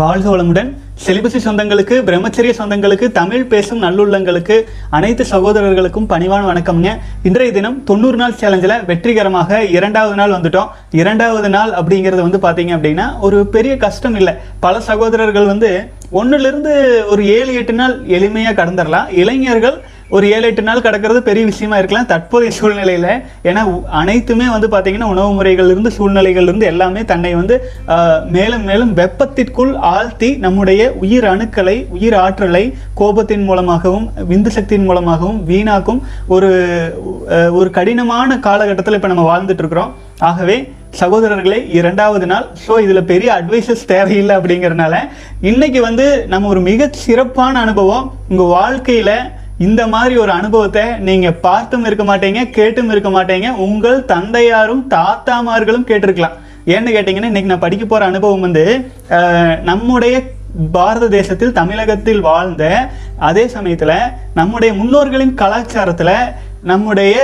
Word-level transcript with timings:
வாழ்க 0.00 0.36
வளமுடன். 0.36 0.68
செலிபசி 1.04 1.38
சொந்தங்களுக்கு 1.46 1.96
பிரம்மச்சரிய 2.06 2.52
சொந்தங்களுக்கு 2.58 3.06
தமிழ் 3.18 3.42
பேசும் 3.44 3.82
நல்லுள்ளங்களுக்கு 3.82 4.56
அனைத்து 4.96 5.24
சகோதரர்களுக்கும் 5.30 6.08
பணிவான 6.12 6.46
வணக்கம்ங்க. 6.50 6.92
இன்றைய 7.22 7.52
தினம் 7.52 7.76
தொண்ணூறு 7.84 8.16
நாள் 8.16 8.38
சேலஞ்சில் 8.40 8.84
வெற்றிகரமாக 8.90 9.64
இரண்டாவது 9.64 10.16
நாள் 10.20 10.30
வந்துட்டோம். 10.30 10.70
இரண்டாவது 10.90 11.48
நாள் 11.48 11.72
அப்படிங்கிறது 11.80 12.22
வந்து 12.26 12.40
பார்த்தீங்க 12.46 12.74
அப்படின்னா 12.78 13.18
ஒரு 13.20 13.46
பெரிய 13.46 13.76
கஷ்டம் 13.76 14.14
இல்லை. 14.14 14.34
பல 14.60 14.80
சகோதரர்கள் 14.80 15.50
வந்து 15.52 15.70
ஒன்றுலேருந்து 16.20 16.72
ஒரு 17.12 17.24
ஏழு 17.36 17.54
எட்டு 17.54 17.72
நாள் 17.72 17.96
எளிமையாக 18.16 18.58
கடந்துடலாம் 18.60 19.10
இளைஞர்கள் 19.22 19.78
ஒரு 20.16 20.26
ஏழு 20.34 20.46
எட்டு 20.48 20.62
நாள் 20.62 20.82
கிடக்கிறது 20.84 21.20
பெரிய 21.28 21.42
விஷயமா 21.50 21.76
இருக்கலாம். 21.78 22.08
தற்போதைய 22.10 22.50
சூழ்நிலையில் 22.56 23.08
ஏன்னா 23.48 23.62
அனைத்துமே 24.00 24.46
வந்து 24.54 24.68
பார்த்திங்கன்னா 24.72 25.08
உணவு 25.14 25.30
முறைகள் 25.38 25.70
இருந்து 25.72 25.90
சூழ்நிலைகள் 25.90 26.48
இருந்து 26.48 26.66
எல்லாமே 26.66 27.02
தன்னை 27.04 27.30
வந்து 27.34 27.56
மேலும் 28.30 28.64
மேலும் 28.64 28.92
வெப்பத்திற்குள் 29.00 29.72
ஆழ்த்தி 29.92 30.30
நம்முடைய 30.36 30.82
உயிர் 31.04 31.28
அணுக்களை 31.32 31.76
உயிர் 31.96 32.18
ஆற்றலை 32.24 32.64
கோபத்தின் 33.00 33.44
மூலமாகவும் 33.44 34.06
விந்து 34.28 34.52
சக்தியின் 34.58 34.86
மூலமாகவும் 34.86 35.40
வீணாக்கும் 35.46 36.02
ஒரு 36.28 36.50
ஒரு 37.58 37.68
கடினமான 37.70 38.38
காலகட்டத்தில் 38.40 38.98
இப்போ 38.98 39.10
நம்ம 39.14 39.26
வாழ்ந்துட்டு 39.32 39.62
இருக்கிறோம் 39.64 39.92
ஆகவே 40.20 40.56
சகோதரர்களே 41.00 41.58
இரண்டாவது 41.72 42.26
நாள் 42.26 42.46
ஸோ 42.64 42.72
இதில் 42.80 43.08
பெரிய 43.12 43.28
அட்வைசஸ் 43.34 43.84
தேவையில்லை 43.86 44.34
அப்படிங்கிறனால 44.36 44.94
இன்னைக்கு 45.42 45.80
வந்து 45.80 46.06
நம்ம 46.26 46.48
ஒரு 46.48 46.60
மிக 46.62 46.90
சிறப்பான 47.04 47.54
அனுபவம் 47.60 48.04
உங்கள் 48.28 48.52
வாழ்க்கையில் 48.56 49.14
இந்த 49.66 49.82
மாதிரி 49.94 50.14
ஒரு 50.22 50.32
அனுபவத்தை 50.38 50.84
நீங்க 51.08 51.28
பார்த்தும் 51.46 51.84
இருக்க 51.88 52.04
மாட்டீங்க 52.10 52.42
கேட்டும் 52.58 52.90
இருக்க 52.92 53.10
மாட்டீங்க. 53.16 53.48
உங்கள் 53.66 53.98
தந்தையாரும் 54.12 54.84
தாத்தாமார்களும் 54.94 55.88
கேட்டிருக்கலாம். 55.90 56.36
ஏன்னு 56.74 56.94
கேட்டீங்கன்னா 56.94 57.30
இன்னைக்கு 57.30 57.52
நான் 57.52 57.66
படிக்க 57.66 57.84
போற 57.86 58.04
அனுபவம் 58.10 58.44
வந்து 58.46 58.64
நம்முடைய 59.70 60.14
பாரத 60.76 61.04
தேசத்தில் 61.18 61.56
தமிழகத்தில் 61.58 62.22
வாழ்ந்த 62.28 62.64
அதே 63.28 63.44
சமயத்துல 63.54 63.92
நம்முடைய 64.38 64.70
முன்னோர்களின் 64.80 65.38
கலாச்சாரத்துல 65.42 66.10
நம்முடைய 66.70 67.14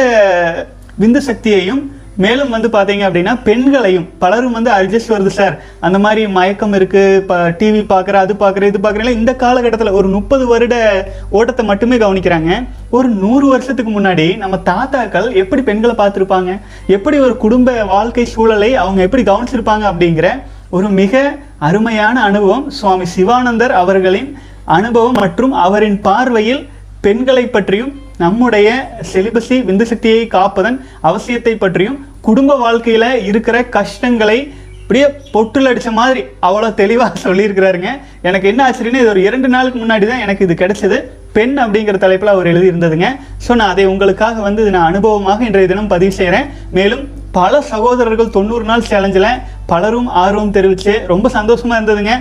விந்து 1.02 1.20
சக்தியையும் 1.28 1.82
மேலும் 2.18 2.48
வந்து 2.48 2.68
பார்த்தீங்க 2.68 3.02
அப்படின்னா 3.08 3.42
பெண்களையும் 3.42 4.08
பலரும் 4.18 4.52
வந்து 4.52 4.70
அட்ஜஸ்ட் 4.70 5.12
வருது 5.14 5.26
சார் 5.26 5.62
அந்த 5.80 5.98
மாதிரி 5.98 6.26
மயக்கம் 6.26 6.72
இருக்கு 6.72 7.16
இப்போ 7.20 7.36
டிவி 7.50 7.82
பார்க்குற 7.92 8.12
அது 8.12 8.34
பார்க்குற 8.34 8.62
இது 8.62 8.78
பார்க்குறேன் 8.78 9.06
இந்த 9.08 9.34
காலகட்டத்தில் 9.34 9.90
ஒரு 9.90 10.08
முப்பது 10.08 10.46
வருட 10.46 11.04
ஓட்டத்தை 11.30 11.66
மட்டுமே 11.66 11.96
கவனிக்கிறாங்க. 11.96 12.66
ஒரு 12.90 13.08
நூறு 13.08 13.48
வருஷத்துக்கு 13.48 14.00
முன்னாடி 14.00 14.36
நம்ம 14.36 14.56
தாத்தாக்கள் 14.56 15.32
எப்படி 15.32 15.62
பெண்களை 15.62 15.94
பார்த்துருப்பாங்க? 15.94 16.60
எப்படி 16.86 17.18
ஒரு 17.18 17.36
குடும்ப 17.36 17.84
வாழ்க்கை 17.84 18.24
சூழலை 18.24 18.74
அவங்க 18.74 19.02
எப்படி 19.02 19.22
கவனிச்சிருப்பாங்க 19.22 19.86
அப்படிங்கிற 19.92 20.28
ஒரு 20.70 20.88
மிக 20.88 21.38
அருமையான 21.58 22.22
அனுபவம் 22.22 22.70
சுவாமி 22.70 23.04
சிவானந்தர் 23.04 23.72
அவர்களின் 23.72 24.36
அனுபவம் 24.64 25.12
மற்றும் 25.12 25.52
அவரின் 25.52 26.00
பார்வையில் 26.00 26.68
பெண்களை 27.00 27.46
பற்றியும் 27.46 27.92
நம்முடைய 28.16 28.68
செலிபசி 29.12 29.56
விந்து 29.64 29.82
சக்தியை 29.82 30.26
காப்பதன் 30.26 30.84
அவசியத்தை 31.02 31.58
பற்றியும் 31.58 31.98
குடும்ப 32.26 32.52
வாழ்க்கையில் 32.64 33.10
இருக்கிற 33.30 33.56
கஷ்டங்களை 33.76 34.38
அப்படியே 34.82 35.06
பொட்டில் 35.32 35.68
அடித்த 35.70 35.90
மாதிரி 35.98 36.20
அவ்வளோ 36.46 36.68
தெளிவாக 36.80 37.20
சொல்லியிருக்கிறாருங்க. 37.24 37.90
எனக்கு 38.28 38.46
என்ன 38.50 38.60
ஆச்சரியன்னா 38.66 39.02
இது 39.02 39.12
ஒரு 39.14 39.22
இரண்டு 39.28 39.48
நாளுக்கு 39.54 39.78
முன்னாடி 39.82 40.06
தான் 40.10 40.22
எனக்கு 40.24 40.44
இது 40.46 40.54
கிடைச்சது. 40.62 40.98
பெண் 41.36 41.54
அப்படிங்கிற 41.64 41.96
தலைப்பில் 42.04 42.32
அவர் 42.34 42.50
எழுதியிருந்ததுங்க. 42.52 43.08
ஸோ 43.44 43.50
நான் 43.60 43.72
அதை 43.74 43.84
உங்களுக்காக 43.92 44.40
வந்து 44.46 44.62
இது 44.64 44.72
நான் 44.76 44.88
அனுபவமாக 44.92 45.46
இன்றைய 45.48 45.68
தினம் 45.72 45.92
பதிவு 45.94 46.14
செய்கிறேன் 46.18 46.48
மேலும் 46.78 47.04
பல 47.38 47.54
சகோதரர்கள் 47.72 48.34
தொண்ணூறு 48.36 48.64
நாள் 48.68 48.86
சேலஞ்சில் 48.90 49.30
பலரும் 49.70 50.08
ஆர்வம் 50.22 50.54
தெரிவித்து 50.56 50.92
ரொம்ப 51.12 51.26
சந்தோஷமாக 51.36 51.78
இருந்ததுங்க. 51.78 52.12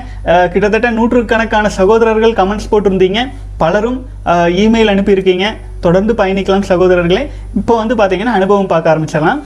கிட்டத்தட்ட 0.53 0.89
நூற்றுக்கணக்கான 0.97 1.69
சகோதரர்கள் 1.79 2.37
கமெண்ட்ஸ் 2.39 2.71
போட்டிருந்தீங்க. 2.71 3.21
பலரும் 3.61 3.99
இமெயில் 4.63 4.91
அனுப்பியிருக்கீங்க. 4.93 5.45
தொடர்ந்து 5.85 6.13
பயணிக்கலாம் 6.21 6.69
சகோதரர்களே. 6.71 7.23
இப்போ 7.61 7.75
வந்து 7.81 7.95
பார்த்தீங்கன்னா 8.01 8.35
அனுபவம் 8.39 8.71
பார்க்க 8.73 8.93
ஆரம்பிச்சிடலாம். 8.93 9.39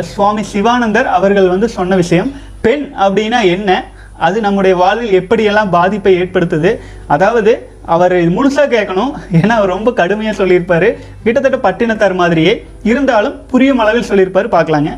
சுவாமி 0.00 0.42
சிவானந்தர் 0.42 1.06
அவர்கள் 1.06 1.48
வந்து 1.48 1.68
சொன்ன 1.68 1.96
விஷயம். 1.96 2.32
பெண் 2.60 2.92
அப்படின்னா 3.00 3.42
என்ன? 3.42 3.84
அது 4.18 4.40
நம்முடைய 4.40 4.76
வாழ்வில் 4.76 5.20
எப்படியெல்லாம் 5.20 5.70
பாதிப்பை 5.70 6.22
ஏற்படுத்துது? 6.22 6.78
அதாவது 7.06 7.70
அவர் 7.84 8.12
முழுசாக 8.12 8.34
முழுசா 8.36 8.64
கேட்கணும். 8.74 9.12
ஏன்னா 9.32 9.54
அவர் 9.60 9.68
ரொம்ப 9.68 9.92
கடுமையாக 9.92 10.36
சொல்லியிருப்பார். 10.36 10.88
கிட்டத்தட்ட 11.24 11.70
பட்டினத்தார் 11.70 12.14
மாதிரியே. 12.14 12.66
இருந்தாலும் 12.82 13.46
புரியும் 13.46 13.78
அளவில் 13.78 14.08
சொல்லியிருப்பார் 14.10 14.48
பார்க்கலாங்க. 14.48 14.92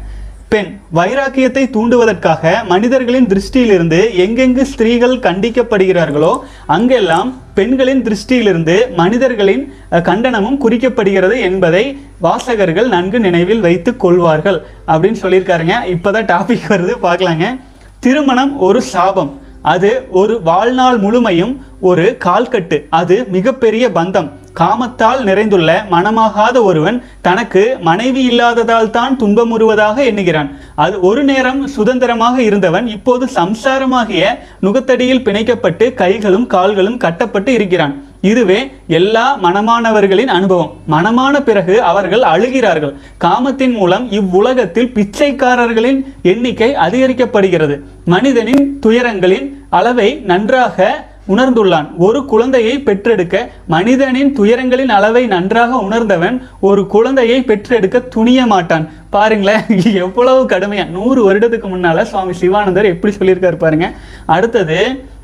பெண். 0.49 0.81
வைராக்கியத்தை 0.95 1.71
தூண்டுவதற்காக 1.71 2.65
மனிதர்களின் 2.65 3.27
திருஷ்டியிலிருந்து 3.27 4.01
எங்கெங்கு 4.17 4.63
ஸ்திரீகள் 4.63 5.19
கண்டிக்கப்படுகிறார்களோ 5.19 6.39
அங்கெல்லாம் 6.67 7.41
பெண்களின் 7.55 8.03
திருஷ்டியிலிருந்து 8.03 8.95
மனிதர்களின் 8.97 9.73
கண்டனமும் 9.91 10.59
குறிக்கப்படுகிறது 10.69 11.41
என்பதை 11.41 11.99
வாசகர்கள் 12.19 12.89
நன்கு 12.89 13.21
நினைவில் 13.21 13.61
வைத்து 13.61 13.97
கொள்வார்கள். 13.97 14.65
அப்படின்னு 14.89 15.17
சொல்லியிருக்காருங்க. 15.23 15.75
இப்போதான் 15.87 16.29
டாபிக் 16.33 16.69
வருது 16.69 16.95
பார்க்கலாங்க. 17.03 17.61
திருமணம் 18.01 18.59
ஒரு 18.59 18.83
சாபம். 18.83 19.41
அது 19.73 19.91
ஒரு 20.21 20.35
வாழ்நாள் 20.49 20.99
முழுமையும் 20.99 21.53
ஒரு 21.81 22.07
கால்கட்டு. 22.25 22.79
அது 23.01 23.17
மிகப்பெரிய 23.37 23.85
பந்தம். 23.89 24.29
காமத்தால் 24.61 25.21
நிறைந்துள்ள 25.29 25.71
மனமாகாத 25.91 26.57
ஒருவன் 26.63 26.99
தனக்கு 27.21 27.63
மனைவி 27.81 28.23
இல்லாததால் 28.31 28.91
தான் 28.97 29.15
துன்பமுறுவதாக 29.21 29.97
எண்ணுகிறான். 30.11 30.51
அது 30.85 30.97
ஒரு 31.01 31.23
நேரம் 31.25 31.61
சுதந்திரமாக 31.67 32.37
இருந்தவன் 32.43 32.87
இப்போது 32.97 33.27
சம்சாரமாகிய 33.35 34.25
நுகத்தடியில் 34.61 35.25
பிணைக்கப்பட்டு 35.29 35.95
கைகளும் 35.95 36.47
கால்களும் 36.47 36.97
கட்டப்பட்டு 36.97 37.53
இருக்கிறான். 37.59 37.95
இதுவே 38.31 38.59
எல்லா 38.99 39.25
மனமானவர்களின் 39.43 40.33
அனுபவம். 40.37 40.71
மனமான 40.95 41.41
பிறகு 41.49 41.75
அவர்கள் 41.91 42.25
அழுகிறார்கள். 42.35 42.95
காமத்தின் 43.25 43.75
மூலம் 43.79 44.05
இவ்வுலகத்தில் 44.11 44.93
பிச்சைக்காரர்களின் 44.95 46.01
எண்ணிக்கை 46.23 46.71
அதிகரிக்கப்படுகிறது. 46.87 47.77
மனிதனின் 48.05 48.65
துயரங்களின் 48.87 49.49
அளவை 49.71 50.09
நன்றாக 50.15 51.05
உணர்ந்துள்ளான். 51.29 51.87
ஒரு 51.99 52.25
குழந்தையை 52.25 52.75
பெற்றெடுக்க 52.79 53.37
மனிதனின் 53.67 54.33
துயரங்களின் 54.39 54.93
அளவை 54.97 55.27
நன்றாக 55.27 55.77
உணர்ந்தவன் 55.77 56.37
ஒரு 56.61 56.83
குழந்தையை 56.87 57.39
பெற்றெடுக்க 57.43 58.03
துணிய 58.17 58.47
மாட்டான். 58.47 58.85
பாருங்களேன் 59.11 59.65
எவ்வளவு 59.95 60.43
கடுமையா. 60.45 60.85
நூறு 60.97 61.21
வருடத்துக்கு 61.27 61.69
முன்னால 61.75 62.03
சுவாமி 62.03 62.33
சிவானந்தர் 62.33 62.93
எப்படி 62.93 63.15
சொல்லியிருக்காரு 63.17 63.59
பாருங்க. 63.65 63.89
அடுத்தது 64.27 64.79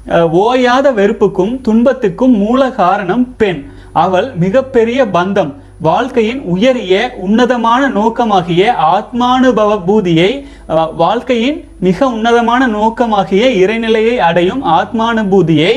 ஓயாத 0.09 0.93
வெறுப்புக்கும் 0.95 1.61
துன்பத்துக்கும் 1.61 2.37
மூல 2.37 2.71
காரணம் 2.71 3.37
பெண். 3.37 3.61
அவள் 3.93 4.33
மிகப்பெரிய 4.35 5.05
பந்தம். 5.05 5.53
வாழ்க்கையின் 5.81 6.41
உயரிய 6.41 6.95
உன்னதமான 7.17 7.89
நோக்கமாகிய 7.89 8.63
ஆத்மானுபவ 8.95 9.71
பூதியை 9.87 10.45
வாழ்க்கையின் 10.97 11.65
மிக 11.81 12.09
உன்னதமான 12.09 12.69
நோக்கமாகிய 12.69 13.45
இறைநிலையை 13.63 14.17
அடையும் 14.17 14.65
ஆத்மானுபூதியை 14.65 15.75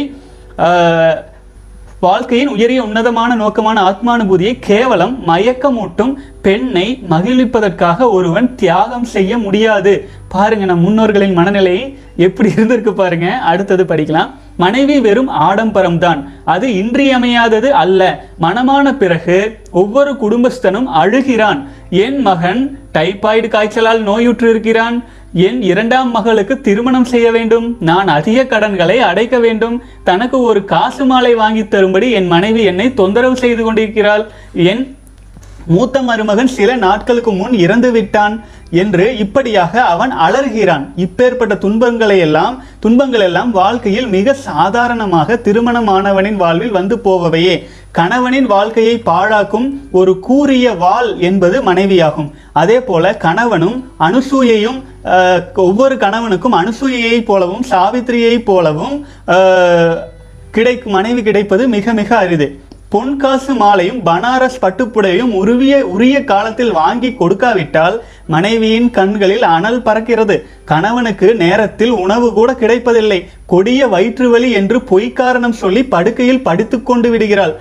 வாழ்க்கையின் 2.03 2.47
உயரிய 2.47 2.84
உன்னதமான 2.84 3.36
நோக்கமான 3.36 3.81
ஆத்மானுபூதியை 3.90 4.58
கேவலம் 4.59 5.19
மயக்கமூட்டும் 5.28 6.14
பெண்ணை 6.41 7.03
மகிழ்விப்பதற்காக 7.09 8.09
ஒருவன் 8.09 8.56
தியாகம் 8.56 9.03
செய்ய 9.03 9.38
முடியாது. 9.38 10.09
பாருங்க 10.30 10.66
நம் 10.66 10.80
முன்னோர்களின் 10.80 11.34
மனநிலை 11.34 11.97
எப்படி 12.18 12.50
இருந்திருக்கு 12.50 12.91
பாருங்க. 12.91 13.28
அடுத்தது 13.31 13.84
படிக்கலாம். 13.84 14.30
மனைவி 14.58 15.00
வெறும் 15.00 15.28
ஆடம்பரம் 15.28 15.97
தான். 15.97 16.30
அது 16.46 16.68
இன்றியமையாதது 16.68 17.69
அல்ல. 17.69 18.25
மனமான 18.41 18.97
பிறகு 18.97 19.59
ஒவ்வொரு 19.72 20.12
குடும்பஸ்தனும் 20.14 20.85
அழுகிறான். 20.85 21.67
என் 21.90 22.22
மகன் 22.22 22.79
டைபாய்டு 22.93 23.47
காய்ச்சலால் 23.47 23.99
நோயுற்று 23.99 24.49
இருக்கிறான் 24.49 25.03
என் 25.34 25.61
இரண்டாம் 25.61 26.11
மகளுக்கு 26.11 26.61
திருமணம் 26.61 27.05
செய்ய 27.05 27.31
வேண்டும். 27.31 27.78
நான் 27.79 28.07
அதிக 28.07 28.45
கடன்களை 28.45 28.99
அடைக்க 28.99 29.40
வேண்டும். 29.40 29.84
தனக்கு 30.03 30.41
ஒரு 30.41 30.66
காசு 30.66 31.05
மாலை 31.05 31.35
வாங்கி 31.35 31.67
தரும்படி 31.67 32.11
என் 32.11 32.28
மனைவி 32.28 32.63
என்னை 32.63 32.93
தொந்தரவு 32.93 33.35
செய்து 33.35 33.63
கொண்டிருக்கிறாள். 33.63 34.25
என் 34.53 34.97
மூத்த 35.66 36.02
மருமகன் 36.02 36.48
சில 36.48 36.76
நாட்களுக்கு 36.76 37.32
முன் 37.32 37.54
இறந்து 37.54 37.92
விட்டான் 37.92 38.44
என்று 38.70 39.18
இப்படியாக 39.18 39.84
அவன் 39.84 40.12
அலறுகிறான். 40.12 40.86
இப்பேற்பட்ட 40.96 41.58
துன்பங்களை 41.58 42.20
எல்லாம் 42.20 42.64
துன்பங்கள் 42.80 43.20
எல்லாம் 43.20 43.52
வாழ்க்கையில் 43.52 44.08
மிக 44.08 44.34
சாதாரணமாக 44.34 45.36
திருமணமானவனின் 45.36 46.36
வாழ்வில் 46.36 46.72
வந்து 46.72 46.96
போபவையே 46.96 47.64
கணவனின் 47.92 48.46
வாழ்க்கையை 48.46 49.02
பாழாக்கும் 49.06 49.68
ஒரு 49.92 50.20
கூறிய 50.20 50.72
வாள் 50.72 51.18
என்பது 51.18 51.62
மனைவியாகும். 51.64 52.32
அதே 52.54 52.80
போல 52.80 53.14
கணவனும் 53.18 53.78
அனுசூயையும் 54.00 54.80
ஒவ்வொரு 55.56 55.96
கணவனுக்கும் 55.96 56.58
அனுசூயையை 56.62 57.24
போலவும் 57.24 57.64
சாவித்திரியை 57.70 58.44
போலவும் 58.44 58.96
கிடைக்கும் 60.52 60.92
மனைவி 60.92 61.22
கிடைப்பது 61.24 61.68
மிக 61.68 61.94
மிக 61.94 62.18
அரிது. 62.18 62.63
பொன்காசு 62.93 63.53
மாலையும் 63.53 63.99
பனாரஸ் 64.05 64.57
பட்டுப்புடையும் 64.61 65.31
உருவிய 65.40 65.75
உரிய 65.93 66.17
காலத்தில் 66.23 66.72
வாங்கி 66.72 67.09
கொடுக்காவிட்டால் 67.19 67.95
மனைவியின் 68.28 68.90
கண்களில் 68.97 69.45
அனல் 69.55 69.79
பறக்கிறது. 69.85 70.35
கணவனுக்கு 70.72 71.35
நேரத்தில் 71.35 71.93
உணவு 72.03 72.28
கூட 72.34 72.53
கிடைப்பதில்லை. 72.53 73.19
கொடிய 73.45 73.87
வயிற்று 73.87 74.28
வலி 74.29 74.51
என்று 74.59 74.79
பொய்க்காரணம் 74.91 75.57
சொல்லி 75.61 75.84
படுக்கையில் 75.95 76.45
படுத்துக்கொண்டு 76.47 77.09
விடுகிறாள். 77.09 77.55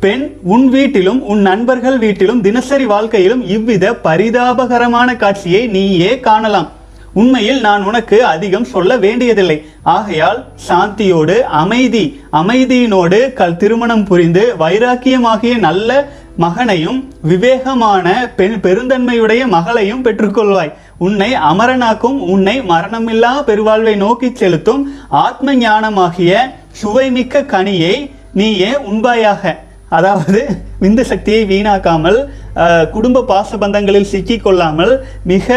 பெண் 0.00 0.24
உன் 0.54 0.68
வீட்டிலும் 0.68 1.20
உன் 1.32 1.42
நண்பர்கள் 1.50 1.98
வீட்டிலும் 1.98 2.40
தினசரி 2.40 2.86
வாழ்க்கையிலும் 2.94 3.44
இவ்வித 3.56 3.94
பரிதாபகரமான 4.04 5.16
காட்சியை 5.16 5.66
நீயே 5.66 6.12
காணலாம். 6.20 6.68
உண்மையில் 7.20 7.60
நான் 7.66 7.82
உனக்கு 7.88 8.16
அதிகம் 8.32 8.68
சொல்ல 8.74 8.92
வேண்டியதில்லை. 9.04 9.56
ஆகையால் 9.96 10.40
சாந்தியோடு 10.66 11.36
அமைதி 11.62 12.04
அமைதியினோடு 12.40 13.20
கல் 13.40 13.58
திருமணம் 13.62 14.06
புரிந்து 14.10 14.44
வைராக்கியமாகிய 14.62 15.54
நல்ல 15.66 15.90
மகனையும் 16.44 16.98
விவேகமான 17.30 18.06
பெண் 18.38 18.56
பெருந்தன்மையுடைய 18.64 19.42
மகளையும் 19.54 20.02
பெற்றுக்கொள்வாய். 20.06 20.72
உன்னை 21.06 21.30
அமரனாக்கும் 21.50 22.18
உன்னை 22.34 22.56
மரணமில்லா 22.72 23.32
பெருவாழ்வை 23.48 23.94
நோக்கி 24.04 24.28
செலுத்தும் 24.40 24.82
ஆத்ம 25.24 25.54
ஞானமாகிய 25.62 26.42
சுவைமிக்க 26.80 27.44
கனியை 27.54 27.94
நீயே 28.40 28.70
உண்பாயாக. 28.90 29.54
அதாவது 29.96 30.40
விந்து 30.82 31.02
சக்தியை 31.10 31.42
வீணாக்காமல் 31.50 32.20
குடும்ப 32.94 33.24
பாசபந்தங்களில் 33.32 34.10
சிக்கிக்கொள்ளாமல் 34.12 34.94
மிக 35.32 35.56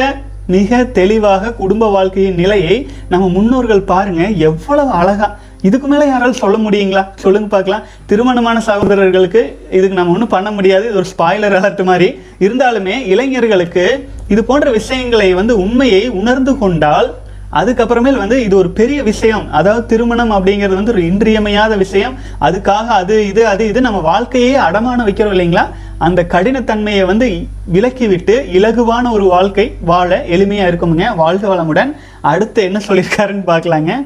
மிக 0.54 0.78
தெளிவாக 0.98 1.52
குடும்ப 1.54 1.88
வாழ்க்கையின் 1.96 2.36
நிலையை 2.36 2.76
நம்ம 3.10 3.26
முன்னோர்கள் 3.30 3.82
பாருங்க 3.92 4.22
எவ்வளவு 4.48 4.92
அழகா. 5.00 5.28
இதுக்கு 5.62 5.88
மேல 5.88 6.06
யாராலும் 6.06 6.40
சொல்ல 6.42 6.58
முடியுங்களா? 6.58 7.04
சொல்லுங்க 7.16 7.48
பார்க்கலாம். 7.48 7.84
திருமணமான 8.06 8.58
சகோதரர்களுக்கு 8.60 9.42
இதுக்கு 9.72 9.98
நம்ம 10.00 10.14
ஒன்றும் 10.14 10.34
பண்ண 10.36 10.52
முடியாது. 10.52 10.86
இது 10.90 10.96
ஒரு 10.96 11.10
ஸ்பாய்லர் 11.14 11.56
அலர்ட் 11.60 11.84
மாதிரி. 11.84 12.08
இருந்தாலுமே 12.40 12.96
இளைஞர்களுக்கு 13.14 13.86
இது 14.28 14.44
போன்ற 14.44 14.72
விஷயங்களை 14.72 15.34
வந்து 15.34 15.56
உண்மையை 15.66 16.04
உணர்ந்து 16.22 16.58
கொண்டால் 16.58 17.10
அதுக்கப்புறமேல் 17.54 18.18
வந்து 18.18 18.44
இது 18.44 18.58
ஒரு 18.58 18.70
பெரிய 18.70 19.04
விஷயம். 19.04 19.52
அதாவது 19.52 19.86
திருமணம் 19.86 20.32
அப்படிங்கிறது 20.32 20.74
வந்து 20.74 20.92
ஒரு 20.92 21.06
இன்றியமையாத 21.06 21.76
விஷயம். 21.76 22.18
அதுக்காக 22.42 22.88
அது 23.00 23.28
இது 23.28 23.48
அது 23.48 23.68
இது 23.68 23.82
நம்ம 23.82 24.00
வாழ்க்கையே 24.00 24.56
அடமான 24.56 25.04
வைக்கிறோம் 25.06 25.34
இல்லைங்களா? 25.36 25.66
அந்த 25.98 26.26
கடினத்தன்மையை 26.30 27.06
வந்து 27.06 27.48
விலக்கிவிட்டு 27.74 28.36
இலகுவான 28.54 29.12
ஒரு 29.12 29.24
வாழ்க்கை 29.24 29.74
வாழ 29.82 30.26
எளிமையா 30.30 30.68
இருக்குமுங்க. 30.70 31.16
வாழ்க 31.16 31.56
வளமுடன். 31.56 31.96
அடுத்து 32.22 32.64
என்ன 32.64 32.82
சொல்லியிருக்காருன்னு 32.88 33.50
பார்க்கலாங்க. 33.52 34.06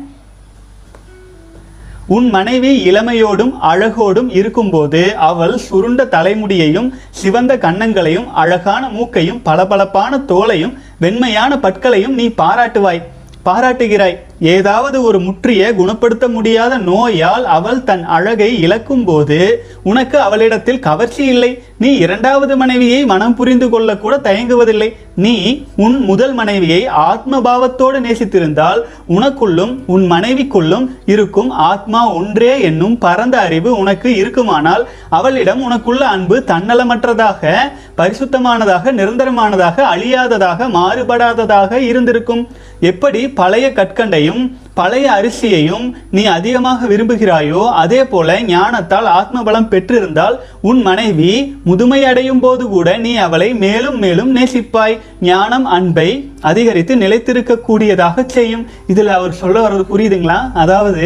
உன் 2.07 2.30
மனைவி 2.30 2.92
இளமையோடும் 2.92 3.51
அழகோடும் 3.62 4.30
இருக்கும்போது 4.30 5.16
அவள் 5.16 5.57
சுருண்ட 5.57 6.06
தலைமுடியையும் 6.06 6.89
சிவந்த 7.10 7.57
கன்னங்களையும் 7.57 8.31
அழகான 8.34 8.89
மூக்கையும் 8.89 9.42
பளபளப்பான 9.42 10.18
தோலையும் 10.18 10.74
வெண்மையான 11.01 11.57
பற்களையும் 11.57 12.13
நீ 12.13 12.28
பாராட்டுவாய். 12.28 13.01
பாராட்டுகிறாய். 13.48 14.18
ஏதாவது 14.51 14.98
ஒரு 15.04 15.19
முற்றிய 15.19 15.74
குணப்படுத்த 15.74 16.28
முடியாத 16.28 16.78
நோயால் 16.78 17.45
அவள் 17.57 17.84
தன் 17.84 18.04
அழகை 18.06 18.50
இழக்கும் 18.62 19.04
போது 19.04 19.38
உனக்கு 19.84 20.18
அவளிடத்தில் 20.19 20.80
கவர்ச்சி 20.80 21.24
இல்லை. 21.25 21.51
நீ 21.78 21.90
இரண்டாவது 21.95 22.57
மனைவியை 22.57 23.06
மனம் 23.06 23.36
புரிந்து 23.36 23.69
கொள்ள 23.69 23.98
கூட 23.98 24.18
தயங்குவதில்லை. 24.24 24.90
நீ 25.16 25.36
உன் 25.75 25.98
முதல் 26.10 26.34
மனைவியை 26.34 26.81
ஆத்மபாவத்தோடு 27.10 28.00
நேசித்திருந்தால் 28.07 28.81
உனக்குள்ளும் 29.10 29.74
உன் 29.86 30.06
மனைவிக்குள்ளும் 30.12 30.86
இருக்கும் 31.06 31.50
ஆத்மா 31.50 32.01
ஒன்றே 32.13 32.62
என்னும் 32.62 32.98
பரந்த 32.98 33.38
அறிவு 33.39 33.72
உனக்கு 33.78 34.16
இருக்குமானால் 34.16 34.86
அவளிடம் 35.10 35.63
உனக்குள்ள 35.68 36.04
அன்பு 36.16 36.44
தன்னலமற்றதாக 36.48 37.54
பரிசுத்தமானதாக 37.98 38.94
நிரந்தரமானதாக 39.00 39.86
அழியாததாக 39.94 40.69
மாறுபடாததாக 40.78 41.74
இருந்திருக்கும். 41.92 42.48
எப்படி 42.80 43.19
பழைய 43.30 43.66
கற்கண்டையும் 43.75 44.33
பழைய 44.74 45.08
அரிசியையும் 45.12 45.86
நீ 46.12 46.26
அதிகமாக 46.26 46.88
விரும்புகிறாயோ 46.88 47.64
அதே 47.84 48.02
போல 48.06 48.38
ஞானத்தால் 48.42 49.10
ஆத்மபலம் 49.20 49.70
பெற்றிருந்தால் 49.74 50.36
உன் 50.62 50.82
மனைவி 50.82 51.34
முதுமை 51.64 52.00
அடையும் 52.04 52.40
போது 52.40 52.64
கூட 52.68 52.98
நீ 52.98 53.14
அவளை 53.16 53.50
மேலும் 53.66 53.98
மேலும் 53.98 54.32
நேசிப்பாய். 54.36 54.98
ஞானம் 55.22 55.66
அன்பை 55.66 56.10
அதிகரித்து 56.42 56.96
நிலைத்திருக்க 56.96 57.62
கூடியதாக 57.70 58.26
செய்யும். 58.28 58.66
இதில் 58.88 59.12
அவர் 59.18 59.40
சொல்ல 59.42 59.58
வர்றது 59.68 59.86
புரியுதுங்களா? 59.94 60.40
அதாவது 60.64 61.06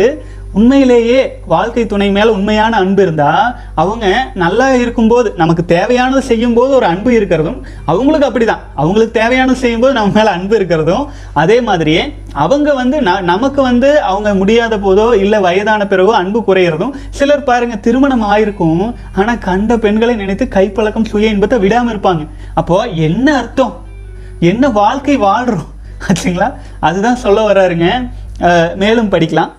உண்மையிலேயே 0.57 1.19
வாழ்க்கை 1.45 1.85
துணை 1.85 2.09
மேலே 2.11 2.29
உண்மையான 2.29 2.77
அன்பு 2.77 3.01
இருந்தால் 3.01 3.47
அவங்க 3.75 4.05
நல்லா 4.35 4.67
இருக்கும்போது 4.75 5.33
நமக்கு 5.35 5.65
தேவையானது 5.65 6.21
செய்யும் 6.21 6.53
போது 6.53 6.71
ஒரு 6.73 6.85
அன்பு 6.85 7.11
இருக்கிறதும் 7.11 7.57
அவங்களுக்கு 7.85 8.27
அப்படிதான். 8.29 8.63
அவங்களுக்கு 8.75 9.19
தேவையானது 9.19 9.57
செய்யும்போது 9.57 9.93
நம்ம 9.93 10.13
மேலே 10.13 10.29
அன்பு 10.29 10.55
இருக்கிறதும் 10.59 11.05
அதே 11.33 11.61
மாதிரியே 11.61 12.03
அவங்க 12.35 12.73
வந்து 12.73 13.01
ந- 13.01 13.21
நமக்கு 13.23 13.61
வந்து 13.61 13.89
அவங்க 14.03 14.33
முடியாத 14.33 14.77
போதோ 14.77 15.15
இல்லை 15.15 15.39
வயதான 15.39 15.87
பிறகோ 15.87 16.15
அன்பு 16.15 16.39
குறையிறதும் 16.41 16.93
சிலர் 17.09 17.43
பாருங்கள் 17.43 17.79
திருமணம் 17.79 18.23
ஆயிருக்கும் 18.23 18.83
ஆனால் 19.15 19.37
கண்ட 19.39 19.77
பெண்களை 19.77 20.15
நினைத்து 20.15 20.47
கைப்பழக்கம் 20.49 21.05
சுய 21.05 21.27
இன்பத்தை 21.27 21.59
விடாமல் 21.59 21.95
இருப்பாங்க. 21.95 22.23
அப்போ 22.53 22.77
என்ன 23.07 23.37
அர்த்தம்? 23.37 23.73
என்ன 24.43 24.69
வாழ்க்கை 24.81 25.17
வாழ்கிறோம் 25.17 25.67
ஆச்சுங்களா 26.07 26.47
அதுதான் 26.87 27.15
சொல்ல 27.15 27.39
வர்றாருங்க. 27.47 27.87
மேலும் 28.75 29.11
படிக்கலாம். 29.11 29.51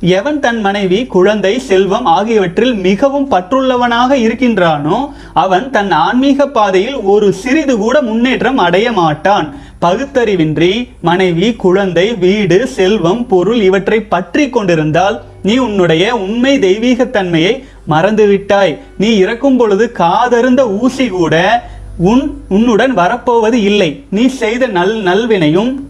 எவன் 0.00 0.40
தன் 0.40 0.60
மனைவி 0.60 1.06
குழந்தை 1.06 1.58
செல்வம் 1.58 2.04
ஆகியவற்றில் 2.04 2.74
மிகவும் 2.74 3.30
பற்றுள்ளவனாக 3.30 4.16
இருக்கின்றானோ 4.16 5.10
அவன் 5.32 5.70
தன் 5.70 5.90
ஆன்மீக 5.90 6.46
பாதையில் 6.46 6.96
ஒரு 7.00 7.32
சிறிது 7.32 7.76
கூட 7.78 8.02
முன்னேற்றம் 8.02 8.58
அடைய 8.58 8.92
மாட்டான். 8.92 9.54
பகுத்தறிவின்றி 9.80 10.88
மனைவி 11.00 11.54
குழந்தை 11.54 12.14
வீடு 12.14 12.66
செல்வம் 12.66 13.26
பொருள் 13.26 13.60
இவற்றை 13.60 14.00
பற்றி 14.00 14.48
கொண்டிருந்தால் 14.48 15.22
நீ 15.42 15.56
உன்னுடைய 15.56 16.16
உண்மை 16.16 16.58
தெய்வீகத்தன்மையை 16.58 17.62
மறந்துவிட்டாய். 17.88 18.78
நீ 18.98 19.16
இறக்கும் 19.16 19.56
பொழுது 19.56 19.92
காதருந்த 19.98 20.78
ஊசி 20.80 21.08
கூட 21.08 21.62
உன் 21.96 22.42
உன்னுடன் 22.48 22.94
வரப்போவது 22.94 23.62
இல்லை. 23.62 24.04
நீ 24.10 24.26
செய்த 24.26 24.66
நல் 24.66 25.02
நல்வினையும் 25.02 25.87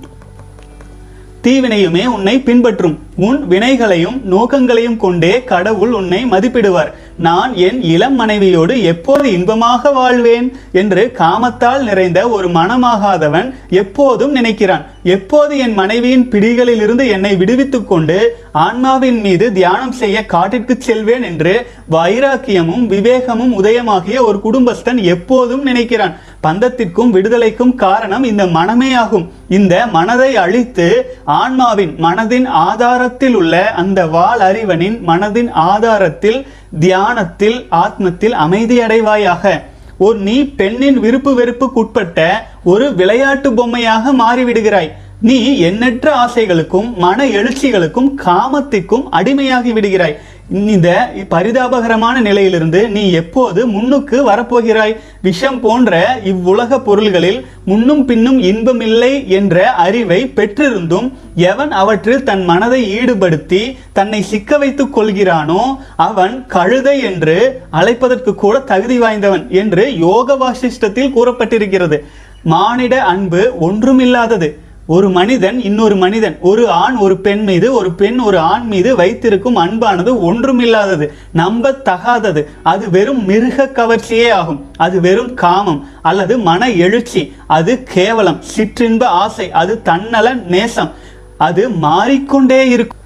தீவினையுமே 1.49 2.06
உன்னை 2.06 2.41
பின்பற்றும். 2.41 2.99
உன் 3.17 3.47
வினைகளையும் 3.49 4.21
நோக்கங்களையும் 4.31 4.97
கொண்டே 4.97 5.45
கடவுள் 5.45 5.93
உன்னை 5.93 6.25
மதிப்பிடுவார். 6.25 6.91
நான் 7.19 7.55
என் 7.55 7.83
இளம் 7.83 8.15
மனைவியோடு 8.15 8.83
எப்போது 8.83 9.33
இன்பமாக 9.33 9.90
வாழ்வேன் 9.90 10.52
என்று 10.73 11.12
காமத்தால் 11.19 11.83
நிறைந்த 11.83 12.28
ஒரு 12.28 12.49
மனமாகாதவன் 12.49 13.55
எப்போதும் 13.71 14.35
நினைக்கிறான். 14.37 14.85
எப்போது 15.02 15.59
என் 15.59 15.75
மனைவியின் 15.75 16.28
பிடிகளிலிருந்து 16.31 17.09
என்னை 17.09 17.37
விடுவித்துக் 17.37 17.88
கொண்டு 17.88 18.37
ஆன்மாவின் 18.52 19.21
மீது 19.21 19.52
தியானம் 19.52 19.93
செய்ய 19.93 20.26
காட்டிற்கு 20.26 20.76
செல்வேன் 20.78 21.23
என்று 21.23 21.67
வைராக்கியமும் 21.90 22.87
விவேகமும் 22.95 23.57
உதயமாகிய 23.62 24.21
ஒரு 24.21 24.40
குடும்பஸ்தன் 24.45 25.02
எப்போதும் 25.02 25.67
நினைக்கிறான். 25.67 26.17
பந்தத்திற்கும் 26.42 27.11
விடுதலைக்கும் 27.11 27.75
காரணம் 27.75 28.25
இந்த 28.25 28.47
மனமே 28.47 28.90
ஆகும் 28.95 29.33
இந்த 29.49 29.87
மனதை 29.87 30.37
அழித்து 30.37 30.88
ஆன்மாவின் 31.25 31.95
மனதின் 32.02 32.47
ஆதாரத்தில் 32.47 33.35
உள்ள 33.35 33.71
அந்த 33.71 34.07
வாள் 34.07 34.40
அறிவனின் 34.40 34.99
மனதின் 35.07 35.50
ஆதாரத்தில் 35.52 36.47
தியானத்தில் 36.80 37.66
ஆத்மத்தில் 37.71 38.37
அமைதியடைவாயாக. 38.47 39.62
ஒரு 39.99 40.18
நீ 40.18 40.45
பெண்ணின் 40.45 41.00
விருப்பு 41.00 41.30
வெறுப்புக்குட்பட்ட 41.38 42.30
ஒரு 42.64 42.95
விளையாட்டு 42.95 43.54
பொம்மையாக 43.54 44.12
மாறிவிடுகிறாய். 44.12 44.90
நீ 45.21 45.59
எண்ணற்ற 45.59 46.14
ஆசைகளுக்கும் 46.16 46.95
மன 46.97 47.25
எழுச்சிகளுக்கும் 47.25 48.11
காமத்திற்கும் 48.25 49.07
அடிமையாகி 49.12 49.73
விடுகிறாய். 49.73 50.16
இந்த 50.50 51.12
பரிதாபகரமான 51.31 52.21
நிலையிலிருந்து 52.21 52.88
நீ 52.88 53.12
எப்போது 53.12 53.67
முன்னுக்கு 53.67 54.31
வரப்போகிறாய்? 54.31 54.97
விஷம் 55.23 55.61
போன்ற 55.61 56.21
இவ்வுலக 56.25 56.81
பொருள்களில் 56.81 57.47
முன்னும் 57.64 58.05
பின்னும் 58.05 58.38
இன்பமில்லை 58.43 59.26
என்ற 59.26 59.73
அறிவை 59.73 60.33
பெற்றிருந்தும் 60.37 61.12
எவன் 61.35 61.71
அவற்றில் 61.71 62.23
தன் 62.23 62.45
மனதை 62.45 62.99
ஈடுபடுத்தி 62.99 63.76
தன்னை 63.93 64.23
சிக்க 64.23 64.59
வைத்துக் 64.59 64.99
கொள்கிறானோ 64.99 65.76
அவன் 65.97 66.47
கழுதை 66.47 67.02
என்று 67.02 67.61
அழைப்பதற்கு 67.73 68.35
கூட 68.35 68.59
தகுதி 68.61 68.99
வாய்ந்தவன் 68.99 69.50
என்று 69.50 69.99
யோக 69.99 70.35
வாசிஷ்டத்தில் 70.35 71.14
கூறப்பட்டிருக்கிறது. 71.14 71.99
மானிட 72.43 73.02
அன்பு 73.02 73.52
ஒன்றுமில்லாதது. 73.61 74.59
ஒரு 74.90 75.11
மனிதன் 75.11 75.61
இன்னொரு 75.61 75.97
மனிதன் 75.97 76.38
ஒரு 76.40 76.71
ஆண் 76.71 76.97
ஒரு 76.97 77.21
பெண் 77.21 77.42
மீது 77.42 77.73
ஒரு 77.73 77.92
பெண் 77.92 78.18
ஒரு 78.18 78.38
ஆண் 78.38 78.66
மீது 78.66 78.97
வைத்திருக்கும் 78.97 79.57
அன்பானது 79.57 80.21
ஒன்றுமில்லாதது 80.21 81.09
நம்ப 81.33 81.80
தகாதது 81.85 82.45
அது 82.62 82.90
வெறும் 82.90 83.25
மிருக 83.25 83.71
கவர்ச்சியே 83.75 84.33
ஆகும். 84.33 84.71
அது 84.76 85.00
வெறும் 85.00 85.35
காமம் 85.35 85.87
அல்லது 86.02 86.38
மன 86.38 86.71
எழுச்சி. 86.71 87.33
அது 87.47 87.83
கேவலம் 87.83 88.42
சிற்றின்ப 88.57 89.04
ஆசை. 89.04 89.52
அது 89.52 89.80
தன்னல 89.85 90.35
நேசம். 90.35 90.92
அது 91.38 91.71
மாறிக்கொண்டே 91.71 92.68
இருக்கும். 92.68 92.99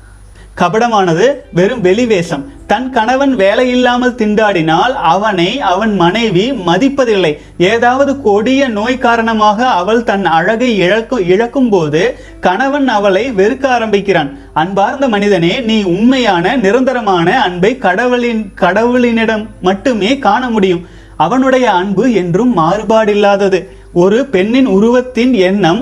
கபடமானது 0.56 1.34
வெறும் 1.52 1.80
வெளிவேஷம். 1.80 2.52
தன் 2.72 2.90
கணவன் 2.90 3.36
வேலையில்லாமல் 3.36 4.14
திண்டாடினால் 4.20 4.94
அவனை 5.12 5.60
அவன் 5.60 5.96
மனைவி 5.96 6.44
மதிப்பதில்லை. 6.66 7.32
ஏதாவது 7.58 8.12
கொடிய 8.22 8.68
நோய் 8.68 8.98
காரணமாக 8.98 9.66
அவள் 9.80 10.02
தன் 10.04 10.24
அழகை 10.24 10.70
இழக்கும் 10.76 11.26
இழக்கும் 11.28 11.68
போது 11.68 12.02
கணவன் 12.40 12.88
அவளை 12.88 13.24
வெறுக்க 13.30 13.66
ஆரம்பிக்கிறான். 13.66 14.30
அன்பார்ந்த 14.54 15.08
மனிதனே 15.08 15.60
நீ 15.60 15.82
உண்மையான 15.82 16.56
நிரந்தரமான 16.56 17.28
அன்பை 17.42 17.78
கடவுளின் 17.78 18.42
கடவுளினிடம் 18.60 19.46
மட்டுமே 19.60 20.18
காண 20.18 20.50
முடியும். 20.50 20.82
அவனுடைய 21.16 21.66
அன்பு 21.70 22.06
என்றும் 22.12 22.52
மாறுபாடில்லாதது. 22.58 23.60
ஒரு 23.92 24.18
பெண்ணின் 24.26 24.66
உருவத்தின் 24.66 25.32
எண்ணம் 25.48 25.80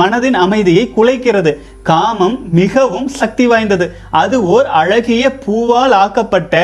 மனதின் 0.00 0.38
அமைதியை 0.44 0.84
குலைக்கிறது. 0.96 1.52
காமம் 1.90 2.36
மிகவும் 2.58 3.08
சக்தி 3.20 3.46
வாய்ந்தது. 3.52 3.86
அது 4.22 4.36
ஓர் 4.54 4.66
அழகிய 4.80 5.24
பூவால் 5.44 5.94
ஆக்கப்பட்ட 6.04 6.54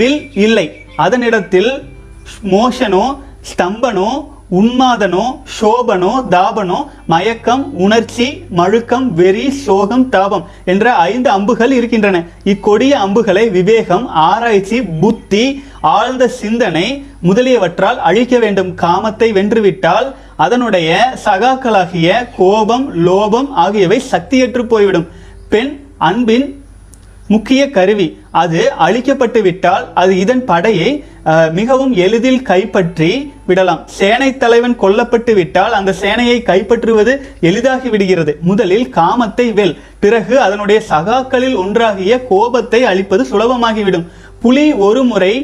வில் 0.00 0.20
இல்லை. 0.46 0.66
அதனிடத்தில் 1.04 1.72
மோஷனோ 2.54 3.06
ஸ்தம்பனோ 3.50 4.10
உன்மாதனோ 4.58 5.22
சோபனோ 5.58 6.10
தாபனோ 6.32 6.78
மயக்கம் 7.12 7.62
உணர்ச்சி 7.84 8.26
மழுக்கம் 8.58 9.06
வெறி 9.20 9.46
சோகம் 9.64 10.04
தாபம் 10.14 10.44
என்ற 10.72 10.86
ஐந்து 11.10 11.28
அம்புகள் 11.36 11.72
இருக்கின்றன. 11.76 12.18
இக்கொடிய 12.52 12.92
அம்புகளை 13.04 13.44
விவேகம் 13.56 14.04
ஆராய்ச்சி 14.24 14.78
புத்தி 15.02 15.44
ஆழ்ந்த 15.94 16.28
சிந்தனை 16.40 16.86
முதலியவற்றால் 17.28 17.98
அழிக்க 18.08 18.34
வேண்டும். 18.44 18.70
காமத்தை 18.84 19.28
வென்றுவிட்டால் 19.38 20.08
அதனுடைய 20.36 20.90
சகாக்களாகிய 21.24 22.08
கோபம் 22.36 22.86
லோபம் 23.06 23.48
ஆகியவை 23.64 24.00
சக்தியற்று 24.12 24.64
போய்விடும். 24.72 25.08
பெண் 25.48 25.72
அன்பின் 25.98 26.46
முக்கிய 27.28 27.62
கருவி. 27.70 28.06
அது 28.30 28.60
அழிக்கப்பட்டு 28.86 29.40
விட்டால் 29.42 29.84
அது 29.94 30.12
இதன் 30.22 30.44
படையை 30.44 31.04
மிகவும் 31.58 31.92
எளிதில் 32.04 32.42
கைப்பற்றி 32.42 33.10
விடலாம். 33.46 33.82
சேனை 33.98 34.36
தலைவன் 34.36 34.74
கொல்லப்பட்டு 34.82 35.32
விட்டால் 35.34 35.76
அந்த 35.78 35.94
சேனையை 36.00 36.38
கைப்பற்றுவது 36.48 37.12
எளிதாகி 37.40 37.88
விடுகிறது. 37.88 38.32
முதலில் 38.40 38.88
காமத்தை 38.98 39.46
வெல். 39.58 39.74
பிறகு 40.00 40.34
அதனுடைய 40.40 40.82
சகாக்களில் 40.88 41.56
ஒன்றாகிய 41.64 42.12
கோபத்தை 42.32 42.84
அழிப்பது 42.84 43.24
சுலபமாகிவிடும். 43.32 44.06
புலி 44.40 44.72
ஒரு 44.72 45.02
முறை 45.04 45.34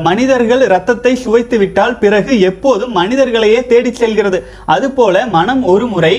மனிதர்கள் 0.00 0.60
இரத்தத்தை 0.60 1.14
சுவைத்து 1.14 1.58
விட்டால் 1.58 1.98
பிறகு 1.98 2.40
எப்போதும் 2.40 2.92
மனிதர்களையே 2.92 3.66
தேடிச் 3.66 3.94
செல்கிறது. 3.94 4.44
அதுபோல 4.66 5.26
மனம் 5.26 5.64
ஒரு 5.64 5.86
முறை 5.86 6.14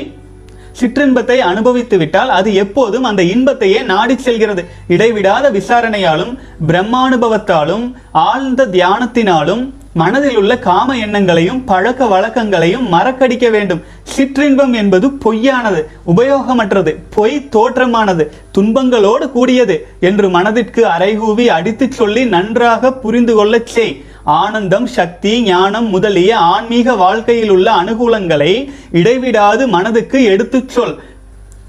சிற்றின்பத்தை 0.81 1.37
அனுபவித்து 1.37 1.97
விட்டால் 1.97 2.29
அது 2.29 2.53
எப்போதும் 2.53 3.03
அந்த 3.03 3.23
இன்பத்தையே 3.23 3.81
நாடிச் 3.81 4.23
செல்கிறது. 4.25 4.65
இடைவிடாத 4.87 5.51
விசாரணையாலும் 5.51 6.33
பிரம்மானுபவத்தாலும் 6.67 7.85
ஆழ்ந்த 8.11 8.65
தியானத்தினாலும் 8.65 9.73
மனதில் 9.93 10.37
உள்ள 10.37 10.57
காம 10.57 10.97
எண்ணங்களையும் 10.97 11.63
பழக்க 11.63 12.05
வழக்கங்களையும் 12.05 12.93
மறக்கடிக்க 12.93 13.49
வேண்டும். 13.49 13.83
சிற்றின்பம் 14.17 14.73
என்பது 14.73 15.07
பொய்யானது 15.07 15.85
உபயோகமற்றது 16.17 16.95
பொய் 17.09 17.47
தோற்றமானது 17.49 18.31
துன்பங்களோடு 18.51 19.31
கூடியது 19.31 19.87
என்று 19.99 20.29
மனதிற்கு 20.29 20.85
அறைகூவி 20.85 21.45
அடித்துச் 21.45 21.91
சொல்லி 21.91 22.25
நன்றாக 22.25 22.93
புரிந்து 22.93 23.35
கொள்ளச் 23.35 23.67
செய். 23.67 24.03
ஆனந்தம் 24.23 24.87
சக்தி 24.87 25.43
ஞானம் 25.43 25.89
முதலிய 25.89 26.37
ஆன்மீக 26.37 26.95
வாழ்க்கையில் 26.95 27.49
உள்ள 27.49 27.71
அனுகூலங்களை 27.71 28.71
இடைவிடாது 28.91 29.67
மனதுக்கு 29.67 30.23
எடுத்துச் 30.23 30.69
சொல். 30.69 30.99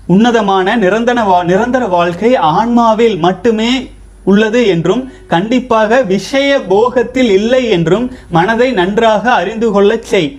உன்னதமான 0.06 0.76
நிரந்தர 0.76 1.22
வா- 1.22 1.44
நிரந்தர 1.44 1.86
வாழ்க்கை 1.86 2.36
ஆன்மாவில் 2.36 3.18
மட்டுமே 3.18 3.90
உள்ளது 4.24 4.66
என்றும் 4.66 5.02
கண்டிப்பாக 5.26 6.02
விஷய 6.02 6.50
போகத்தில் 6.68 7.30
இல்லை 7.38 7.62
என்றும் 7.68 8.06
மனதை 8.30 8.72
நன்றாக 8.72 9.32
அறிந்து 9.32 9.70
கொள்ளச் 9.70 10.08
செய். 10.12 10.30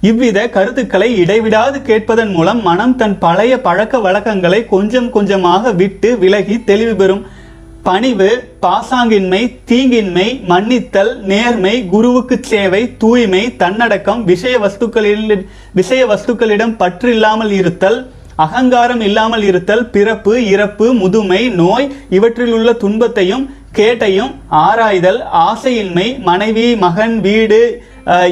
இவ்வித 0.00 0.48
கருத்துக்களை 0.48 1.08
இடைவிடாது 1.16 1.78
கேட்பதன் 1.78 2.32
மூலம் 2.32 2.62
மனம் 2.62 2.96
தன் 2.96 3.18
பழைய 3.18 3.60
பழக்க 3.60 3.98
வழக்கங்களை 3.98 4.66
கொஞ்சம் 4.66 5.10
கொஞ்சமாக 5.10 5.72
விட்டு 5.72 6.18
விலகி 6.18 6.56
தெளிவு 6.64 6.94
பெறும். 6.96 7.22
பணிவு 7.82 8.28
பாசாங்கின்மை 8.62 9.40
தீங்கின்மை 9.70 10.26
மன்னித்தல் 10.48 11.12
நேர்மை 11.30 11.72
குருவுக்கு 11.88 12.36
சேவை 12.40 12.96
தூய்மை 12.96 13.56
தன்னடக்கம் 13.56 14.24
விஷய 14.24 14.58
வஸ்துக்களில் 14.58 15.46
விஷய 15.72 16.02
வஸ்துக்களிடம் 16.06 16.76
பற்றில்லாமல் 16.78 17.50
இருத்தல் 17.50 17.98
அகங்காரம் 18.42 19.00
இல்லாமல் 19.00 19.42
இருத்தல் 19.42 19.86
பிறப்பு 19.88 20.34
இறப்பு 20.48 20.86
முதுமை 20.94 21.42
நோய் 21.56 21.86
இவற்றில் 22.10 22.52
உள்ள 22.52 22.72
துன்பத்தையும் 22.78 23.44
கேட்டையும் 23.74 24.32
ஆராய்தல் 24.62 25.20
ஆசையின்மை 25.42 26.06
மனைவி 26.22 26.66
மகன் 26.76 27.20
வீடு 27.20 27.60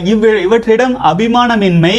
இவ்- 0.06 0.40
இவற்றிடம் 0.42 0.94
அபிமானமின்மை 1.06 1.94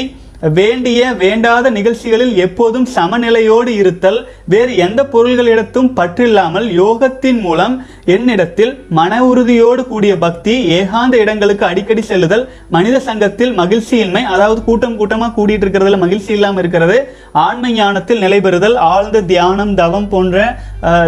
வேண்டிய 0.49 0.99
வேண்டாத 1.13 1.65
நிகழ்ச்சிகளில் 1.69 2.31
எப்போதும் 2.37 2.85
சமநிலையோடு 2.95 3.71
இருத்தல் 3.75 4.17
வேறு 4.47 4.71
எந்த 4.77 5.01
பொருள்களிடத்தும் 5.05 5.89
பற்றில்லாமல் 5.93 6.67
யோகத்தின் 6.73 7.41
மூலம் 7.41 7.75
என்னிடத்தில் 8.05 8.73
மன 8.89 9.19
உறுதியோடு 9.23 9.83
கூடிய 9.87 10.13
பக்தி 10.17 10.55
ஏகாந்த 10.71 11.15
இடங்களுக்கு 11.17 11.65
அடிக்கடி 11.65 12.03
செல்லுதல் 12.03 12.45
மனித 12.69 12.99
சங்கத்தில் 12.99 13.53
மகிழ்ச்சியின்மை 13.53 14.23
அதாவது 14.25 14.61
கூட்டம் 14.63 14.97
கூட்டமாக 14.97 15.35
கூடிட்டு 15.37 15.65
இருக்கிறதுல 15.65 15.99
மகிழ்ச்சி 15.99 16.31
இல்லாமல் 16.31 16.63
இருக்கிறது 16.63 16.97
ஆன்ம 17.41 17.71
ஞானத்தில் 17.71 18.23
நிலைபெறுதல் 18.23 18.77
ஆழ்ந்த 18.87 19.23
தியானம் 19.23 19.73
தவம் 19.73 20.09
போன்ற 20.09 20.37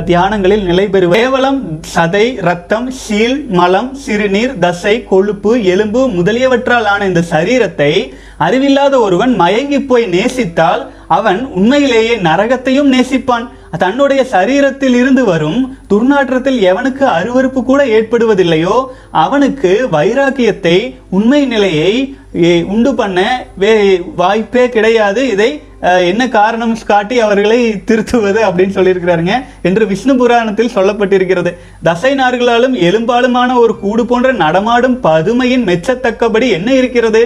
தியானங்களில் 0.08 0.66
நிலை 0.70 0.84
பெறுவது 0.94 1.20
கேவலம் 1.20 1.60
சதை 1.94 2.26
ரத்தம் 2.48 2.90
சீல் 3.00 3.38
மலம் 3.60 3.90
சிறுநீர் 4.04 4.54
தசை 4.64 4.94
கொழுப்பு 5.12 5.52
எலும்பு 5.74 6.02
முதலியவற்றால் 6.18 6.88
ஆன 6.92 7.08
இந்த 7.12 7.22
சரீரத்தை 7.32 7.90
அறிவில்லாத 8.46 8.94
ஒருவன் 9.06 9.34
மயங்கி 9.42 9.80
போய் 9.90 10.06
நேசித்தால் 10.14 10.84
அவன் 11.18 11.40
உண்மையிலேயே 11.58 12.16
நரகத்தையும் 12.28 12.92
நேசிப்பான். 12.96 13.46
தன்னுடைய 13.84 14.22
சரீரத்தில் 14.32 14.96
இருந்து 15.02 15.24
வரும் 15.32 15.60
துர்நாற்றத்தில் 15.92 16.60
எவனுக்கு 16.72 17.06
அருவருப்பு 17.18 17.62
கூட 17.64 17.82
ஏற்படுவதில்லையோ 17.98 18.78
அவனுக்கு 19.26 19.72
வைராக்கியத்தை 19.96 20.78
உண்மை 21.18 21.42
நிலையை 21.54 21.94
உண்டு 22.74 22.92
பண்ண 23.00 23.20
வே 23.62 23.74
வாய்ப்பே 24.22 24.66
கிடையாது. 24.76 25.22
இதை 25.34 25.52
என்ன 25.84 26.30
காரணம் 26.30 26.78
காட்டி 26.86 27.20
அவர்களை 27.20 27.60
திருத்துவது 27.88 28.40
அப்படின்னு 28.48 28.76
சொல்லியிருக்கிறாருங்க. 28.78 29.34
என்று 29.62 29.88
விஷ்ணு 29.88 30.16
புராணத்தில் 30.16 30.76
சொல்லப்பட்டிருக்கிறது 30.76 31.52
தசை 31.84 32.14
நார்களாலும் 32.16 32.76
எலும்பாலுமான 32.88 33.56
ஒரு 33.56 33.80
கூடு 33.80 34.06
போன்ற 34.06 34.32
நடமாடும் 34.34 34.98
பதுமையின் 35.04 35.66
மெச்சத்தக்கபடி 35.70 36.50
என்ன 36.50 36.74
இருக்கிறது? 36.74 37.24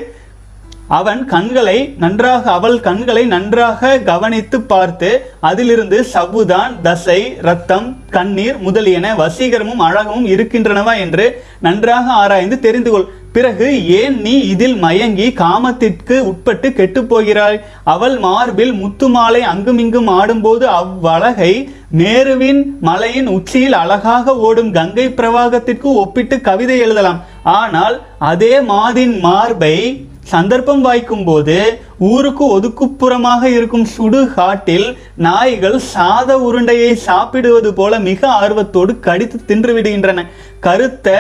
அவன் 0.88 1.26
கண்களை 1.26 1.94
நன்றாக 1.98 2.52
அவள் 2.52 2.80
கண்களை 2.80 3.26
நன்றாக 3.26 3.98
கவனித்து 4.00 4.62
பார்த்து 4.62 5.10
அதிலிருந்து 5.40 6.06
சபுதான் 6.14 6.74
தசை 6.82 7.22
ரத்தம் 7.42 7.96
கண்ணீர் 8.10 8.58
முதலியன 8.58 9.16
வசீகரமும் 9.16 9.84
அழகமும் 9.88 10.26
இருக்கின்றனவா 10.26 10.98
என்று 10.98 11.44
நன்றாக 11.60 12.12
ஆராய்ந்து 12.12 12.60
தெரிந்து 12.60 12.92
கொள். 12.92 13.08
பிறகு 13.32 13.88
ஏன் 13.88 14.22
நீ 14.22 14.40
இதில் 14.40 14.76
மயங்கி 14.76 15.32
காமத்திற்கு 15.32 16.20
உட்பட்டு 16.20 16.74
கெட்டுப் 16.74 17.10
போகிறாய்? 17.10 17.62
அவள் 17.84 18.18
மார்பில் 18.18 18.74
முத்துமாலை 18.74 19.40
அங்குமிங்கும் 19.40 20.08
ஆடும்போது 20.08 20.68
அவ்வழகை 20.68 21.70
நேருவின் 21.98 22.64
மலையின் 22.82 23.28
உச்சியில் 23.28 23.74
அழகாக 23.74 24.36
ஓடும் 24.38 24.72
கங்கை 24.72 25.08
பிரவாகத்திற்கு 25.08 25.90
ஒப்பிட்டு 26.04 26.42
கவிதை 26.42 26.80
எழுதலாம். 26.80 27.24
ஆனால் 27.44 28.02
அதே 28.20 28.60
மாதின் 28.60 29.20
மார்பை 29.20 29.76
சந்தர்ப்பம் 30.32 30.84
வாய்க்கும் 30.86 31.26
போது 31.30 31.58
ஊருக்கு 32.10 32.46
ஒதுக்குப்புறமாக 32.56 33.44
இருக்கும் 33.58 33.86
சுடு 33.96 34.22
காட்டில் 34.38 34.88
நாய்கள் 35.26 35.78
சாத 35.94 36.30
உருண்டையை 36.48 36.92
சாப்பிடுவது 37.08 37.72
போல 37.80 38.00
மிக 38.10 38.22
ஆர்வத்தோடு 38.42 38.94
கடித்து 39.08 39.40
தின்று 39.50 39.74
விடுகின்றன. 39.78 40.26
கருத்த 40.66 41.18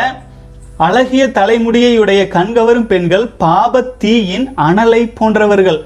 அழகிய 0.86 1.24
தலைமுடியையுடைய 1.38 2.22
கண்கவரும் 2.36 2.90
பெண்கள் 2.92 3.28
பாபத்தீயின் 3.44 4.48
அனலை 4.68 5.02
போன்றவர்கள். 5.20 5.80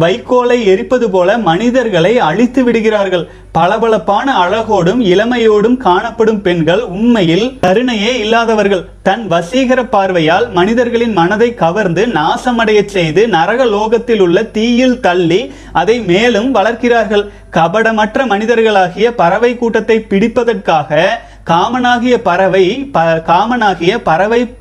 வைக்கோலை 0.00 0.56
எரிப்பது 0.64 1.10
போல 1.10 1.38
மனிதர்களை 1.38 2.18
அழித்து 2.18 2.64
விடுகிறார்கள். 2.64 3.28
பளபளப்பான 3.52 4.26
அழகோடும் 4.44 5.00
இளமையோடும் 5.00 5.76
காணப்படும் 5.76 6.42
பெண்கள் 6.42 6.82
உண்மையில் 6.82 7.58
கருணையே 7.60 8.18
இல்லாதவர்கள். 8.18 8.84
தன் 9.02 9.28
வசீகர 9.30 9.84
பார்வையால் 9.84 10.50
மனிதர்களின் 10.52 11.12
மனதை 11.12 11.54
கவர்ந்து 11.54 12.06
நாசமடையச் 12.06 12.92
செய்து 12.96 13.28
நரக 13.28 13.64
லோகத்தில் 13.64 14.20
உள்ள 14.20 14.42
தீயில் 14.42 15.00
தள்ளி 15.00 15.52
அதை 15.72 16.00
மேலும் 16.00 16.54
வளர்க்கிறார்கள். 16.54 17.24
கபடமற்ற 17.50 18.26
மனிதர்களாகிய 18.26 19.10
பறவை 19.10 19.58
கூட்டத்தை 19.58 20.06
பிடிப்பதற்காக 20.08 21.06
காமனாகிய 21.46 22.16
பறவை 22.22 22.66
ப 22.92 23.00
காமனாகிய 23.26 23.98
பறவை 24.02 24.54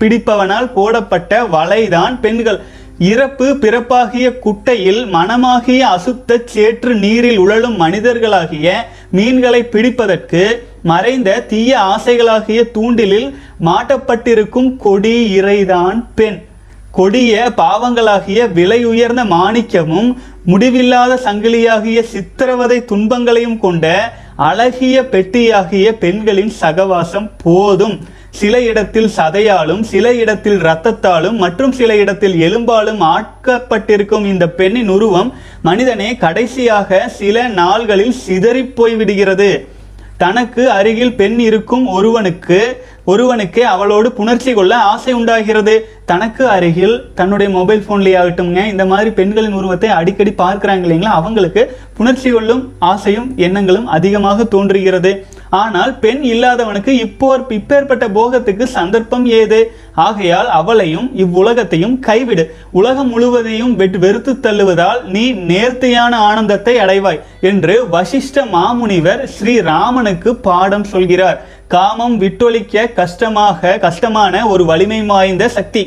பிடிப்பவனால் 0.00 0.72
போடப்பட்ட 0.72 1.42
வலைதான் 1.42 2.20
பெண்கள். 2.20 2.60
இறப்பு 2.98 3.46
பிறப்பாகிய 3.54 4.38
குட்டையில் 4.38 5.06
மனமாகிய 5.12 5.80
அசுத்த 5.96 6.38
சேற்று 6.44 6.94
நீரில் 6.94 7.38
உழலும் 7.38 7.80
மனிதர்களாகிய 7.80 8.72
மீன்களை 9.10 9.62
பிடிப்பதற்கு 9.62 10.62
மறைந்த 10.82 11.40
தீய 11.40 11.78
ஆசைகளாகிய 11.78 12.62
தூண்டிலில் 12.74 13.34
மாட்டப்பட்டிருக்கும் 13.64 14.76
கொடி 14.76 15.40
இறைதான் 15.40 16.04
பெண். 16.14 16.38
கொடிய 16.90 17.52
பாவங்களாகிய 17.56 18.52
விலை 18.52 18.84
உயர்ந்த 18.84 19.24
மாணிக்கமும் 19.24 20.16
முடிவில்லாத 20.44 21.20
சங்கிலியாகிய 21.24 22.02
சித்திரவதை 22.02 22.84
துன்பங்களையும் 22.84 23.58
கொண்ட 23.58 24.14
அழகிய 24.36 25.02
பெட்டியாகிய 25.02 25.92
பெண்களின் 25.92 26.52
சகவாசம் 26.60 27.30
போதும். 27.42 27.98
சில 28.34 28.60
இடத்தில் 28.60 29.10
சதையாலும் 29.16 29.82
சில 29.82 30.12
இடத்தில் 30.12 30.58
இரத்தத்தாலும் 30.62 31.36
மற்றும் 31.36 31.72
சில 31.72 31.96
இடத்தில் 31.96 32.36
எலும்பாலும் 32.46 33.02
ஆட்கப்பட்டிருக்கும் 33.14 34.24
இந்த 34.24 34.48
பெண்ணின் 34.48 34.88
உருவம் 34.88 35.30
மனிதனே 35.62 36.08
கடைசியாக 36.16 37.08
சில 37.20 37.46
நாள்களில் 37.60 38.16
சிதறிப் 38.26 38.74
போய் 38.74 38.94
விடுகிறது 38.94 39.68
தனக்கு 40.16 40.70
அருகில் 40.70 41.14
பெண் 41.14 41.38
இருக்கும் 41.38 41.86
ஒருவனுக்கு 41.86 42.58
ஒருவனுக்கே 43.04 43.60
அவளோடு 43.60 44.08
புணர்ச்சி 44.18 44.52
கொள்ள 44.54 44.74
ஆசை 44.76 45.12
உண்டாகிறது. 45.12 45.74
தனக்கு 46.04 46.44
அருகில் 46.48 46.94
தன்னுடைய 47.14 47.48
மொபைல் 47.56 47.82
போன்லேயே 47.88 48.18
ஆகட்டும்ங்க 48.20 48.60
இந்த 48.66 48.84
மாதிரி 48.84 49.10
பெண்களின் 49.10 49.52
உருவத்தை 49.52 49.90
அடிக்கடி 49.90 50.32
பார்க்கிறாங்க 50.38 50.84
இல்லைங்களா? 50.86 51.12
அவங்களுக்கு 51.20 51.62
புணர்ச்சி 51.98 52.30
கொள்ளும் 52.32 52.62
ஆசையும் 52.78 53.28
எண்ணங்களும் 53.36 53.86
அதிகமாக 53.86 54.44
தோன்றுகிறது. 54.44 55.12
ஆனால் 55.60 55.92
பெண் 56.02 56.22
இல்லாதவனுக்கு 56.32 56.92
இப்போ 57.04 57.28
இப்பேற்பட்ட 57.56 58.04
போகத்துக்கு 58.18 58.64
சந்தர்ப்பம் 58.76 59.26
ஏது? 59.40 59.58
ஆகையால் 60.06 60.48
அவளையும் 60.58 61.08
இவ்வுலகத்தையும் 61.22 61.96
கைவிடு. 62.06 62.44
உலகம் 62.78 63.10
முழுவதையும் 63.14 63.74
வெறுத்து 64.04 64.34
தள்ளுவதால் 64.46 65.00
நீ 65.16 65.24
நேர்த்தியான 65.50 66.12
ஆனந்தத்தை 66.30 66.76
அடைவாய் 66.84 67.20
என்று 67.50 67.76
வசிஷ்ட 67.96 68.46
மாமுனிவர் 68.54 69.22
ஸ்ரீ 69.34 69.56
ராமனுக்கு 69.70 70.32
பாடம் 70.48 70.88
சொல்கிறார். 70.94 71.40
காமம் 71.74 72.16
விட்டொழிக்க 72.22 72.86
கஷ்டமாக 73.00 73.78
கஷ்டமான 73.84 74.46
ஒரு 74.54 74.64
வலிமை 74.72 75.02
வாய்ந்த 75.12 75.44
சக்தி. 75.58 75.84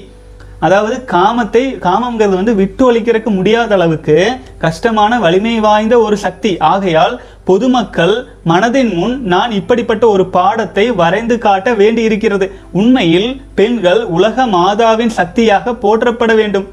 அதாவது 0.66 0.96
காமத்தை 1.12 1.62
காமங்கிறது 1.84 2.36
வந்து 2.40 2.54
விட்டு 2.60 2.84
ஒழிக்கிறதுக்கு 2.86 3.32
முடியாத 3.40 3.74
அளவுக்கு 3.78 4.16
கஷ்டமான 4.64 5.20
வலிமை 5.26 5.54
வாய்ந்த 5.66 5.96
ஒரு 6.06 6.18
சக்தி. 6.24 6.52
ஆகையால் 6.72 7.14
பொதுமக்கள் 7.50 8.16
மனதின் 8.46 8.92
முன் 9.00 9.14
நான் 9.34 9.52
இப்படிப்பட்ட 9.52 10.04
ஒரு 10.14 10.26
பாடத்தை 10.38 10.86
வரைந்து 11.02 11.36
காட்ட 11.46 11.74
வேண்டியிருக்கிறது. 11.82 12.48
உண்மையில் 12.72 13.30
பெண்கள் 13.60 14.02
உலக 14.18 14.48
மாதாவின் 14.56 15.14
சக்தியாக 15.20 15.76
போற்றப்பட 15.84 16.34
வேண்டும். 16.36 16.68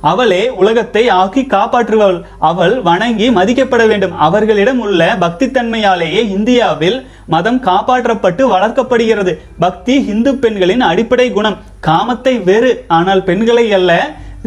அவளே 0.00 0.42
உலகத்தை 0.60 1.02
ஆக்கி 1.20 1.42
காப்பாற்றுபவள். 1.52 2.18
அவள் 2.48 2.74
வணங்கி 2.88 3.28
மதிக்கப்பட 3.30 3.82
வேண்டும். 3.86 4.14
அவர்களிடம் 4.26 4.80
உள்ள 4.80 5.00
பக்தி 5.24 5.46
தன்மையாலேயே 5.46 6.20
இந்தியாவில் 6.36 6.98
மதம் 7.34 7.60
காப்பாற்றப்பட்டு 7.60 8.42
வளர்க்கப்படுகிறது. 8.52 9.32
பக்தி 9.58 9.94
இந்து 10.12 10.32
பெண்களின் 10.34 10.84
அடிப்படை 10.90 11.28
குணம். 11.32 11.58
காமத்தை 11.86 12.34
வேறு. 12.44 12.72
ஆனால் 12.98 13.24
பெண்களை 13.24 13.66
அல்ல 13.78 13.92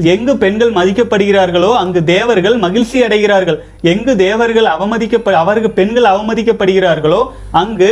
எங்கு 0.04 0.38
பெண்கள் 0.38 0.74
மதிக்கப்படுகிறார்களோ 0.74 1.72
அங்கு 1.74 2.04
தேவர்கள் 2.04 2.58
மகிழ்ச்சி 2.58 3.02
அடைகிறார்கள். 3.02 3.60
எங்கு 3.82 4.16
தேவர்கள் 4.16 4.66
அவமதிக்க 4.66 5.34
அவர்கள் 5.34 5.72
பெண்கள் 5.72 6.04
அவமதிக்கப்படுகிறார்களோ 6.04 7.22
அங்கு 7.52 7.90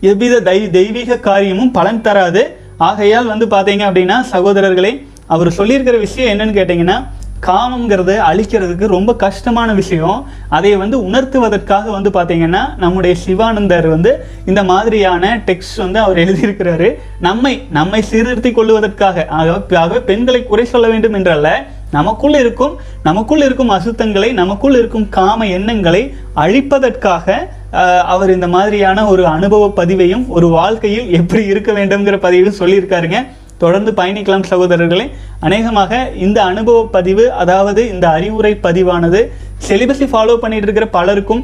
எவ்வித 0.00 0.40
தை 0.40 0.70
தெய்வீக 0.70 1.18
காரியமும் 1.18 1.70
பலன் 1.70 2.00
தராது. 2.00 2.56
ஆகையால் 2.76 3.26
வந்து 3.26 3.46
பார்த்தீங்க 3.46 3.82
அப்படின்னா 3.88 4.16
சகோதரர்களே 4.32 5.06
அவர் 5.26 5.56
சொல்லியிருக்கிற 5.58 5.98
விஷயம் 5.98 6.30
என்னன்னு 6.32 6.56
கேட்டிங்கன்னா 6.58 7.04
காமங்கிறது 7.42 8.18
அழிக்கிறதுக்கு 8.30 8.86
ரொம்ப 8.86 9.14
கஷ்டமான 9.14 9.74
விஷயம். 9.74 10.26
அதை 10.48 10.76
வந்து 10.76 10.98
உணர்த்துவதற்காக 10.98 11.90
வந்து 11.90 12.10
பார்த்தீங்கன்னா 12.10 12.78
நம்முடைய 12.78 13.16
சிவானந்தர் 13.16 13.86
வந்து 13.86 14.24
இந்த 14.46 14.64
மாதிரியான 14.64 15.42
டெக்ஸ்ட் 15.46 15.76
வந்து 15.76 15.98
அவர் 15.98 16.18
எழுதியிருக்கிறாரு. 16.18 16.94
நம்மை 17.20 17.62
நம்மை 17.70 18.02
சீர்திருத்தி 18.02 18.52
கொள்வதற்காக. 18.52 19.26
ஆக- 19.28 19.78
ஆகவே 19.78 20.00
பெண்களை 20.00 20.44
குறை 20.44 20.64
சொல்ல 20.64 20.88
வேண்டும் 20.88 21.14
என்றல்ல. 21.14 21.48
நமக்குள் 21.90 22.34
இருக்கும் 22.34 22.76
நமக்குள் 23.02 23.42
இருக்கும் 23.42 23.70
அசுத்தங்களை 23.70 24.32
நமக்குள் 24.32 24.78
இருக்கும் 24.78 25.08
காம 25.08 25.46
எண்ணங்களை 25.46 26.14
அழிப்பதற்காக 26.36 27.34
அவர் 28.00 28.32
இந்த 28.32 28.48
மாதிரியான 28.48 29.06
ஒரு 29.06 29.26
அனுபவ 29.26 29.84
பதிவையும் 29.84 30.28
ஒரு 30.28 30.48
வாழ்க்கையில் 30.48 31.12
எப்படி 31.12 31.44
இருக்க 31.44 31.72
வேண்டும்ங்கிற 31.72 32.18
பதிவையும் 32.18 32.54
சொல்லியிருக்காருங்க. 32.58 33.26
தொடர்ந்து 33.64 33.92
பயணிக்கலாம் 34.00 34.46
சகோதரர்களே 34.50 35.06
அநேகமாக 35.46 35.92
இந்த 36.26 36.38
அனுபவ 36.50 36.84
பதிவு 36.96 37.26
அதாவது 37.42 37.82
இந்த 37.94 38.06
அறிவுரை 38.18 38.52
பதிவானது 38.66 39.20
செலிபஸை 39.68 40.08
ஃபாலோ 40.12 40.36
பண்ணிட்டு 40.44 40.68
இருக்கிற 40.68 40.88
பலருக்கும் 40.98 41.42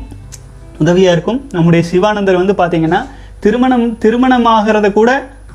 உதவியாக 0.85 1.15
இருக்கும் 1.17 1.41
நம்முடைய 1.57 1.83
சிவானந்தர் 1.91 2.41
வந்து 2.43 2.55
பார்த்தீங்கன்னா 2.61 3.01
திருமணம் 3.45 3.87
திருமணமாகிறத 4.03 4.89
கூட 4.97 5.11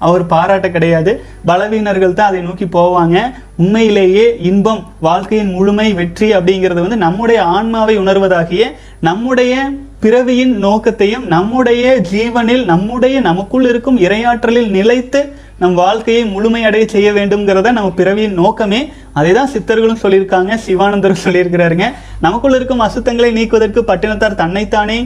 அவர் 0.08 0.24
பாராட்ட 0.32 0.68
கிடையாது. 0.76 1.12
பலவீனர்கள் 1.50 2.16
தான் 2.18 2.30
அதை 2.32 2.40
நோக்கி 2.48 2.66
போவாங்க. 2.74 3.18
உண்மையிலேயே 3.62 4.26
இன்பம் 4.50 4.82
வாழ்க்கையின் 5.08 5.52
முழுமை 5.58 5.88
வெற்றி 6.00 6.28
அப்படிங்கிறது 6.38 6.82
வந்து 6.86 6.98
நம்முடைய 7.06 7.40
ஆன்மாவை 7.58 7.96
உணர்வதாகிய 8.04 8.66
நம்முடைய 9.08 9.54
பிறவியின் 10.04 10.54
நோக்கத்தையும் 10.66 11.26
நம்முடைய 11.34 11.84
ஜீவனில் 12.12 12.64
நம்முடைய 12.72 13.16
நமக்குள் 13.28 13.66
இருக்கும் 13.72 13.98
இரையாற்றலில் 14.06 14.70
நிலைத்து 14.78 15.20
நம் 15.62 15.76
வாழ்க்கையை 15.82 16.24
முழுமையடைய 16.34 16.86
செய்ய 16.94 17.10
வேண்டும்ங்கிறத 17.18 17.72
நம்ம 17.76 17.90
பிறவியின் 18.00 18.36
நோக்கமே. 18.40 18.80
அதை 19.20 19.32
தான் 19.38 19.52
சித்தர்களும் 19.54 20.02
சொல்லியிருக்காங்க 20.02 20.58
சிவானந்தரும் 20.66 21.22
சொல்லியிருக்கிறாருங்க. 21.26 21.86
நமக்குள் 22.26 22.56
இருக்கும் 22.58 22.84
அசுத்தங்களை 22.88 23.30
நீக்குவதற்கு 23.38 23.84
பட்டினத்தார் 23.92 24.42
தன்னைத்தானே 24.42 24.98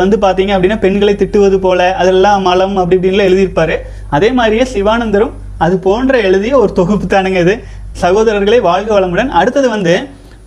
வந்து 0.00 0.16
பார்த்தீங்க 0.24 0.52
அப்படின்னா 0.56 0.78
பெண்களை 0.84 1.14
திட்டுவது 1.22 1.56
போல 1.66 1.88
அதெல்லாம் 2.02 2.42
மலம் 2.48 2.76
அப்படி 2.82 2.96
இப்படின்லாம் 2.98 3.28
எழுதியிருப்பாரு. 3.30 3.76
அதே 4.16 4.30
மாதிரியே 4.38 4.66
சிவானந்தரும் 4.74 5.34
அது 5.66 5.76
போன்ற 5.86 6.18
எழுதிய 6.28 6.54
ஒரு 6.62 6.72
தொகுப்பு 6.80 7.06
தானுங்க 7.06 7.40
இது. 7.46 7.56
சகோதரர்களை 8.02 8.58
வாழ்க 8.68 8.90
வளமுடன். 8.98 9.30
அடுத்தது 9.40 9.68
வந்து 9.74 9.94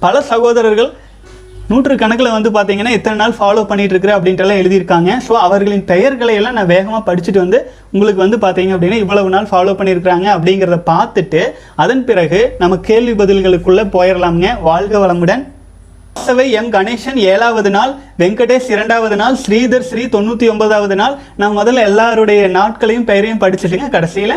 பல 0.06 0.21
சகோதரர்கள் 0.30 0.91
நூற்று 1.71 1.95
கணக்கில் 2.03 2.36
வந்து 2.36 2.49
பார்த்தீங்கன்னா 2.55 2.93
இத்தனை 2.97 3.17
நாள் 3.21 3.38
ஃபாலோ 3.39 3.63
பண்ணிட்டு 3.69 3.93
இருக்கிற 3.95 4.13
அப்படின்ட்டுலாம் 4.17 4.62
எழுதியிருக்காங்க. 4.62 5.10
ஸோ 5.27 5.34
அவர்களின் 5.45 5.86
பெயர்களை 5.91 6.36
எல்லாம் 6.39 6.57
நான் 6.60 6.73
வேகமாக 6.75 7.03
படிச்சுட்டு 7.10 7.43
வந்து 7.45 7.60
உங்களுக்கு 7.93 8.23
வந்து 8.25 8.39
பார்த்தீங்க 8.45 8.75
அப்படின்னா 8.75 8.99
இவ்வளவு 9.05 9.34
நாள் 9.36 9.49
ஃபாலோ 9.53 9.73
பண்ணியிருக்கிறாங்க 9.79 10.27
அப்படிங்கிறத 10.36 10.79
பார்த்துட்டு 10.91 11.41
அதன் 11.86 12.05
பிறகு 12.12 12.41
நம்ம 12.62 12.77
கேள்வி 12.91 13.15
பதில்களுக்குள்ள 13.23 13.84
போயிடலாமுங்க 13.97 14.51
வாழ்க 14.69 14.95
வளமுடன். 15.05 15.43
வாசவை 16.15 16.45
எம் 16.60 16.71
கணேசன் 16.73 17.19
ஏழாவது 17.34 17.69
நாள் 17.75 17.91
வெங்கடேஷ் 18.21 18.71
இரண்டாவது 18.73 19.15
நாள் 19.21 19.36
ஸ்ரீதர் 19.43 19.86
ஸ்ரீ 19.89 20.03
தொண்ணூற்றி 20.15 20.45
ஒன்பதாவது 20.53 20.95
நாள். 21.01 21.13
நான் 21.41 21.55
முதல்ல 21.60 21.86
எல்லாருடைய 21.89 22.41
நாட்களையும் 22.57 23.05
பெயரையும் 23.10 23.41
படிச்சுட்டுங்க 23.43 23.88
கடைசியில் 23.95 24.36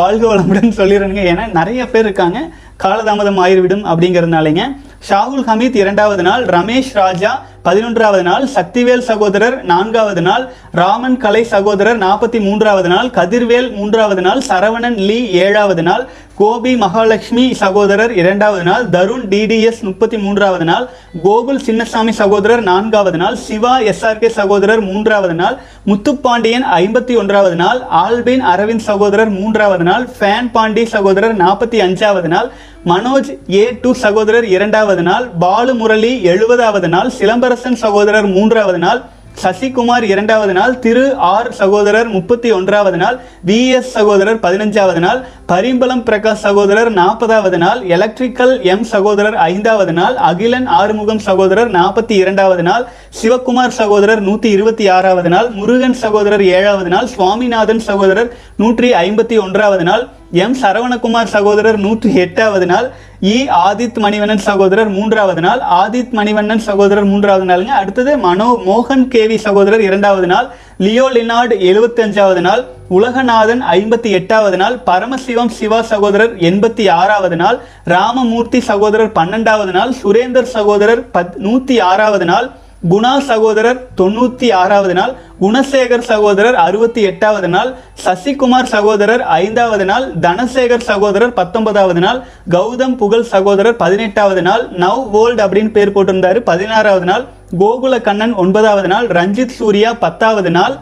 வாழ்க 0.00 0.22
வளமுடன் 0.32 0.76
சொல்லிடுறேங்க 0.80 1.22
ஏன்னா 1.30 1.46
நிறைய 1.58 1.86
பேர் 1.94 2.06
இருக்காங்க. 2.08 2.40
காலதாமதம் 2.82 3.40
ஆயிவிடும் 3.44 3.84
அப்படிங்கிறதுனாலங்க. 3.90 4.62
ஷாகுல் 5.08 5.44
ஹமீத் 5.46 5.76
இரண்டாவது 5.76 6.22
நாள் 6.22 6.42
ரமேஷ் 6.46 6.92
ராஜா 6.92 7.30
பதினொன்றாவது 7.64 8.22
நாள் 8.22 8.44
சக்திவேல் 8.54 9.04
சகோதரர் 9.08 9.56
நான்காவது 9.64 10.22
நாள் 10.22 10.44
ராமன் 10.72 11.16
கலை 11.16 11.42
சகோதரர் 11.44 11.98
நாற்பத்தி 11.98 12.38
மூன்றாவது 12.40 12.88
நாள் 12.88 13.08
கதிர்வேல் 13.10 13.68
மூன்றாவது 13.72 14.22
நாள் 14.22 14.40
சரவணன் 14.48 14.98
லீ 15.08 15.18
ஏழாவது 15.44 15.82
நாள் 15.82 16.04
கோபி 16.36 16.72
மகாலட்சுமி 16.76 17.44
சகோதரர் 17.54 18.12
இரண்டாவது 18.12 18.64
நாள் 18.64 18.84
தருண் 18.90 19.24
டிடிஎஸ் 19.28 19.80
முப்பத்தி 19.82 20.18
மூன்றாவது 20.18 20.64
நாள் 20.64 20.84
கோகுல் 21.24 21.60
சின்னசாமி 21.66 22.12
சகோதரர் 22.12 22.62
நான்காவது 22.62 23.18
நாள் 23.18 23.36
சிவா 23.46 23.74
எஸ்ஆர்கே 23.90 24.30
சகோதரர் 24.30 24.82
மூன்றாவது 24.82 25.34
நாள் 25.34 25.56
முத்துப்பாண்டியன் 25.86 26.66
ஐம்பத்தி 26.76 27.16
ஒன்றாவது 27.16 27.56
நாள் 27.56 27.80
ஆல்பின் 28.00 28.44
அரவிந்த் 28.52 28.86
சகோதரர் 28.88 29.30
மூன்றாவது 29.30 29.84
நாள் 29.84 30.06
ஃபேன் 30.18 30.50
பாண்டி 30.52 30.84
சகோதரர் 30.86 31.36
நாற்பத்தி 31.36 31.80
அஞ்சாவது 31.80 32.28
நாள் 32.28 32.50
மனோஜ் 32.84 33.30
ஏ 33.52 33.62
டூ 33.82 33.90
சகோதரர் 33.94 34.46
இரண்டாவது 34.48 35.02
நாள் 35.02 35.24
பாலு 35.38 35.72
முரளி 35.74 36.12
எழுபதாவது 36.24 36.88
நாள் 36.88 37.10
சிலம்பரசன் 37.18 37.76
சகோதரர் 37.76 38.28
மூன்றாவது 38.28 38.78
நாள் 38.78 39.00
சசிகுமார் 39.40 40.04
இரண்டாவது 40.04 40.52
நாள் 40.52 40.72
திரு 40.78 41.04
ஆர் 41.28 41.48
சகோதரர் 41.52 42.08
முப்பத்தி 42.08 42.48
ஒன்றாவது 42.50 42.98
நாள் 43.02 43.16
வி 43.44 43.58
எஸ் 43.70 43.90
சகோதரர் 43.90 44.40
பதினஞ்சாவது 44.42 45.00
நாள் 45.00 45.20
பரிம்பலம் 45.46 46.02
பிரகாஷ் 46.02 46.42
சகோதரர் 46.42 46.90
நாற்பதாவது 46.92 47.58
நாள் 47.58 47.80
எலக்ட்ரிக்கல் 47.90 48.54
எம் 48.70 48.84
சகோதரர் 48.84 49.36
ஐந்தாவது 49.46 49.92
நாள் 49.92 50.16
அகிலன் 50.22 50.68
ஆறுமுகம் 50.76 51.22
சகோதரர் 51.26 51.70
நாற்பத்தி 51.70 52.16
இரண்டாவது 52.16 52.62
நாள் 52.62 52.84
சிவகுமார் 53.20 53.76
சகோதரர் 53.78 54.22
நூற்றி 54.22 54.50
இருபத்தி 54.50 54.86
ஆறாவது 54.90 55.30
நாள் 55.30 55.50
முருகன் 55.54 55.98
சகோதரர் 55.98 56.44
ஏழாவது 56.50 56.90
நாள் 56.90 57.10
சுவாமிநாதன் 57.10 57.84
சகோதரர் 57.86 58.32
நூற்றி 58.56 58.90
ஐம்பத்தி 59.00 59.38
ஒன்றாவது 59.40 59.84
நாள் 59.84 60.04
எம் 60.38 60.58
சரவணகுமார் 60.58 61.30
சகோதரர் 61.30 61.78
நூற்றி 61.78 62.10
எட்டாவது 62.20 62.66
நாள் 62.66 62.88
இ 63.22 63.34
ஆதித் 63.66 63.98
மணிவண்ணன் 63.98 64.38
சகோதரர் 64.38 64.88
மூன்றாவது 64.88 65.40
நாள் 65.40 65.60
ஆதித் 65.72 66.12
மணிவண்ணன் 66.12 66.58
சகோதரர் 66.58 67.04
மூன்றாவது 67.04 67.44
நாளுங்க. 67.44 67.66
அடுத்தது 67.66 68.16
மனோ 68.16 68.46
மோகன் 68.66 69.04
கேவி 69.08 69.36
சகோதரர் 69.36 69.80
இரண்டாவது 69.80 70.26
நாள் 70.26 70.46
லியோ 70.78 71.10
லினார்டு 71.10 71.56
எழுபத்தஞ்சாவது 71.60 72.40
நாள் 72.40 72.62
உலகநாதன் 72.90 73.62
ஐம்பத்தி 73.72 74.10
எட்டாவது 74.10 74.56
நாள் 74.56 74.78
பரமசிவம் 74.86 75.48
சிவா 75.48 75.82
சகோதரர் 75.82 76.32
எண்பத்தி 76.40 76.90
ஆறாவது 76.90 77.36
நாள் 77.36 77.58
ராமமூர்த்தி 77.84 78.60
சகோதரர் 78.60 79.12
பன்னெண்டாவது 79.12 79.70
நாள் 79.70 79.92
சுரேந்தர் 80.02 80.50
சகோதரர் 80.50 81.10
பத் 81.10 81.36
நூற்றி 81.38 81.80
ஆறாவது 81.80 82.24
நாள் 82.24 82.48
குணா 82.82 83.12
சகோதரர் 83.26 83.80
தொண்ணூத்தி 83.96 84.48
ஆறாவது 84.54 84.94
நாள் 84.94 85.10
குணசேகர் 85.40 86.04
சகோதரர் 86.04 86.56
அறுபத்தி 86.58 87.00
எட்டாவது 87.02 87.48
நாள் 87.48 87.70
சசிகுமார் 88.04 88.70
சகோதரர் 88.70 89.22
ஐந்தாவது 89.36 89.84
நாள் 89.84 90.06
தனசேகர் 90.20 90.86
சகோதரர் 90.88 91.34
பத்தொன்பதாவது 91.34 92.00
நாள் 92.00 92.20
கௌதம் 92.50 92.96
புகழ் 92.96 93.26
சகோதரர் 93.30 93.76
பதினெட்டாவது 93.76 94.42
நாள் 94.42 94.64
நவ் 94.78 95.02
வேர்ல்ட் 95.10 95.42
அப்படின்னு 95.44 95.72
பேர் 95.72 95.94
போட்டிருந்தாரு 95.94 96.40
பதினாறாவது 96.42 97.06
நாள் 97.06 97.26
கோகுல 97.58 97.94
கண்ணன் 98.00 98.34
ஒன்பதாவது 98.36 98.88
நாள் 98.88 99.08
ரஞ்சித் 99.12 99.56
சூர்யா 99.58 99.92
பத்தாவது 100.00 100.52
நாள் 100.52 100.76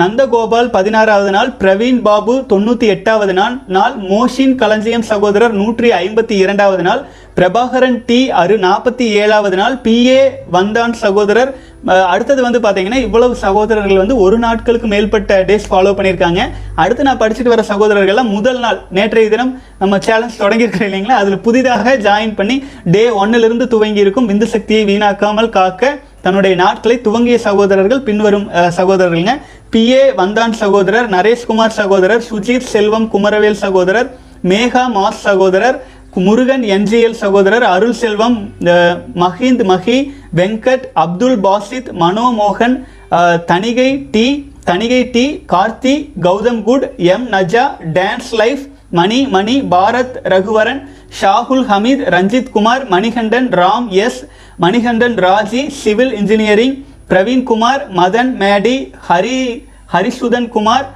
நந்தகோபால் 0.00 0.68
பதினாறாவது 0.74 1.30
நாள் 1.36 1.48
பிரவீன் 1.60 2.00
பாபு 2.06 2.34
தொண்ணூற்றி 2.50 2.86
எட்டாவது 2.94 3.32
நாள் 3.38 3.54
நாள் 3.76 3.94
மோஷின் 4.10 4.52
களஞ்சியம் 4.60 5.06
சகோதரர் 5.08 5.54
நூற்றி 5.60 5.88
ஐம்பத்தி 6.02 6.34
இரண்டாவது 6.42 6.82
நாள் 6.88 7.00
பிரபாகரன் 7.38 7.96
டி 8.08 8.18
அரு 8.40 8.54
நாற்பத்தி 8.66 9.06
ஏழாவது 9.22 9.56
நாள் 9.60 9.74
பி 9.84 9.96
ஏ 10.12 10.20
வந்தான் 10.56 10.94
சகோதரர். 11.02 11.50
அடுத்தது 12.12 12.40
வந்து 12.46 12.60
பார்த்தீங்கன்னா 12.64 13.00
இவ்வளவு 13.06 13.34
சகோதரர்கள் 13.44 14.02
வந்து 14.02 14.16
ஒரு 14.24 14.36
நாட்களுக்கு 14.44 14.88
மேற்பட்ட 14.94 15.40
டேஸ் 15.48 15.68
ஃபாலோ 15.70 15.92
பண்ணியிருக்காங்க. 15.98 16.42
அடுத்து 16.82 17.06
நான் 17.08 17.22
படிச்சுட்டு 17.22 17.54
வர 17.54 17.64
சகோதரர்கள்லாம் 17.72 18.34
முதல் 18.36 18.60
நாள் 18.64 18.80
நேற்றைய 18.98 19.30
தினம் 19.34 19.52
நம்ம 19.82 19.98
சேலஞ்ச் 20.08 20.42
தொடங்கியிருக்கிறோம் 20.42 20.90
இல்லைங்களா? 20.90 21.20
அதில் 21.22 21.44
புதிதாக 21.46 21.96
ஜாயின் 22.08 22.36
பண்ணி 22.40 22.58
டே 22.96 23.04
ஒன்னிலிருந்து 23.22 23.68
துவங்கி 23.74 24.04
இருக்கும் 24.06 24.30
விந்து 24.32 24.48
சக்தியை 24.54 24.84
வீணாக்காமல் 24.92 25.54
காக்க 25.58 25.94
தன்னுடைய 26.26 26.54
நாட்களை 26.60 26.94
துவங்கிய 27.04 27.36
சகோதரர்கள் 27.44 28.06
பின்வரும் 28.06 28.46
சகோதரர்கள்ங்க. 28.78 29.34
பி 29.72 29.82
ஏ 29.90 30.02
வந்தான் 30.18 30.54
சகோதரர் 30.54 31.08
நரேஷ்குமார் 31.10 31.74
சகோதரர் 31.74 32.22
சுஜித் 32.22 32.68
செல்வம் 32.68 33.06
குமரவேல் 33.08 33.58
சகோதரர் 33.58 34.08
மேகா 34.44 34.84
மாஸ் 34.94 35.22
சகோதரர் 35.22 35.78
முருகன் 36.18 36.64
என்ஜிஎல் 36.74 37.16
சகோதரர் 37.20 37.64
Arul 37.64 37.96
Selvam 37.98 38.36
Mahind 39.22 39.62
Mahi 39.68 39.98
Venkat 40.34 40.86
Abdul 41.02 41.36
Basith 41.44 41.90
மனோமோகன் 42.00 42.74
Thanigai 43.46 43.90
T 44.10 44.24
Thanigai 44.64 45.02
T 45.10 45.24
Karthi 45.46 45.94
Gautham 46.20 46.60
good 46.62 46.86
M 47.08 47.26
Naja 47.34 47.64
dance 47.94 48.32
life 48.34 48.64
Mani 48.92 49.20
Mani 49.26 49.56
Bharath 49.70 50.16
Raghuvaran 50.34 50.82
Shahul 51.20 51.64
Hameed 51.70 52.04
Ranjith 52.08 52.52
Kumar 52.52 52.84
Manikandan 52.90 53.48
Ram 53.60 53.88
S 54.00 54.20
Manikandan 54.58 55.16
Raji 55.24 55.62
civil 55.78 56.14
engineering 56.14 56.76
Praveenkumar 57.10 57.82
Madhan 57.98 58.30
Maddy 58.40 58.76
Hari 59.08 59.38
Harisudhan 59.92 60.48
Kumar 60.48 60.86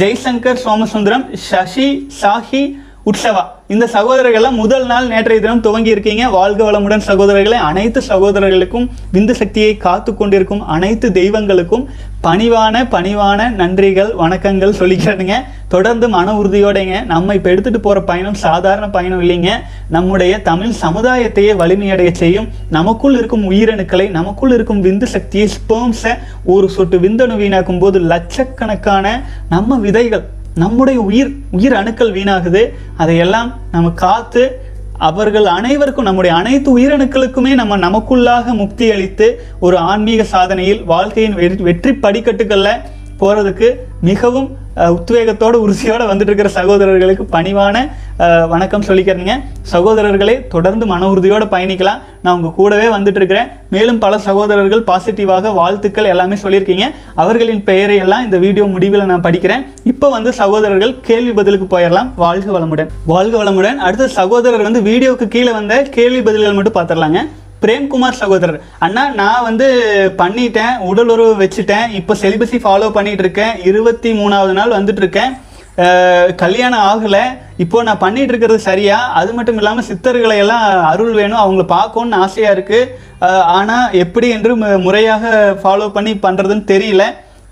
Jaishankar 0.00 0.62
Somasundaram 0.64 1.24
Sasi 1.48 1.88
Sahi 2.22 2.62
Utsava. 3.10 3.42
இந்த 3.68 3.88
சகோதரர்கள்லாம் 3.92 4.58
முதல் 4.62 4.86
நாள் 4.86 5.06
நேற்றைய 5.06 5.40
தினம் 5.40 5.60
துவங்கி 5.60 5.90
இருக்கீங்க. 5.90 6.28
வாழ்க 6.28 6.60
வளமுடன் 6.70 7.06
சகோதரர்களே. 7.06 7.58
அனைத்து 7.68 8.00
சகோதரர்களுக்கும் 8.08 8.88
விந்து 9.12 9.30
சக்தியை 9.30 9.76
காத்து 9.76 10.16
கொண்டிருக்கும் 10.16 10.66
அனைத்து 10.66 11.08
தெய்வங்களுக்கும் 11.10 11.86
பணிவான 12.22 12.84
பணிவான 12.96 13.48
நன்றிகள் 13.60 14.12
வணக்கங்கள் 14.22 14.78
சொல்லிக்கிறேனுங்க. 14.80 15.38
தொடர்ந்து 15.70 16.08
மன 16.08 16.32
உறுதியோடைங்க. 16.32 17.04
நம்ம 17.04 17.34
இப்போ 17.34 17.50
எடுத்துட்டு 17.50 17.80
போகிற 17.80 18.02
பயணம் 18.02 18.34
சாதாரண 18.34 18.90
பயணம் 18.90 19.20
இல்லைங்க. 19.20 19.50
நம்முடைய 19.88 20.42
தமிழ் 20.42 20.72
சமுதாயத்தையே 20.82 21.56
வலிமையடைய 21.56 22.12
செய்யும். 22.12 22.48
நமக்குள் 22.70 23.16
இருக்கும் 23.16 23.50
உயிரணுக்களை 23.50 24.10
நமக்குள் 24.10 24.52
இருக்கும் 24.52 24.84
விந்து 24.84 25.04
சக்தியை 25.04 25.48
ஸ்பேம்ஸை 25.48 26.18
ஒரு 26.44 26.68
சொட்டு 26.68 26.98
விந்தணு 26.98 27.36
வீணாக்கும் 27.36 27.78
போது 27.78 27.98
லட்சக்கணக்கான 27.98 29.24
நம்ம 29.48 29.76
விதைகள் 29.76 30.22
நம்முடைய 30.54 31.00
உயிர் 31.00 31.36
உயிர் 31.50 31.74
அணுக்கள் 31.74 32.12
வீணாகுது. 32.12 32.68
அதையெல்லாம் 32.96 33.54
நம்ம 33.72 33.90
காத்து 33.90 34.60
அவர்கள் 34.98 35.44
அனைவருக்கும் 35.44 36.04
நம்முடைய 36.04 36.36
அனைத்து 36.36 36.78
உயிரணுக்களுக்குமே 36.78 37.54
நம்ம 37.54 37.78
நமக்குள்ளாக 37.78 38.44
முக்தி 38.44 38.90
அளித்து 38.90 39.42
ஒரு 39.60 39.78
ஆன்மீக 39.78 40.22
சாதனையில் 40.22 40.84
வாழ்க்கையின் 40.84 41.36
வெற்றி- 41.36 41.62
வெற்றி 41.62 41.94
படிக்கட்டுகளில் 41.94 42.80
போறதுக்கு 43.20 43.74
மிகவும் 44.00 44.56
உத்வேகத்தோட 44.76 45.54
உறுதியோடு 45.62 46.04
வந்துட்டு 46.08 46.30
இருக்கிற 46.30 46.50
சகோதரர்களுக்கு 46.56 47.24
பணிவான 47.32 47.76
வணக்கம் 48.52 48.84
சொல்லிக்கிறேங்க 48.88 49.34
சகோதரர்களே 49.72 50.34
தொடர்ந்து 50.54 50.84
மன 50.90 51.08
உறுதியோடு 51.12 51.46
பயணிக்கலாம். 51.54 51.98
நான் 52.24 52.36
உங்கள் 52.36 52.54
கூடவே 52.58 52.86
வந்துட்டு 52.94 53.20
இருக்கிறேன் 53.20 53.48
மேலும் 53.74 53.98
பல 54.04 54.18
சகோதரர்கள் 54.28 54.84
பாசிட்டிவாக 54.90 55.52
வாழ்த்துக்கள் 55.58 56.10
எல்லாமே 56.12 56.38
சொல்லியிருக்கீங்க. 56.44 56.86
அவர்களின் 57.22 57.64
பெயரை 57.70 57.96
எல்லாம் 58.04 58.24
இந்த 58.24 58.38
வீடியோ 58.44 58.66
முடிவில் 58.74 59.10
நான் 59.12 59.26
படிக்கிறேன். 59.26 59.66
இப்போ 59.92 60.08
வந்து 60.16 60.32
சகோதரர்கள் 60.40 60.94
கேள்வி 61.10 61.34
பதிலுக்கு 61.40 61.68
போயிடலாம். 61.74 62.10
வாழ்க 62.24 62.58
வளமுடன். 62.58 62.90
வாழ்க 63.12 63.44
வளமுடன். 63.44 63.78
அடுத்த 63.88 64.08
சகோதரர் 64.20 64.68
வந்து 64.68 64.86
வீடியோவுக்கு 64.90 65.28
கீழே 65.36 65.52
வந்த 65.60 65.82
கேள்வி 65.98 66.22
பதில்கள் 66.30 66.58
மட்டும் 66.60 66.78
பார்த்துடலாங்க. 66.80 67.20
பிரேம்குமார் 67.62 68.10
சகோதரர். 68.10 68.60
அண்ணா 68.78 69.08
நான் 69.08 69.42
வந்து 69.42 69.66
பண்ணிட்டேன் 70.18 70.78
உடல் 70.78 71.08
உறவு 71.08 71.34
வச்சுட்டேன். 71.44 71.90
இப்போ 71.92 72.14
செலிபஸி 72.14 72.58
ஃபாலோ 72.64 72.90
பண்ணிட்டு 72.90 73.22
இருக்கேன் 73.22 73.62
இருபத்தி 73.64 74.12
மூணாவது 74.12 74.52
நாள் 74.52 74.70
வந்துட்டு 74.70 74.96
இருக்கேன் 74.96 75.32
கல்யாணம் 76.36 76.80
ஆகலை. 76.80 77.22
இப்போ 77.56 77.82
நான் 77.82 77.98
பண்ணிட்டு 77.98 78.28
இருக்கிறது 78.28 78.60
சரியா? 78.60 78.98
அது 79.12 79.32
மட்டும் 79.32 79.56
இல்லாமல் 79.56 79.84
சித்தர்களை 79.84 80.36
எல்லாம் 80.36 80.84
அருள் 80.84 81.12
வேணும். 81.12 81.38
அவங்கள 81.38 81.62
பார்க்கணும்னு 81.62 82.16
ஆசையாக 82.16 82.60
இருக்குது 82.60 83.24
ஆனால் 83.40 83.92
எப்படி 83.92 84.28
என்று 84.28 84.56
மு- 84.56 84.82
முறையாக 84.82 85.56
ஃபாலோ 85.62 85.88
பண்ணி 85.88 86.12
பண்ணுறதுன்னு 86.12 86.64
தெரியல. 86.66 87.02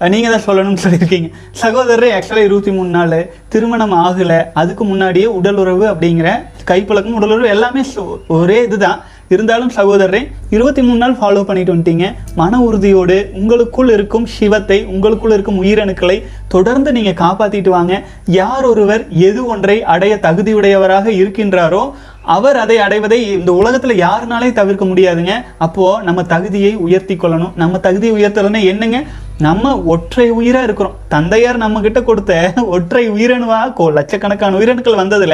நீங்கள் 0.09 0.33
தான் 0.33 0.47
சொல்லணும்னு 0.47 0.79
சொல்லியிருக்கீங்க. 0.89 1.31
சகோதரர் 1.51 2.09
ஆக்சுவலாக 2.19 2.45
இருபத்தி 2.45 2.71
மூணு 2.71 2.89
நாள். 2.89 3.31
திருமணம் 3.49 3.93
ஆகலை. 3.93 4.45
அதுக்கு 4.55 4.85
முன்னாடியே 4.85 5.27
உடல் 5.27 5.57
உறவு 5.57 5.87
அப்படிங்கிற 5.87 6.31
கைப்பழக்கம் 6.67 7.13
உடல் 7.13 7.31
உறவு 7.31 7.49
எல்லாமே 7.49 7.81
ஒரே 8.29 8.63
இதுதான். 8.63 9.01
இருந்தாலும் 9.29 9.71
சகோதரரே 9.71 10.33
இருபத்தி 10.51 10.83
மூணு 10.83 10.99
நாள் 10.99 11.17
ஃபாலோ 11.21 11.43
பண்ணிட்டு 11.43 11.75
வந்துட்டீங்க. 11.75 12.15
மன 12.35 12.63
உறுதியோடு 12.63 13.31
உங்களுக்குள் 13.35 13.93
இருக்கும் 13.93 14.27
சிவத்தை 14.27 14.85
உங்களுக்குள் 14.85 15.31
இருக்கும் 15.31 15.63
உயிரணுக்களை 15.63 16.23
தொடர்ந்து 16.49 16.93
நீங்கள் 16.93 17.27
காப்பாற்றிட்டு 17.27 17.69
வாங்க. 17.69 18.03
யார் 18.25 18.65
ஒருவர் 18.65 19.09
எது 19.09 19.47
ஒன்றை 19.47 19.85
அடைய 19.85 20.19
தகுதியுடையவராக 20.23 21.09
இருக்கின்றாரோ 21.09 21.91
அவர் 22.23 22.57
அதை 22.57 22.79
அடைவதை 22.79 23.31
இந்த 23.31 23.55
உலகத்தில் 23.55 24.01
யாருனாலே 24.01 24.53
தவிர்க்க 24.53 24.85
முடியாதுங்க. 24.85 25.31
அப்போது 25.59 26.05
நம்ம 26.05 26.23
தகுதியை 26.23 26.75
உயர்த்தி 26.75 27.15
கொள்ளணும். 27.15 27.53
நம்ம 27.57 27.79
தகுதியை 27.79 28.25
உயர்த்தலன்னா 28.25 28.65
என்னங்க? 28.65 29.03
நம்ம 29.39 29.83
ஒற்றை 29.83 30.31
உயிராக 30.31 30.65
இருக்கிறோம். 30.65 30.95
தந்தையார் 31.09 31.57
நம்ம 31.57 31.81
கிட்ட 31.81 32.03
கொடுத்த 32.03 32.53
ஒற்றை 32.67 33.11
உயிரணுவா? 33.11 33.73
கோ- 33.77 33.93
லட்சக்கணக்கான 33.93 34.59
உயிரணுக்கள் 34.59 34.97
வந்ததில் 34.97 35.33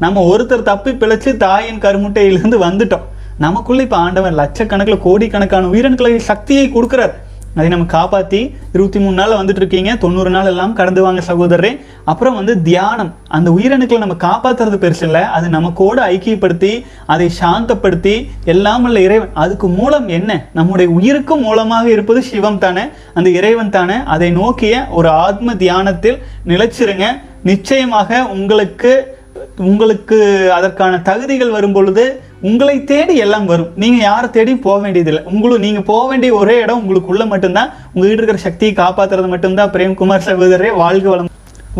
நம்ம 0.00 0.36
ஒருத்தர் 0.36 0.62
தப்பி 0.62 0.90
பிழைச்சு 0.90 1.36
தாயின் 1.36 1.78
கருமுட்டையிலிருந்து 1.78 2.58
வந்துட்டோம். 2.58 3.14
நமக்குள்ளே 3.38 3.82
இப்போ 3.82 3.96
ஆண்டவன் 3.96 4.38
லட்சக்கணக்கில் 4.38 4.98
கோடிக்கணக்கான 4.98 5.66
உயிரணுக்களை 5.66 6.16
சக்தியை 6.16 6.70
கொடுக்குறார். 6.74 7.12
அதை 7.54 7.68
நம்ம 7.68 7.84
காப்பாற்றி 7.84 8.54
இருபத்தி 8.72 8.98
மூணு 8.98 9.14
நாள் 9.14 9.30
வந்துட்டு 9.30 9.56
இருக்கீங்க. 9.56 9.94
தொண்ணூறு 9.94 10.30
நாள் 10.30 10.46
எல்லாம் 10.46 10.72
கடந்து 10.72 11.02
வாங்க 11.02 11.22
சகோதரரே. 11.26 11.80
அப்புறம் 12.04 12.34
வந்து 12.34 12.62
தியானம். 12.62 13.14
அந்த 13.28 13.50
உயிரணுக்களை 13.50 13.98
நம்ம 13.98 14.14
காப்பாத்துறது 14.14 14.76
பெருசு 14.80 15.02
இல்லை. 15.02 15.22
அது 15.22 15.48
நமக்கோடு 15.48 15.98
ஐக்கியப்படுத்தி 15.98 16.84
அதை 17.06 17.30
சாந்தப்படுத்தி 17.40 18.28
எல்லாம் 18.44 18.84
உள்ள 18.84 19.00
இறைவன். 19.00 19.28
அதுக்கு 19.32 19.68
மூலம் 19.68 20.08
என்ன? 20.08 20.46
நம்முடைய 20.54 20.90
உயிருக்கும் 20.90 21.40
மூலமாக 21.40 21.90
இருப்பது 21.90 22.22
சிவம் 22.22 22.58
தானே? 22.58 22.82
அந்த 23.14 23.30
இறைவன் 23.30 23.70
தானே? 23.70 23.94
அதை 24.06 24.30
நோக்கிய 24.30 24.86
ஒரு 24.90 25.08
ஆத்ம 25.08 25.56
தியானத்தில் 25.56 26.22
நிலைச்சிருங்க. 26.46 27.04
நிச்சயமாக 27.42 28.24
உங்களுக்கு 28.24 29.15
உங்களுக்கு 29.70 30.18
அதற்கான 30.58 31.00
தகுதிகள் 31.10 31.54
வரும் 31.56 31.76
பொழுது 31.76 32.04
உங்களை 32.48 32.76
தேடி 32.90 33.14
எல்லாம் 33.24 33.46
வரும். 33.52 33.70
நீங்கள் 33.82 34.06
யாரை 34.08 34.28
தேடியும் 34.34 34.64
போக 34.66 34.78
வேண்டியதில்லை. 34.84 35.22
உங்களுக்கு 35.32 35.64
நீங்கள் 35.66 35.88
போக 35.92 36.02
வேண்டிய 36.10 36.32
ஒரே 36.40 36.56
இடம் 36.64 36.82
உங்களுக்குள்ளே 36.82 37.26
மட்டும்தான். 37.32 37.70
உங்ககிட்ட 37.94 38.20
இருக்கிற 38.20 38.42
சக்தியை 38.48 38.74
காப்பாற்றுறது 38.82 39.30
மட்டும்தான். 39.34 39.72
பிரேம்குமார் 39.76 40.28
சகோதரரே 40.28 40.70
வாழ்க 40.82 41.08
வளம். 41.12 41.32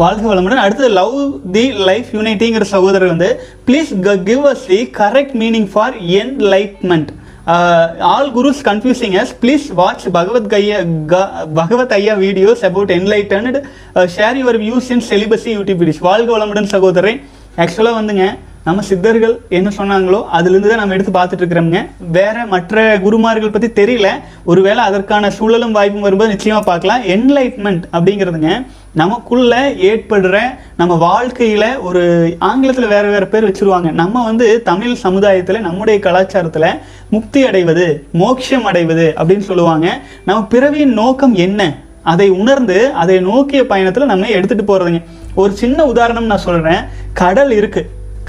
வாழ்க 0.02 0.24
வளமுடன். 0.30 0.62
அடுத்தது 0.62 0.88
லவ் 1.00 1.14
தி 1.58 1.66
லைஃப் 1.90 2.08
யூனிட்டிங்கிற 2.16 2.64
சகோதரர் 2.72 3.12
வந்து 3.12 3.28
please 3.68 3.92
give 4.30 4.42
us 4.54 4.66
the 4.72 4.80
correct 4.98 5.36
meaning 5.42 5.70
for 5.74 5.94
enlightenment 6.22 7.12
all 8.10 8.30
gurus 8.36 8.60
confusing 8.68 9.14
us 9.20 9.32
please 9.42 9.66
watch 9.80 10.04
Bhagavath 10.16 10.48
கையா 10.54 10.78
Bhagavath 11.58 11.94
Aiya 11.98 12.14
videos 12.24 12.62
about 12.68 12.92
enlightened 12.98 13.58
share 14.16 14.38
your 14.40 14.58
views 14.64 14.88
in 14.94 15.04
celibacy 15.10 15.50
YouTube 15.58 15.80
videos 15.82 16.04
வாழ்க 16.08 16.28
வளமுடன் 16.36 16.70
சகோதரன் 16.74 17.20
ஆக்சுவலாக 17.62 17.98
வந்துங்க 18.00 18.26
நம்ம 18.66 18.82
சித்தர்கள் 18.86 19.34
என்ன 19.56 19.68
சொன்னாங்களோ 19.76 20.18
அதுலேருந்து 20.36 20.70
தான் 20.70 20.80
நம்ம 20.80 20.94
எடுத்து 20.96 21.12
பார்த்துட்டு 21.16 21.42
இருக்கிறோம்ங்க 21.42 21.80
வேற 22.16 22.36
மற்ற 22.52 22.84
குருமார்கள் 23.04 23.52
பற்றி 23.54 23.68
தெரியல. 23.78 24.08
ஒருவேளை 24.50 24.80
அதற்கான 24.88 25.30
சூழலும் 25.36 25.76
வாய்ப்பும் 25.76 26.06
வரும்போது 26.06 26.32
நிச்சயமாக 26.34 26.64
பார்க்கலாம். 26.70 27.04
என்லைட்மெண்ட் 27.14 27.84
அப்படிங்கிறதுங்க 27.96 28.50
நமக்குள்ள 29.02 29.54
ஏற்படுற 29.90 30.36
நம்ம 30.80 30.92
வாழ்க்கையில் 31.06 31.68
ஒரு 31.88 32.02
ஆங்கிலத்தில் 32.50 32.92
வேற 32.94 33.06
வேற 33.14 33.24
பேர் 33.34 33.48
வச்சிருவாங்க. 33.48 33.90
நம்ம 34.02 34.24
வந்து 34.30 34.48
தமிழ் 34.70 34.94
சமுதாயத்தில் 35.06 35.64
நம்முடைய 35.68 35.98
கலாச்சாரத்தில் 36.06 36.70
முக்தி 37.16 37.42
அடைவது 37.50 37.86
மோட்சம் 38.22 38.68
அடைவது 38.70 39.08
அப்படின்னு 39.18 39.48
சொல்லுவாங்க. 39.50 39.86
நம்ம 40.28 40.40
பிறவியின் 40.54 40.96
நோக்கம் 41.02 41.36
என்ன? 41.46 41.62
அதை 42.14 42.26
உணர்ந்து 42.42 42.78
அதை 43.02 43.14
நோக்கிய 43.30 43.60
பயணத்தில் 43.70 44.10
நம்ம 44.10 44.26
எடுத்துகிட்டு 44.34 44.66
போகிறதுங்க 44.68 45.00
ஒரு 45.40 45.52
சின்ன 45.62 45.78
உதாரணம் 45.92 46.28
நான் 46.30 46.46
சொல்றேன். 46.48 46.82
கடல் 47.12 47.52
இருக்கு. 47.60 47.82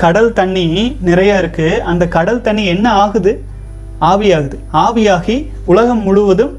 கடல் 0.04 0.32
தண்ணி 0.40 0.66
நிறைய 1.10 1.38
இருக்கு. 1.42 1.68
அந்த 1.92 2.04
கடல் 2.16 2.46
தண்ணி 2.48 2.64
என்ன 2.74 2.88
ஆகுது? 3.04 3.34
ஆவியாகுது. 4.12 4.58
ஆவியாகி 4.86 5.38
உலகம் 5.66 6.04
முழுவதும் 6.08 6.54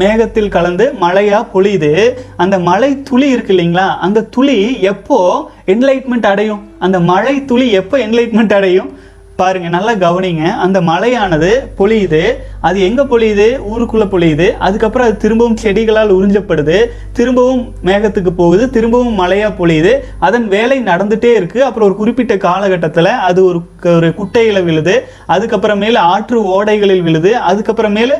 மேகத்தில் 0.00 0.54
கலந்து 0.56 0.86
மழையா 1.00 1.38
பொழியுது. 1.54 1.92
அந்த 2.36 2.56
மழை 2.68 2.90
துளி 3.02 3.28
இருக்கு 3.34 3.52
இல்லைங்களா? 3.54 3.86
அந்த 4.06 4.24
துளி 4.34 4.58
எப்போ 4.90 5.18
என்லைட்மெண்ட் 5.66 6.26
அடையும்? 6.32 6.62
அந்த 6.78 6.98
மழை 7.10 7.34
துளி 7.44 7.68
எப்போ 7.80 7.96
என்லைட்மெண்ட் 8.06 8.54
அடையும்? 8.58 8.90
பாருங்க 9.36 9.68
நல்லா 9.68 9.92
கவனிங்க. 9.92 10.42
அந்த 10.64 10.80
மழையானது 10.80 11.50
பொழியுது. 11.78 12.22
அது 12.60 12.78
எங்க 12.82 13.02
பொழியுது? 13.04 13.46
ஊருக்குள்ள 13.72 14.04
பொழியுது. 14.12 14.46
அதுக்கப்புறம் 14.58 15.06
அது 15.06 15.16
திரும்பவும் 15.16 15.56
செடிகளால் 15.62 16.12
உறிஞ்சப்படுது. 16.18 16.76
திரும்பவும் 17.12 17.74
மேகத்துக்கு 17.84 18.30
போகுது. 18.36 18.70
திரும்பவும் 18.70 19.12
மழையாக 19.12 19.66
பொழியுது. 19.66 19.92
அதன் 20.18 20.48
வேலை 20.48 20.80
நடந்துட்டே 20.80 21.32
இருக்கு. 21.34 21.64
அப்புறம் 21.64 21.88
ஒரு 21.88 21.96
குறிப்பிட்ட 21.96 22.36
காலகட்டத்தில் 22.36 23.10
அது 23.28 23.44
ஒரு 23.44 23.60
ஒரு 23.84 24.08
குட்டையில 24.08 24.62
விழுது. 24.62 25.04
அதுக்கப்புறமேல 25.28 25.96
ஆற்று 25.96 26.38
ஓடைகளில் 26.54 27.02
விழுது. 27.02 27.36
அதுக்கப்புறமேல 27.48 28.12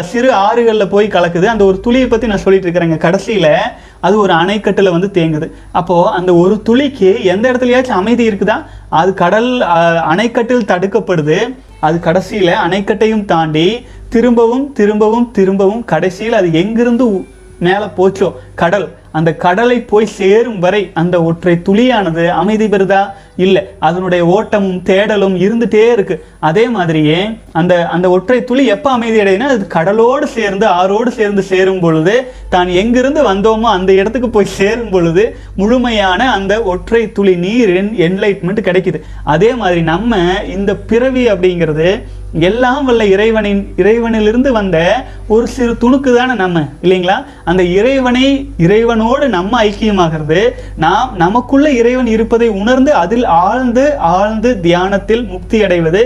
சிறு 0.00 0.32
ஆறுகளில் 0.32 0.88
போய் 0.88 1.08
கலக்குது. 1.08 1.44
அந்த 1.44 1.64
ஒரு 1.64 1.80
துளியை 1.80 2.08
பத்தி 2.08 2.26
நான் 2.26 2.44
சொல்லிட்டு 2.46 2.70
இருக்கிறேங்க. 2.70 2.98
கடைசியில 3.06 3.56
அது 4.06 4.14
ஒரு 4.24 4.32
அணைக்கட்டில் 4.42 4.94
வந்து 4.94 5.08
தேங்குது. 5.18 5.48
அப்போது 5.80 6.12
அந்த 6.18 6.30
ஒரு 6.42 6.54
துளிக்கு 6.68 7.10
எந்த 7.32 7.44
இடத்துலயாச்சும் 7.52 8.00
அமைதி 8.02 8.24
இருக்குதா? 8.30 8.56
அது 9.00 9.10
கடல் 9.24 9.50
அணைக்கட்டில் 10.12 10.70
தடுக்கப்படுது. 10.72 11.38
அது 11.86 11.98
கடைசியில் 12.08 12.54
அணைக்கட்டையும் 12.64 13.28
தாண்டி 13.34 13.68
திரும்பவும் 14.14 14.66
திரும்பவும் 14.78 15.28
திரும்பவும் 15.36 15.84
கடைசியில் 15.92 16.40
அது 16.40 16.48
எங்கிருந்து 16.62 17.06
மேலே 17.66 17.86
போச்சோ? 17.98 18.28
கடல். 18.62 18.88
அந்த 19.18 19.30
கடலை 19.44 19.76
போய் 19.90 20.06
சேரும் 20.18 20.60
வரை 20.64 20.80
அந்த 21.00 21.16
ஒற்றை 21.28 21.54
துளியானது 21.66 22.24
அமைதி 22.42 22.66
பெறுதா? 22.66 23.00
இல்லை. 23.44 23.62
அதனுடைய 23.88 24.22
ஓட்டமும் 24.36 24.78
தேடலும் 24.90 25.36
இருந்துட்டே 25.44 25.82
இருக்கு. 25.96 26.14
அதே 26.48 26.64
மாதிரியே 26.76 27.18
அந்த 27.60 27.74
அந்த 27.94 28.06
ஒற்றை 28.14 28.38
துளி 28.44 28.64
எப்போ 28.74 28.88
அமைதி 28.96 29.18
அடையுதுன்னா 29.22 29.50
அது 29.56 29.66
கடலோடு 29.76 30.26
சேர்ந்து 30.36 30.66
ஆறோடு 30.80 31.12
சேர்ந்து 31.18 31.42
சேரும் 31.50 31.82
பொழுது 31.84 32.14
தான் 32.54 32.72
எங்கிருந்து 32.82 33.22
வந்தோமோ 33.30 33.68
அந்த 33.76 33.92
இடத்துக்கு 34.00 34.30
போய் 34.36 34.54
சேரும் 34.58 34.90
பொழுது 34.90 35.24
முழுமையான 35.56 36.30
அந்த 36.38 36.54
ஒற்றை 36.72 37.02
துளி 37.18 37.36
நீரின் 37.44 37.92
என்லைட்மெண்ட் 38.06 38.66
கிடைக்குது. 38.68 39.00
அதே 39.36 39.52
மாதிரி 39.62 39.82
நம்ம 39.92 40.22
இந்த 40.56 40.74
பிறவி 40.90 41.24
அப்படிங்கிறது 41.32 41.90
எல்லாம் 42.40 42.84
வல்ல 42.84 43.04
இறைவனின் 43.04 43.74
இறைவனிலிருந்து 43.76 44.50
வந்த 44.52 44.76
ஒரு 45.28 45.46
சிறு 45.46 45.72
துணுக்கு 45.82 46.10
தானே 46.16 46.34
நம்ம 46.34 46.60
இல்லைங்களா? 46.82 47.16
அந்த 47.44 47.62
இறைவனை 47.62 48.24
இறைவனோடு 48.66 49.28
நம்ம 49.28 49.60
ஐக்கியமாகிறது. 49.64 50.40
நாம் 50.76 51.10
நமக்குள்ள 51.16 51.70
இறைவன் 51.80 52.06
இருப்பதை 52.06 52.48
உணர்ந்து 52.48 52.94
அதில் 52.94 53.24
ஆழ்ந்து 53.24 53.84
ஆழ்ந்து 53.98 54.52
தியானத்தில் 54.60 55.24
முக்தி 55.34 55.60
அடைவது 55.62 56.02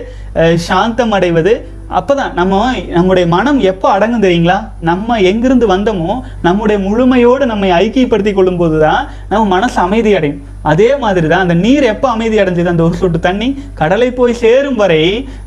சாந்தம் 0.55 1.13
அடைவது 1.13 1.55
அப்போதான் 1.99 2.33
நம்ம 2.33 2.55
நம்முடைய 2.95 3.27
மனம் 3.35 3.59
எப்போ 3.71 3.87
அடங்கும் 3.91 4.23
தெரியுங்களா? 4.23 4.57
நம்ம 4.81 5.19
எங்கிருந்து 5.31 5.67
வந்தோமோ 5.75 6.13
நம்முடைய 6.43 6.79
முழுமையோடு 6.87 7.47
நம்மை 7.47 7.71
ஐக்கியப்படுத்தி 7.71 8.33
கொள்ளும் 8.35 8.57
போது 8.57 8.81
தான் 8.81 9.03
நம்ம 9.29 9.45
மனசு 9.55 9.81
அமைதி 9.81 10.15
அடையும். 10.15 10.41
அதே 10.71 10.91
மாதிரி 11.05 11.27
தான் 11.33 11.45
அந்த 11.45 11.57
நீர் 11.65 11.85
எப்போ 11.95 12.09
அமைதி 12.15 12.37
அடைஞ்சது? 12.43 12.73
அந்த 12.75 12.85
ஒரு 12.89 12.97
சொட்டு 13.03 13.19
தண்ணி 13.29 13.49
கடலை 13.81 14.09
போய் 14.19 14.41
சேரும் 14.43 14.81
வரை 14.83 15.03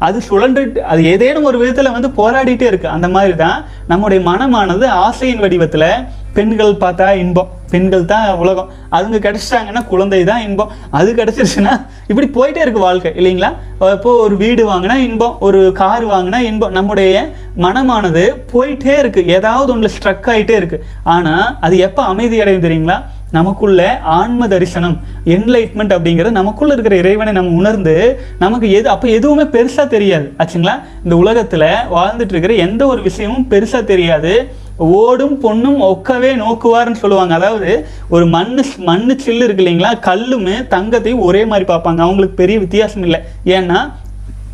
அது 0.08 0.18
சுழன்றுட்டு 0.30 0.86
அது 0.92 1.02
ஏதேனும் 1.14 1.50
ஒரு 1.50 1.58
விதத்தில் 1.64 1.96
வந்து 1.98 2.12
போராடிட்டே 2.22 2.70
இருக்கு. 2.72 2.88
அந்த 2.96 3.10
மாதிரி 3.18 3.36
தான் 3.46 3.60
நம்முடைய 3.92 4.22
மனமானது 4.30 4.88
ஆசையின் 5.08 5.44
வடிவத்தில் 5.46 5.92
பெண்கள் 6.38 6.74
பார்த்தா 6.82 7.06
இன்பம். 7.22 7.50
பெண்கள் 7.72 8.04
தான் 8.12 8.26
உலகம். 8.42 8.70
அதுங்க 8.96 9.18
கிடைச்சிட்டாங்கன்னா 9.24 9.82
குழந்தை 9.92 10.20
தான் 10.30 10.44
இன்பம். 10.48 10.72
அது 10.98 11.10
கிடைச்சிருச்சுன்னா 11.20 11.74
இப்படி 12.10 12.28
போயிட்டே 12.38 12.62
இருக்கு 12.66 12.82
வாழ்க்கை 12.86 13.12
இல்லைங்களா? 13.20 13.50
இப்போ 13.96 14.12
ஒரு 14.26 14.36
வீடு 14.44 14.64
வாங்கினா 14.72 14.96
இன்பம் 15.08 15.38
ஒரு 15.48 15.60
கார் 15.82 16.06
வாங்கினா 16.14 16.40
இன்பம். 16.50 16.76
நம்முடைய 16.78 17.14
மனமானது 17.66 18.24
போயிட்டே 18.54 18.96
இருக்கு. 19.04 19.24
ஏதாவது 19.38 19.72
ஒன்றில் 19.76 19.96
ஸ்ட்ரக் 19.98 20.30
ஆகிட்டே 20.34 20.58
இருக்கு. 20.62 20.80
ஆனால் 21.16 21.48
அது 21.68 21.78
எப்போ 21.88 22.04
அமைதி 22.14 22.42
அடையும் 22.44 22.68
தெரியுங்களா? 22.68 22.98
நமக்குள்ள 23.32 24.00
ஆன்ம 24.00 24.48
தரிசனம் 24.48 24.96
என்லைட்மெண்ட் 25.26 25.94
அப்படிங்கிறது 25.96 26.32
நமக்குள்ள 26.32 26.74
இருக்கிற 26.74 26.98
இறைவனை 26.98 27.34
நம்ம 27.34 27.52
உணர்ந்து 27.52 28.20
நமக்கு 28.39 28.72
எது 28.72 28.89
அப்போ 28.89 29.08
எதுவுமே 29.08 29.44
பெருசா 29.44 29.88
தெரியாது. 29.88 30.34
ஆச்சுங்களா? 30.38 30.76
இந்த 31.04 31.15
உலகத்துல 31.15 31.65
வாழ்ந்துட்டு 31.96 32.34
இருக்கிற 32.36 32.54
எந்த 32.54 32.86
ஒரு 32.86 33.02
விஷயமும் 33.02 33.48
பெருசா 33.50 33.84
தெரியாது. 33.84 34.34
ஓடும் 34.78 35.44
பொண்ணும் 35.44 35.80
ஒக்கவே 35.92 36.32
நோக்குவார்னு 36.44 37.02
சொல்லுவாங்க. 37.04 37.34
அதாவது 37.34 37.88
ஒரு 38.10 38.26
மண்ணு 38.26 38.63
மண்ணு 38.78 39.20
சில்லு 39.26 39.44
இருக்கு 39.44 39.63
இல்லைங்களா? 39.63 39.92
கல்லுமே 40.02 40.56
தங்கத்தையும் 40.76 41.20
ஒரே 41.20 41.46
மாதிரி 41.46 41.74
பார்ப்பாங்க. 41.74 42.00
அவங்களுக்கு 42.00 42.36
பெரிய 42.36 42.60
வித்தியாசம் 42.60 43.02
இல்லை. 43.02 43.20
ஏன்னா 43.46 43.92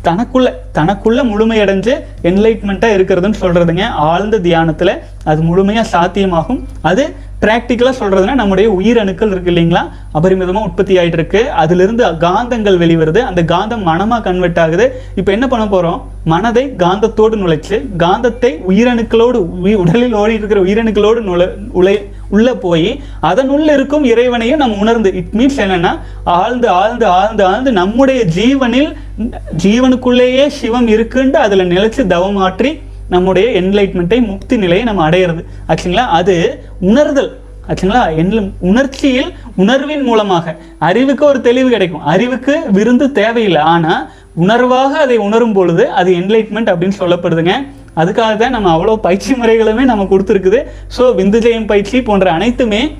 தனக்குள்ள 0.04 0.48
தனக்குள்ள 0.74 1.20
முழுமையடைஞ்சு 1.30 1.94
என்லைட்மெண்ட்டாக 2.22 2.96
இருக்கிறதுன்னு 2.96 3.34
சொல்றதுங்க 3.40 3.88
ஆழ்ந்த 3.88 4.38
தியானத்துல 4.38 4.98
அது 5.24 5.40
முழுமையா 5.42 5.84
சாத்தியமாகும். 5.92 6.60
அது 6.80 7.04
ப்ராக்டிக்கலாக 7.42 7.94
சொல்கிறதுனா 8.00 8.34
நம்முடைய 8.40 8.66
உயிரணுக்கள் 8.78 9.32
இருக்கு 9.32 9.50
இல்லைங்களா? 9.52 9.82
அபரிமிதமாக 10.18 10.68
உற்பத்தி 10.68 10.94
ஆகிட்டு 11.00 11.18
இருக்கு 11.20 11.40
அதிலிருந்து 11.62 12.04
காந்தங்கள் 12.26 12.78
வெளிவருது. 12.82 13.20
அந்த 13.30 13.42
காந்தம் 13.52 13.86
மனமாக 13.90 14.24
கன்வெர்ட் 14.28 14.60
ஆகுது. 14.64 14.86
இப்போ 15.20 15.32
என்ன 15.32 15.46
பண்ண 15.54 15.66
போகிறோம் 15.74 15.98
மனதை 16.32 16.64
காந்தத்தோடு 16.82 17.36
நுழைச்சு 17.42 17.76
காந்தத்தை 18.02 18.50
உயிரணுக்களோடு 18.70 19.38
உடலில் 19.82 20.16
ஓடி 20.22 20.34
இருக்கிற 20.40 20.60
உயிரணுக்களோடு 20.66 21.20
நுழை 21.28 21.48
உழை 21.80 21.96
உள்ளே 22.36 22.54
போய் 22.64 22.88
அதனுள்ள 23.30 23.68
இருக்கும் 23.78 24.06
இறைவனையும் 24.12 24.62
நம்ம 24.62 24.78
உணர்ந்து 24.84 25.10
இட் 25.20 25.34
மீன்ஸ் 25.38 25.60
என்னென்னா 25.64 25.92
ஆழ்ந்து 26.38 26.68
ஆழ்ந்து 26.80 27.06
ஆழ்ந்து 27.18 27.44
ஆழ்ந்து 27.50 27.72
நம்முடைய 27.80 28.20
ஜீவனில் 28.38 28.90
ஜீவனுக்குள்ளேயே 29.64 30.46
சிவம் 30.58 30.88
இருக்குன்ட்டு 30.94 31.40
அதில் 31.46 31.70
நிலச்சி 31.74 32.04
தவமாற்றி 32.14 32.72
நம்முடைய 33.08 33.60
என்லைட்மெண்ட்டை 33.60 34.26
முக்தி 34.26 34.56
நிலையை 34.56 34.84
நம்ம 34.84 35.10
அடையிறது. 35.10 35.44
ஆச்சுங்களா? 35.68 36.04
அது 36.20 36.64
உணர்தல். 36.80 37.38
ஆச்சுங்களா? 37.68 38.16
என் 38.16 38.52
உணர்ச்சியில் 38.60 39.32
உணர்வின் 39.56 40.02
மூலமாக. 40.02 40.56
அறிவுக்கு 40.78 41.26
ஒரு 41.26 41.40
தெளிவு 41.40 41.70
கிடைக்கும். 41.70 42.00
அறிவுக்கு 42.00 42.62
விருந்து 42.72 43.12
தேவையில்லை. 43.12 43.62
ஆனால் 43.62 44.10
உணர்வாக 44.40 44.92
அதை 45.04 45.16
உணரும் 45.16 45.52
பொழுது 45.52 45.90
அது 45.90 46.12
என்லைட்மெண்ட் 46.12 46.70
அப்படின்னு 46.72 46.98
சொல்லப்படுதுங்க. 46.98 47.54
அதுக்காக 47.96 48.36
தான் 48.36 48.50
நம்ம 48.50 48.70
அவ்வளோ 48.76 48.96
பயிற்சி 48.96 49.32
முறைகளுமே 49.32 49.84
நம்ம 49.84 50.04
கொடுத்துருக்குது. 50.04 50.62
ஸோ 50.96 51.04
விந்துஜயம் 51.16 51.66
பயிற்சி 51.66 52.02
போன்ற 52.02 52.32
அனைத்துமே 52.32 52.96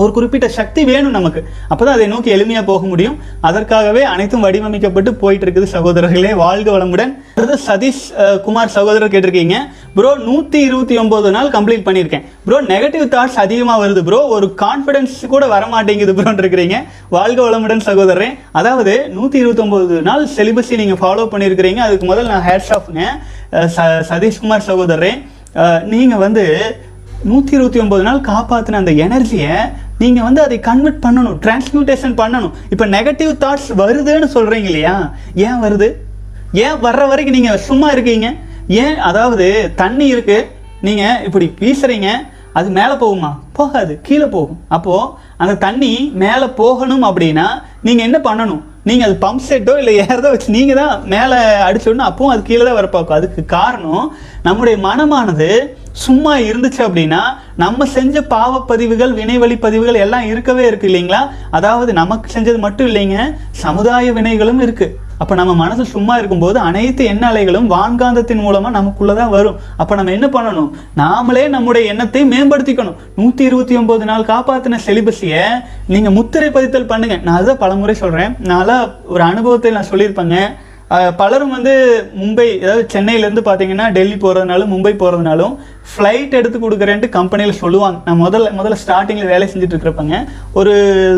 ஒரு 0.00 0.10
குறிப்பிட்ட 0.16 0.48
சக்தி 0.56 0.82
வேணும் 0.88 1.16
நமக்கு. 1.16 1.40
அப்பதான் 1.70 1.96
அதை 1.96 2.06
நோக்கி 2.06 2.30
எளிமையா 2.34 2.62
போக 2.64 2.82
முடியும். 2.86 3.16
அதற்காகவே 3.48 4.02
அனைத்தும் 4.10 4.44
வடிவமைக்கப்பட்டு 4.44 5.10
போயிட்டு 5.22 5.46
இருக்குது 5.46 5.68
சகோதரர்களே. 5.72 6.32
வாழ்க 6.42 6.68
வளமுடன். 6.70 7.12
அடுத்து 7.36 7.56
சதீஷ் 7.66 8.02
குமார் 8.44 8.74
சகோதரர் 8.74 9.12
கேட்டிருக்கீங்க. 9.12 9.56
ப்ரோ 9.94 10.10
நூத்தி 10.24 10.58
இருபத்தி 10.66 10.94
ஒன்பது 10.98 11.30
நாள் 11.30 11.50
கம்ப்ளீட் 11.50 11.86
பண்ணியிருக்கேன். 11.86 12.24
ப்ரோ 12.44 12.60
நெகட்டிவ் 12.68 13.06
தாட்ஸ் 13.14 13.38
அதிகமா 13.38 13.76
வருது 13.78 14.02
ப்ரோ 14.04 14.20
ஒரு 14.36 14.46
கான்ஃபிடன்ஸ் 14.62 15.16
கூட 15.26 15.44
வர 15.46 15.66
மாட்டேங்குது 15.66 16.14
ப்ரோன்னு 16.18 16.42
இருக்கிறீங்க 16.42 16.76
வாழ்க 17.10 17.38
வளமுடன் 17.42 17.84
சகோதரரே. 17.88 18.28
அதாவது 18.52 18.94
நூத்தி 19.14 19.36
இருபத்தொன்பது 19.42 19.78
நாள் 20.02 20.24
செலிபஸை 20.36 20.76
நீங்க 20.76 20.96
ஃபாலோ 21.00 21.26
பண்ணியிருக்கிறீங்க. 21.32 21.80
அதுக்கு 21.80 22.06
முதல்ல 22.06 22.32
நான் 22.34 22.46
ஹேட்ஸ் 22.48 22.72
ஆஃப்ங்க 22.76 23.02
சதீஷ்குமார் 24.10 24.68
சகோதரரே. 24.68 25.12
அஹ், 25.56 25.82
நீங்க 25.86 26.16
வந்து 26.18 26.42
நூற்றி 27.28 27.52
இருபத்தி 27.56 27.80
ஒம்பது 27.82 28.04
நாள் 28.06 28.20
காப்பாற்றின 28.28 28.78
அந்த 28.80 28.92
எனர்ஜியை 29.04 29.54
நீங்கள் 30.02 30.26
வந்து 30.26 30.40
அதை 30.44 30.56
கன்வெர்ட் 30.68 31.02
பண்ணணும் 31.02 31.34
டிரான்ஸ்மியூட்டேஷன் 31.44 32.14
பண்ணணும். 32.20 32.54
இப்போ 32.72 32.84
நெகட்டிவ் 32.94 33.32
தாட்ஸ் 33.42 33.68
வருதுன்னு 33.80 34.28
சொல்கிறீங்க 34.36 34.68
இல்லையா? 34.70 34.94
ஏன் 35.46 35.58
வருது? 35.64 35.88
ஏன் 36.64 36.78
வர்ற 36.86 37.02
வரைக்கும் 37.10 37.36
நீங்கள் 37.38 37.60
சும்மா 37.66 37.88
இருக்கீங்க? 37.96 38.28
ஏன் 38.84 38.96
அதாவது 39.08 39.48
தண்ணி 39.82 40.06
இருக்குது 40.14 40.48
நீங்கள் 40.86 41.20
இப்படி 41.26 41.48
வீசுறீங்க 41.64 42.10
அது 42.58 42.68
மேலே 42.78 42.94
போகுமா? 43.02 43.30
போகாது 43.58 43.92
கீழே 44.06 44.28
போகும். 44.36 44.60
அப்போது 44.76 45.10
அந்த 45.42 45.54
தண்ணி 45.66 45.92
மேலே 46.24 46.46
போகணும் 46.62 47.04
அப்படின்னா 47.08 47.46
நீங்கள் 47.86 48.06
என்ன 48.08 48.18
பண்ணணும்? 48.28 48.62
நீங்கள் 48.88 49.06
அது 49.08 49.16
பம்ப் 49.24 49.46
செட்டோ 49.48 49.72
இல்லை 49.80 49.92
ஏறதோ 50.04 50.28
வச்சு 50.32 50.56
நீங்கள் 50.56 50.78
தான் 50.80 50.94
மேலே 51.14 51.38
அடிச்சோடனே 51.66 52.04
அப்பவும் 52.08 52.32
அது 52.34 52.42
கீழே 52.48 52.62
தான் 52.68 52.78
வரப்பாக்கும் 52.78 53.18
அதுக்கு 53.18 53.42
காரணம் 53.56 54.06
நம்முடைய 54.46 54.76
மனமானது 54.88 55.50
சும்மா 56.04 56.32
இருந்துச்சு 56.48 56.82
அப்படின்னா 56.86 57.20
நம்ம 57.62 57.86
செஞ்ச 57.96 58.20
பாவப்பதிவுகள் 58.34 59.12
வினைவழி 59.20 59.56
பதிவுகள் 59.64 60.02
எல்லாம் 60.04 60.26
இருக்கவே 60.30 60.64
இருக்கு 60.70 60.88
இல்லைங்களா? 60.90 61.20
அதாவது 61.58 61.90
நமக்கு 62.00 62.28
செஞ்சது 62.34 62.58
மட்டும் 62.66 62.88
இல்லைங்க 62.90 63.18
சமுதாய 63.64 64.12
வினைகளும் 64.18 64.60
இருக்கு. 64.66 64.88
அப்போ 65.22 65.34
நம்ம 65.38 65.52
மனசு 65.62 65.82
சும்மா 65.94 66.14
இருக்கும்போது 66.18 66.58
அனைத்து 66.68 67.02
எண்ண 67.12 67.24
அலைகளும் 67.30 67.66
வான்காந்தத்தின் 67.72 68.42
மூலமா 68.44 68.68
நமக்குள்ளதான் 68.76 69.34
வரும். 69.34 69.58
அப்போ 69.82 69.92
நம்ம 69.98 70.14
என்ன 70.16 70.26
பண்ணணும்? 70.36 70.70
நாமளே 71.00 71.44
நம்முடைய 71.54 71.90
எண்ணத்தை 71.92 72.22
மேம்படுத்திக்கணும். 72.32 72.96
நூற்றி 73.18 73.44
இருபத்தி 73.48 73.76
ஒம்பது 73.80 74.06
நாள் 74.10 74.28
காப்பாற்றின 74.30 74.80
செலிபஸியை 74.86 75.44
நீங்கள் 75.92 76.16
முத்திரை 76.18 76.48
பதித்தல் 76.56 76.90
பண்ணுங்க. 76.92 77.18
நான் 77.26 77.40
அதை 77.42 77.54
பலமுறை 77.64 77.96
சொல்கிறேன் 78.02 78.34
நல்லா 78.54 78.78
ஒரு 79.14 79.24
அனுபவத்தை 79.30 79.72
நான் 79.78 79.90
சொல்லியிருப்பேங்க. 79.92 80.38
பலரும் 80.90 81.48
வந்து 81.48 81.72
மும்பை 82.20 82.46
அதாவது 82.62 82.84
சென்னையிலேருந்து 82.94 83.42
பார்த்தீங்கன்னா 83.48 83.86
டெல்லி 83.92 84.14
போகிறதுனாலும் 84.14 84.70
மும்பை 84.74 84.92
போகிறதுனாலும் 84.92 85.52
ஃப்ளைட் 85.90 86.36
எடுத்து 86.38 86.58
கொடுக்குறேன்ட்டு 86.58 87.08
கம்பெனியில் 87.08 87.60
சொல்லுவாங்க. 87.60 87.98
நான் 88.06 88.22
முதல்ல 88.26 88.50
முதல்ல 88.58 88.78
ஸ்டார்டிங்கில் 88.84 89.32
வேலை 89.32 89.46
செஞ்சுட்டு 89.52 89.74
இருக்கிறப்பங்க 89.76 90.16
ஒரு 90.52 90.72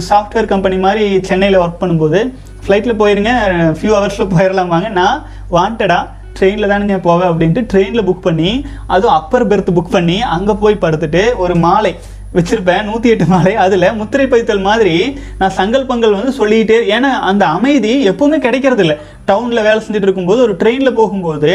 சாஃப்ட்வேர் 0.09 0.51
கம்பெனி 0.55 0.77
மாதிரி 0.77 1.05
சென்னையில் 1.21 1.59
ஒர்க் 1.59 1.81
பண்ணும்போது 1.83 2.21
ஃப்ளைட்டில் 2.65 2.99
போயிருங்க 3.03 3.33
ஃபியூ 3.79 3.93
ஹவர்ஸில் 3.97 4.33
போயிடலாமாங்க 4.35 4.91
நான் 4.91 5.23
வாண்டடாக 5.51 6.09
ட்ரெயினில் 6.39 6.69
தானே 6.69 6.99
போவேன் 7.09 7.31
அப்படின்ட்டு 7.31 7.63
ட்ரெயினில் 7.73 8.05
புக் 8.05 8.27
பண்ணி 8.29 8.51
அதுவும் 8.87 9.15
அப்பர் 9.15 9.47
பெர்த் 9.47 9.77
புக் 9.79 9.91
பண்ணி 9.91 10.19
அங்கே 10.37 10.55
போய் 10.55 10.83
படுத்துட்டு 10.85 11.23
ஒரு 11.37 11.55
மாலை 11.57 11.93
வச்சிருப்பேன். 12.37 12.85
நூற்றி 12.89 13.09
எட்டு 13.13 13.27
மாலை. 13.33 13.55
அதில் 13.65 13.87
முத்திரை 14.01 14.27
பதித்தல் 14.27 14.67
மாதிரி 14.69 14.95
நான் 15.41 15.57
சங்கல்பங்கள் 15.61 16.17
வந்து 16.19 16.33
சொல்லிக்கிட்டே 16.41 16.79
ஏன்னா 16.97 17.11
அந்த 17.31 17.45
அமைதி 17.57 17.93
எப்பவுமே 18.11 18.39
கிடைக்கிறது 18.47 18.83
இல்லை 18.85 18.97
டவுனில் 19.31 19.67
வேலை 19.69 19.79
செஞ்சுட்டு 19.87 20.09
இருக்கும்போது 20.09 20.43
ஒரு 20.47 20.55
ட்ரெயினில் 20.63 20.99
போகும்போது 21.01 21.53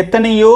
எத்தனையோ 0.00 0.52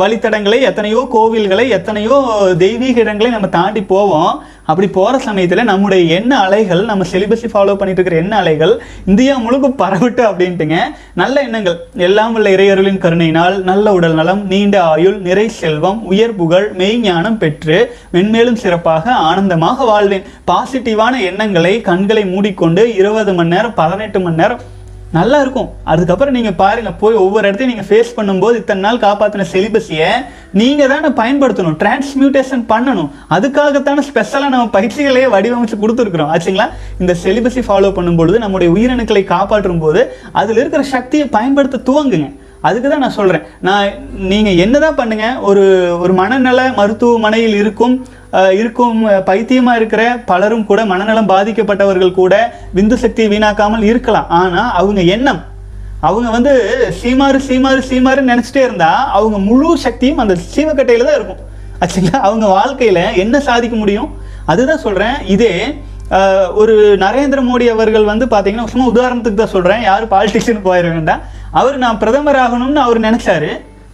வழித்தடங்களை 0.00 0.58
எத்தனையோ 0.68 1.00
கோவில்களை 1.14 1.64
எத்தனையோ 1.76 2.16
தெய்வீக 2.58 3.00
இடங்களை 3.04 3.30
நம்ம 3.32 3.48
தாண்டி 3.56 3.80
போவோம். 3.92 4.34
அப்படி 4.70 4.86
போகிற 4.96 5.16
சமயத்தில் 5.24 5.68
நம்முடைய 5.70 6.02
எண்ண 6.18 6.32
அலைகள் 6.46 6.82
நம்ம 6.90 7.04
சிலிபஸை 7.12 7.48
ஃபாலோ 7.52 7.74
பண்ணிட்டு 7.80 8.00
இருக்கிற 8.00 8.16
எண்ண 8.22 8.34
அலைகள் 8.42 8.74
இந்தியா 9.10 9.34
முழுக்க 9.44 9.68
பரவிட்டு 9.82 10.22
அப்படின்ட்டுங்க. 10.28 10.78
நல்ல 11.20 11.42
எண்ணங்கள். 11.46 11.78
எல்லாம் 12.08 12.34
உள்ள 12.34 12.50
இறையருளின் 12.56 13.02
கருணையினால் 13.04 13.56
நல்ல 13.70 13.92
உடல் 13.98 14.16
நலம் 14.20 14.42
நீண்ட 14.52 14.76
ஆயுள் 14.92 15.18
நிறை 15.28 15.48
செல்வம் 15.60 16.00
உயர் 16.12 16.36
புகழ் 16.40 16.68
மெய்ஞானம் 16.82 17.40
பெற்று 17.42 17.78
மென்மேலும் 18.14 18.62
சிறப்பாக 18.64 19.14
ஆனந்தமாக 19.30 19.84
வாழ்வேன். 19.92 20.26
பாசிட்டிவான 20.52 21.14
எண்ணங்களை 21.30 21.74
கண்களை 21.90 22.24
மூடிக்கொண்டு 22.34 22.84
இருபது 23.02 23.34
மணி 23.40 23.54
நேரம் 23.56 23.78
பதினெட்டு 23.82 24.20
மணி 24.20 24.42
நேரம் 24.42 24.64
நல்லா 25.12 25.40
இருக்கும் 25.40 25.68
அதுக்கப்புறம் 25.84 26.34
நீங்கள் 26.36 26.56
பாருங்கள் 26.60 26.96
போய் 27.00 27.14
ஒவ்வொரு 27.14 27.44
இடத்தையும் 27.48 27.72
நீங்கள் 27.72 27.88
ஃபேஸ் 27.88 28.10
பண்ணும்போது 28.16 28.54
இத்தனை 28.54 28.80
நாள் 28.86 29.02
காப்பாற்றின 29.04 29.46
சிலிபஸியை 29.52 30.08
நீங்கள் 30.60 30.90
தானே 30.92 31.08
பயன்படுத்தணும் 31.20 31.76
டிரான்ஸ்மியூட்டேஷன் 31.82 32.64
பண்ணணும். 32.72 33.10
அதுக்காகத்தான 33.36 34.04
ஸ்பெஷலாக 34.08 34.52
நம்ம 34.54 34.70
பயிற்சிகளையே 34.76 35.28
வடிவமைச்சு 35.34 35.78
கொடுத்துருக்குறோம். 35.82 36.32
ஆச்சுங்களா? 36.34 36.68
இந்த 37.00 37.14
சிலிபஸை 37.24 37.64
ஃபாலோ 37.68 37.92
பண்ணும்பொழுது 37.98 38.38
நம்முடைய 38.38 38.70
உயிரணுக்களை 38.76 39.24
காப்பாற்றும் 39.24 39.78
போது 39.78 40.02
அதில் 40.32 40.56
இருக்கிற 40.56 40.82
சக்தியை 40.82 41.28
பயன்படுத்த 41.36 41.82
துவங்குங்க. 41.90 42.30
அதுக்கு 42.66 42.88
தான் 42.92 43.02
நான் 43.04 43.16
சொல்கிறேன் 43.16 43.44
நான் 43.68 43.88
நீங்கள் 44.32 44.60
என்ன 44.64 44.76
தான் 44.84 44.98
பண்ணுங்கள் 45.00 45.40
ஒரு 45.48 45.64
ஒரு 46.02 46.12
மனநல 46.20 46.60
மருத்துவமனையில் 46.78 47.56
இருக்கும் 47.62 47.96
இருக்கும் 48.60 48.96
பைத்தியமாக 49.28 49.78
இருக்கிற 49.80 50.02
பலரும் 50.30 50.68
கூட 50.70 50.80
மனநலம் 50.92 51.30
பாதிக்கப்பட்டவர்கள் 51.32 52.18
கூட 52.20 52.34
விந்து 52.76 52.96
சக்தியை 53.02 53.28
வீணாக்காமல் 53.32 53.86
இருக்கலாம். 53.90 54.30
ஆனால் 54.40 54.72
அவங்க 54.80 55.00
எண்ணம் 55.16 55.42
அவங்க 56.06 56.28
வந்து 56.36 56.52
சீமாறு 57.00 57.38
சீமாறு 57.48 57.82
சீமாறுன்னு 57.90 58.32
நினச்சிட்டே 58.32 58.62
இருந்தால் 58.66 59.04
அவங்க 59.18 59.36
முழு 59.48 59.68
சக்தியும் 59.84 60.22
அந்த 60.24 60.34
சீமக்கட்டையில் 60.54 61.08
தான் 61.08 61.18
இருக்கும். 61.18 61.40
ஆச்சுங்களா? 61.82 62.18
அவங்க 62.28 62.46
வாழ்க்கையில் 62.58 63.02
என்ன 63.22 63.36
சாதிக்க 63.48 63.76
முடியும்? 63.82 64.10
அதுதான் 64.52 64.84
சொல்கிறேன் 64.86 65.16
இதே 65.34 65.52
ஒரு 66.62 66.74
நரேந்திர 67.04 67.40
மோடி 67.46 67.66
அவர்கள் 67.74 68.10
வந்து 68.10 68.26
பார்த்தீங்கன்னா 68.34 68.70
சும்மா 68.72 68.84
உதாரணத்துக்கு 68.92 69.40
தான் 69.40 69.54
சொல்கிறேன் 69.54 69.82
யாரும் 69.88 70.12
பாலிட்டிக்ஸ்னு 70.12 70.66
போயிட 70.68 70.88
வேண்டாம். 70.96 71.22
அவர் 71.60 71.76
நான் 71.84 71.98
பிரதமர் 72.02 72.38
ஆகணும்னு 72.44 72.80
அவர் 72.86 73.06
நினைச்சாரு. 73.06 73.50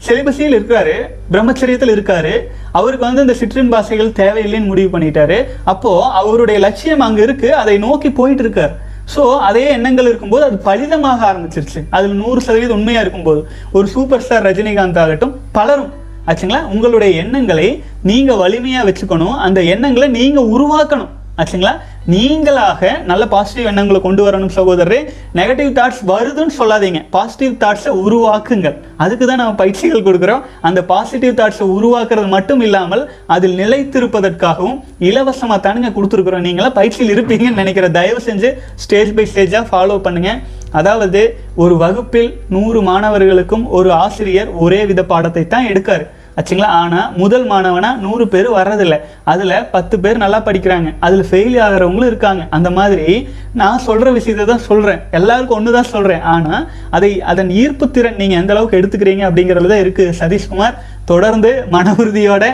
செலிபஸியில் 0.07 0.57
இருக்காரு 0.59 0.95
பிரம்மச்சரியத்தில் 1.33 1.93
இருக்காரு. 1.95 2.33
அவருக்கு 2.79 3.05
வந்து 3.09 3.25
இந்த 3.25 3.35
சிற்றின் 3.41 3.73
பாசைகள் 3.75 4.17
தேவையில்லைன்னு 4.21 4.71
முடிவு 4.71 4.89
பண்ணிட்டாரு. 4.95 5.37
அப்போ 5.73 5.93
அவருடைய 6.21 6.59
லட்சியம் 6.67 7.05
அங்க 7.07 7.21
இருக்கு 7.27 7.49
அதை 7.63 7.75
நோக்கி 7.85 8.11
போயிட்டு 8.21 8.45
இருக்காரு 8.47 8.75
ஸோ 9.15 9.23
அதே 9.49 9.63
எண்ணங்கள் 9.77 10.09
இருக்கும்போது 10.11 10.45
அது 10.49 10.57
பலிதமாக 10.67 11.23
ஆரம்பிச்சிருச்சு. 11.31 11.81
அதில் 11.97 12.19
நூறு 12.23 12.41
சதவீதம் 12.47 12.77
உண்மையாக 12.79 13.05
இருக்கும்போது. 13.05 13.41
ஒரு 13.77 13.87
சூப்பர் 13.95 14.23
ஸ்டார் 14.25 14.47
ரஜினிகாந்த் 14.49 15.01
ஆகட்டும் 15.05 15.33
பலரும் 15.57 15.91
ஆச்சுங்களா? 16.31 16.61
உங்களுடைய 16.75 17.11
எண்ணங்களை 17.23 17.69
நீங்கள் 18.11 18.41
வலிமையாக 18.43 18.87
வச்சுக்கணும். 18.89 19.37
அந்த 19.47 19.61
எண்ணங்களை 19.75 20.09
நீங்கள் 20.19 20.51
உருவாக்கணும் 20.55 21.11
ஆச்சுங்களா? 21.43 21.75
நீங்களாக 22.11 22.89
நல்ல 23.09 23.25
பாசிட்டிவ் 23.33 23.69
எண்ணங்களை 23.71 23.99
கொண்டு 24.07 24.23
வரணும் 24.27 24.53
சகோதரரே. 24.57 24.99
நெகட்டிவ் 25.39 25.69
தாட்ஸ் 25.77 26.01
வருதுன்னு 26.11 26.55
சொல்லாதீங்க. 26.59 27.01
பாசிட்டிவ் 27.17 27.53
தாட்ஸை 27.63 27.93
உருவாக்குங்கள். 28.05 28.77
அதுக்கு 29.05 29.25
தான் 29.27 29.41
நம்ம 29.43 29.55
பயிற்சிகள் 29.61 30.05
கொடுக்குறோம். 30.07 30.43
அந்த 30.69 30.81
பாசிட்டிவ் 30.93 31.35
தாட்ஸை 31.41 31.67
உருவாக்குறது 31.77 32.29
மட்டும் 32.37 32.61
இல்லாமல் 32.61 33.05
அதில் 33.27 33.55
நிலைத்திருப்பதற்காகவும் 33.63 34.81
இலவசமாக 34.99 35.61
தானுங்க 35.67 35.93
கொடுத்துருக்குறோம். 35.99 36.47
நீங்களாம் 36.49 36.77
பயிற்சியில் 36.81 37.15
இருப்பீங்கன்னு 37.17 37.61
நினைக்கிற 37.63 37.89
தயவு 37.99 38.23
செஞ்சு 38.29 38.51
ஸ்டேஜ் 38.85 39.15
பை 39.19 39.27
ஸ்டேஜாக 39.35 39.65
ஃபாலோ 39.71 39.99
பண்ணுங்கள் 40.07 40.41
அதாவது 40.81 41.23
ஒரு 41.63 41.77
வகுப்பில் 41.77 42.31
நூறு 42.49 42.83
மாணவர்களுக்கும் 42.83 43.65
ஒரு 43.79 43.93
ஆசிரியர் 43.93 44.51
ஒரே 44.65 44.87
வித 44.91 45.05
பாடத்தை 45.05 45.47
தான் 45.55 45.69
எடுக்காரு. 45.73 46.07
ஆச்சுங்களா? 46.37 46.69
ஆனால் 46.83 47.09
முதல் 47.23 47.47
மாணவனாக 47.53 48.01
நூறு 48.05 48.25
பேர் 48.33 48.49
வர்றதில்ல. 48.59 48.97
அதில் 49.33 49.55
பத்து 49.75 49.97
பேர் 50.05 50.23
நல்லா 50.25 50.39
படிக்கிறாங்க. 50.49 50.91
அதில் 51.07 51.25
ஃபெயில் 51.31 51.57
ஆகிறவங்களும் 51.67 52.11
இருக்காங்க. 52.13 52.43
அந்த 52.57 52.71
மாதிரி 52.79 53.09
நான் 53.61 53.85
சொல்கிற 53.89 54.11
விஷயத்தை 54.19 54.47
தான் 54.53 54.67
சொல்கிறேன் 54.71 55.01
எல்லாருக்கும் 55.19 55.59
ஒன்று 55.59 55.77
தான் 55.79 55.93
சொல்கிறேன் 55.95 56.23
ஆனால் 56.35 56.65
அதை 56.97 57.11
அதன் 57.33 57.51
ஈர்ப்பு 57.63 57.87
திறன் 57.97 58.21
நீங்கள் 58.23 58.41
எந்த 58.43 58.55
அளவுக்கு 58.55 58.79
எடுத்துக்கிறீங்க 58.81 59.25
அப்படிங்கிறது 59.29 59.73
தான் 59.73 59.83
இருக்குது 59.85 60.17
சதீஷ்குமார் 60.23 60.79
தொடர்ந்து 61.13 61.51
மன 61.75 61.95
உறுதியோட 62.03 62.45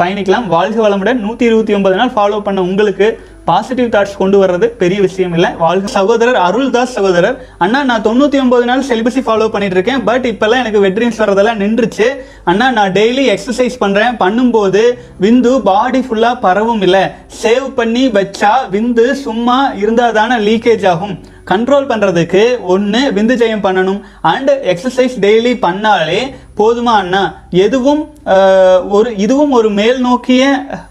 பயணிக்கலாம். 0.00 0.46
வாழ்க 0.54 0.78
வளமுடன். 0.84 1.18
நூற்றி 1.26 1.44
இருபத்தி 1.50 1.72
ஒன்பது 1.78 1.96
நாள் 2.00 2.14
ஃபாலோ 2.16 2.38
பண்ண 2.46 2.60
உங்களுக்கு 2.70 3.08
பாசிட்டிவ் 3.48 3.92
தாட்ஸ் 3.92 4.16
கொண்டு 4.20 4.36
வர்றது 4.40 4.66
பெரிய 4.80 4.98
விஷயம் 5.04 5.34
இல்லை. 5.36 5.50
வாழ்க 5.62 5.86
சகோதரர் 5.94 6.38
அருள்தாஸ் 6.46 6.94
சகோதரர். 6.96 7.36
அண்ணா 7.64 7.80
நான் 7.90 8.04
தொண்ணூற்றி 8.06 8.38
ஒன்பது 8.44 8.64
நாள் 8.70 8.82
செலிபஸி 8.88 9.20
ஃபாலோ 9.28 9.46
பண்ணிட்டு 9.54 9.76
இருக்கேன் 9.78 10.02
பட் 10.08 10.26
இப்போல்லாம் 10.32 10.62
எனக்கு 10.62 10.82
வெட்ரீம்ஸ் 10.86 11.20
வர்றதெல்லாம் 11.22 11.60
நின்றுச்சு. 11.62 12.08
அண்ணா 12.50 12.66
நான் 12.78 12.92
டெய்லி 12.98 13.24
எக்ஸசைஸ் 13.34 13.80
பண்ணுறேன் 13.84 14.18
பண்ணும்போது 14.24 14.82
விந்து 15.24 15.52
பாடி 15.70 16.02
ஃபுல்லாக 16.08 16.42
பரவும் 16.44 16.84
இல்லை. 16.88 17.02
சேவ் 17.42 17.66
பண்ணி 17.80 18.04
வச்சா 18.18 18.52
விந்து 18.76 19.06
சும்மா 19.24 19.58
இருந்தால் 19.82 20.16
தானே 20.20 20.38
லீக்கேஜ் 20.50 20.86
ஆகும். 20.92 21.16
கண்ட்ரோல் 21.50 21.86
பண்ணுறதுக்கு 21.90 22.42
ஒன்று 22.72 23.00
விந்து 23.16 23.34
ஜெயம் 23.42 23.62
பண்ணணும். 23.66 24.00
அண்டு 24.30 24.52
எக்ஸசைஸ் 24.72 25.14
டெய்லி 25.24 25.52
பண்ணாலே 25.64 26.20
போதுமா 26.60 26.94
அண்ணா? 27.02 27.22
எதுவும் 27.66 28.02
ஒரு 28.96 29.10
இதுவும் 29.24 29.54
ஒரு 29.58 29.68
மேல் 29.78 29.98
நோக்கிய 30.08 30.42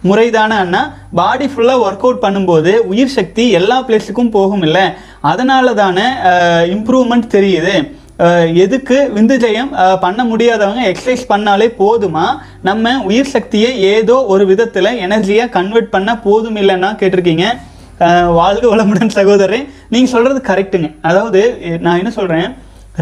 முறைதானே 0.09 0.57
அண்ணா? 0.63 0.81
பாடி 1.19 1.47
ஃபுல்லாக 1.51 1.83
ஒர்க் 1.85 2.05
அவுட் 2.05 2.23
பண்ணும்போது 2.25 2.73
உயிர் 2.93 3.15
சக்தி 3.17 3.45
எல்லா 3.59 3.77
பிளேஸுக்கும் 3.87 4.33
போகும் 4.37 4.65
இல்லை. 4.69 4.85
அதனால 5.31 5.73
தானே 5.83 6.07
இம்ப்ரூவ்மெண்ட் 6.75 7.33
தெரியுது. 7.37 7.75
எதுக்கு 8.63 8.97
விந்து 9.15 9.35
ஜெயம் 9.43 9.71
பண்ண 10.03 10.21
முடியாதவங்க 10.29 10.83
எக்ஸசைஸ் 10.91 11.25
பண்ணாலே 11.31 11.67
போதுமா? 11.81 12.27
நம்ம 12.67 12.93
உயிர் 13.09 13.33
சக்தியை 13.33 13.71
ஏதோ 13.95 14.15
ஒரு 14.33 14.43
விதத்தில் 14.51 14.97
எனர்ஜியாக 15.07 15.53
கன்வெர்ட் 15.57 15.95
பண்ண 15.95 16.11
போதும் 16.27 16.57
இல்லைன்னா 16.61 16.89
கேட்டிருக்கீங்க. 17.01 17.47
வாழ்க 18.39 18.63
வளமுடன் 18.71 19.17
சகோதரன் 19.17 19.67
நீங்கள் 19.89 20.13
சொல்கிறது 20.15 20.39
கரெக்டுங்க 20.51 20.89
அதாவது 21.01 21.41
நான் 21.85 21.99
என்ன 22.03 22.13
சொல்கிறேன் 22.19 22.49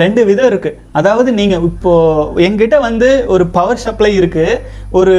ரெண்டு 0.02 0.22
விதம் 0.28 0.48
இருக்குது 0.50 0.78
அதாவது 1.00 1.30
நீங்கள் 1.32 1.62
இப்போது 1.68 2.42
எங்கிட்ட 2.46 2.78
வந்து 2.86 3.10
ஒரு 3.34 3.44
பவர் 3.58 3.82
சப்ளை 3.84 4.10
இருக்குது 4.20 4.58
ஒரு 5.00 5.14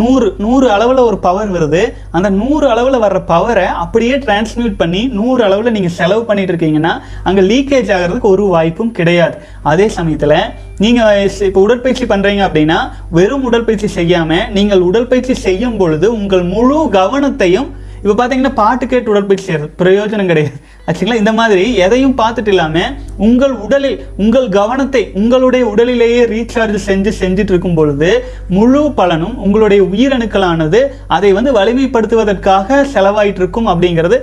நூறு 0.00 0.26
நூறு 0.44 0.66
அளவில் 0.74 1.00
ஒரு 1.06 1.18
பவர் 1.26 1.50
வருது. 1.54 1.82
அந்த 2.16 2.28
நூறு 2.40 2.66
அளவில் 2.72 3.02
வர்ற 3.04 3.20
பவரை 3.30 3.64
அப்படியே 3.84 4.16
டிரான்ஸ்மியூட் 4.26 4.76
பண்ணி 4.82 5.02
நூறு 5.20 5.40
அளவில் 5.46 5.74
நீங்கள் 5.76 5.96
செலவு 5.98 6.22
பண்ணிட்டு 6.28 6.52
இருக்கீங்கன்னா 6.54 6.92
அங்கே 7.28 7.42
லீக்கேஜ் 7.50 7.92
ஆகிறதுக்கு 7.96 8.32
ஒரு 8.34 8.46
வாய்ப்பும் 8.56 8.92
கிடையாது. 8.98 9.36
அதே 9.72 9.88
சமயத்தில் 9.98 10.38
நீங்கள் 10.84 11.30
இப்போ 11.50 11.62
உடற்பயிற்சி 11.66 12.06
பண்ணுறீங்க 12.12 12.44
அப்படின்னா 12.48 12.78
வெறும் 13.18 13.46
உடற்பயிற்சி 13.50 13.90
செய்யாமல் 13.98 14.46
நீங்கள் 14.58 14.86
உடற்பயிற்சி 14.90 15.36
செய்யும் 15.46 15.78
பொழுது 15.82 16.08
உங்கள் 16.18 16.44
முழு 16.54 16.78
கவனத்தையும் 16.98 17.70
இப்போ 18.02 18.14
பார்த்தீங்கன்னா 18.18 18.52
பாட்டு 18.60 18.84
கேட்டு 18.90 19.10
உடற்பயிற்சி 19.12 19.46
செய்யறது 19.46 19.70
பிரயோஜனம் 19.80 20.30
கிடையாது. 20.30 20.58
ஆச்சுங்களா? 20.88 21.16
இந்த 21.22 21.32
மாதிரி 21.38 21.64
எதையும் 21.84 22.14
பார்த்துட்டு 22.20 22.50
இல்லாமல் 22.52 22.92
உங்கள் 23.26 23.54
உடலில் 23.64 23.98
உங்கள் 24.22 24.46
கவனத்தை 24.58 25.02
உங்களுடைய 25.22 25.64
உடலிலேயே 25.72 26.22
ரீசார்ஜ் 26.34 26.78
செஞ்சு 26.88 27.10
செஞ்சுட்டு 27.22 27.52
இருக்கும் 27.54 27.76
பொழுது 27.78 28.10
முழு 28.58 28.82
பலனும் 29.00 29.34
உங்களுடைய 29.46 29.82
உயிரணுக்களானது 29.92 30.80
அதை 31.16 31.32
வந்து 31.38 31.52
வலிமைப்படுத்துவதற்காக 31.58 32.78
செலவாயிட்டு 32.94 33.42
இருக்கும் 33.42 33.68
அப்படிங்கிறது 33.72 34.18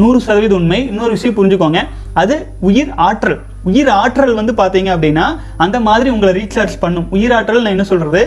நூறு 0.00 0.18
சதவீத 0.26 0.54
உண்மை. 0.58 0.78
இன்னொரு 0.90 1.12
விஷயம் 1.16 1.36
புரிஞ்சுக்கோங்க. 1.38 1.80
அது 2.20 2.34
உயிர் 2.68 2.90
ஆற்றல். 3.06 3.38
உயிர் 3.70 3.90
ஆற்றல் 4.02 4.38
வந்து 4.38 4.52
பார்த்தீங்க 4.60 4.90
அப்படின்னா 4.94 5.26
அந்த 5.64 5.76
மாதிரி 5.88 6.08
உங்களை 6.14 6.32
ரீசார்ஜ் 6.38 6.76
பண்ணும். 6.84 7.08
உயிர் 7.16 7.34
ஆற்றல் 7.38 7.64
நான் 7.64 7.74
என்ன 7.76 7.86
சொல்கிறது 7.90 8.22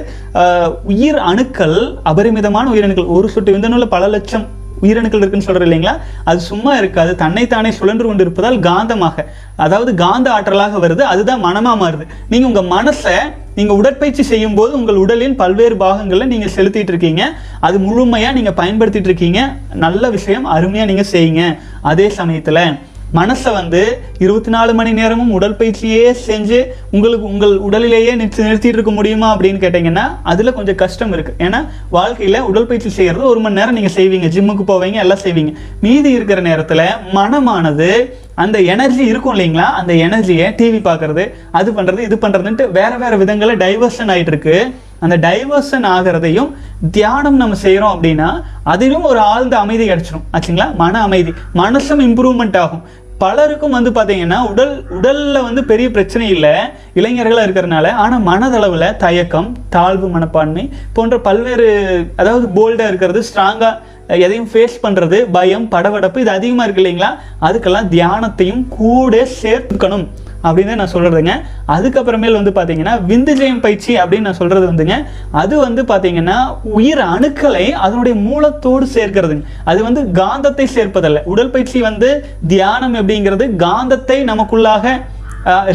உயிர் 0.93 1.19
அணுக்கள் 1.31 1.77
அபரிமிதமான 2.11 2.65
உயிரணுக்கள். 2.75 3.09
ஒரு 3.17 3.29
சொட்டு 3.35 3.53
விந்தணுல 3.55 3.87
பல 3.95 4.05
லட்சம் 4.15 4.45
உயிரணுக்கள் 4.81 5.23
இருக்குன்னு 5.23 5.47
சொல்கிறோம் 5.47 5.67
இல்லைங்களா? 5.69 5.95
அது 6.23 6.39
சும்மா 6.39 6.77
இருக்காது. 6.77 7.15
தன்னைத்தானே 7.15 7.71
சுழன்று 7.71 8.07
கொண்டு 8.07 8.23
இருப்பதால் 8.25 8.59
காந்தமாக. 8.59 9.25
அதாவது 9.65 9.93
காந்த 10.03 10.27
ஆற்றலாக 10.37 10.79
வருது. 10.85 11.03
அதுதான் 11.13 11.43
மனமாக 11.47 11.77
மாறுது. 11.83 12.05
நீங்கள் 12.31 12.49
உங்கள் 12.51 12.71
மனசை 12.77 13.15
நீங்கள் 13.57 13.77
உடற்பயிற்சி 13.81 14.23
செய்யும் 14.31 14.55
போது 14.57 14.71
உங்கள் 14.79 15.01
உடலின் 15.03 15.35
பல்வேறு 15.35 15.75
பாகங்களில் 15.83 16.31
நீங்கள் 16.33 16.53
செலுத்திட்டு 16.55 16.91
இருக்கீங்க. 16.93 17.23
அது 17.67 17.79
முழுமையாக 17.79 18.35
நீங்கள் 18.37 18.57
பயன்படுத்திட்டு 18.61 19.09
இருக்கீங்க. 19.11 19.41
நல்ல 19.85 20.09
விஷயம் 20.09 20.45
அருமையாக 20.55 20.89
நீங்கள் 20.91 21.11
செய்யுங்க. 21.13 21.43
அதே 21.81 22.09
சமயத்தில் 22.09 22.63
மனசை 23.13 23.53
வந்து 23.53 23.81
இருபத்தி 24.17 24.49
நாலு 24.49 24.73
மணி 24.73 24.93
நேரமும் 24.93 25.33
உடற்பயிற்சியே 25.39 26.11
செஞ்சு 26.27 26.65
உங்களுக்கு 26.91 27.25
உங்கள் 27.25 27.57
உடலிலேயே 27.57 28.15
நிறுத்தி 28.15 28.43
நிறுத்திட்டு 28.43 28.77
இருக்க 28.77 28.91
முடியுமா 28.91 29.37
அப்படின்னு 29.37 29.61
கேட்டிங்கன்னா 29.63 30.05
அதில் 30.23 30.53
கொஞ்சம் 30.53 30.75
கஷ்டம் 30.75 31.13
இருக்குது 31.13 31.37
ஏன்னா 31.37 31.67
வாழ்க்கையில் 31.89 32.39
உடற்பயிற்சி 32.41 32.89
செய்கிறது 32.89 33.25
ஒரு 33.25 33.39
மணி 33.39 33.53
நேரம் 33.53 33.73
நீங்கள் 33.73 33.95
செய்வீங்க. 33.95 34.29
ஜிம்முக்கு 34.35 34.65
போவீங்க 34.71 34.99
எல்லாம் 35.05 35.23
செய்வீங்க. 35.23 35.53
மீதி 35.79 36.11
இருக்கிற 36.11 36.41
நேரத்தில் 36.41 36.85
மனமானது 37.13 37.89
அந்த 38.35 38.57
எனர்ஜி 38.73 39.03
இருக்கும் 39.11 39.35
இல்லைங்களா? 39.35 39.67
அந்த 39.79 39.93
எனர்ஜியை 40.07 40.47
டிவி 40.59 40.79
பார்க்கறது 40.87 41.23
அது 41.51 41.69
பண்ணுறது 41.71 42.01
இது 42.07 42.15
பண்ணுறதுன்ட்டு 42.21 42.65
வேறு 42.71 42.97
வேறு 43.03 43.21
விதங்களில் 43.23 43.61
டைவர்ஷன் 43.63 44.11
ஆகிட்டு 44.13 44.33
இருக்கு 44.33 44.57
அந்த 44.99 45.15
டைவர்ஷன் 45.27 45.85
ஆகிறதையும் 45.93 46.51
தியானம் 46.91 47.39
நம்ம 47.41 47.55
செய்கிறோம் 47.63 47.93
அப்படின்னா 47.95 48.29
அதிலும் 48.73 49.07
ஒரு 49.11 49.19
ஆழ்ந்த 49.19 49.55
அமைதி 49.57 49.85
கிடச்சிரும். 49.89 50.27
ஆச்சுங்களா? 50.35 50.67
மன 50.83 51.01
அமைதி. 51.01 51.33
மனசும் 51.63 52.03
இம்ப்ரூவ்மெண்ட் 52.07 52.57
ஆகும். 52.57 52.83
பலருக்கும் 53.17 53.75
வந்து 53.77 53.89
பார்த்தீங்கன்னா 53.89 54.39
உடல் 54.51 54.73
உடலில் 54.89 55.41
வந்து 55.41 55.61
பெரிய 55.63 55.87
பிரச்சனை 55.91 56.25
இல்லை. 56.29 56.53
இளைஞர்களாக 56.99 57.45
இருக்கிறனால 57.47 57.91
ஆனால் 58.03 58.25
மனதளவில் 58.29 58.95
தயக்கம் 59.03 59.49
தாழ்வு 59.75 60.07
மனப்பான்மை 60.07 60.63
போன்ற 60.93 61.17
பல்வேறு 61.27 61.67
அதாவது 62.15 62.47
போல்டாக 62.57 62.91
இருக்கிறது 62.91 63.21
ஸ்ட்ராங்காக 63.29 63.79
எதையும் 64.07 64.49
ஃபேஸ் 64.53 64.75
பண்ணுறது 64.83 65.17
பயம் 65.31 65.71
படபடப்பு 65.71 66.17
இது 66.17 66.29
அதிகமாக 66.29 66.65
இருக்கு 66.67 66.83
இல்லைங்களா? 66.83 67.09
அதுக்கெல்லாம் 67.41 67.89
தியானத்தையும் 67.95 68.67
கூட 68.67 69.27
சேர்த்துக்கணும் 69.41 70.05
அப்படின்னு 70.43 70.75
நான் 70.75 70.91
சொல்கிறதுங்க 70.93 71.33
அதுக்கப்புறமேல் 71.67 72.37
வந்து 72.39 72.51
பார்த்தீங்கன்னா 72.51 72.93
விந்துஜயம் 73.11 73.59
பயிற்சி 73.59 73.95
அப்படின்னு 73.95 74.27
நான் 74.27 74.39
சொல்கிறது 74.41 74.65
வந்துங்க. 74.71 75.05
அது 75.31 75.57
வந்து 75.57 75.83
பார்த்தீங்கன்னா 75.83 76.57
உயிர் 76.63 76.99
அணுக்களை 76.99 77.71
அதனுடைய 77.71 78.19
மூலத்தோடு 78.19 78.87
சேர்க்கிறதுங்க. 78.93 79.43
அது 79.63 79.83
வந்து 79.83 80.03
காந்தத்தை 80.21 80.67
சேர்ப்பதல்ல. 80.75 81.23
உடற்பயிற்சி 81.23 81.81
வந்து 81.81 82.09
தியானம் 82.47 82.93
அப்படிங்கிறது 82.93 83.47
காந்தத்தை 83.65 84.23
நமக்குள்ளாக 84.31 85.01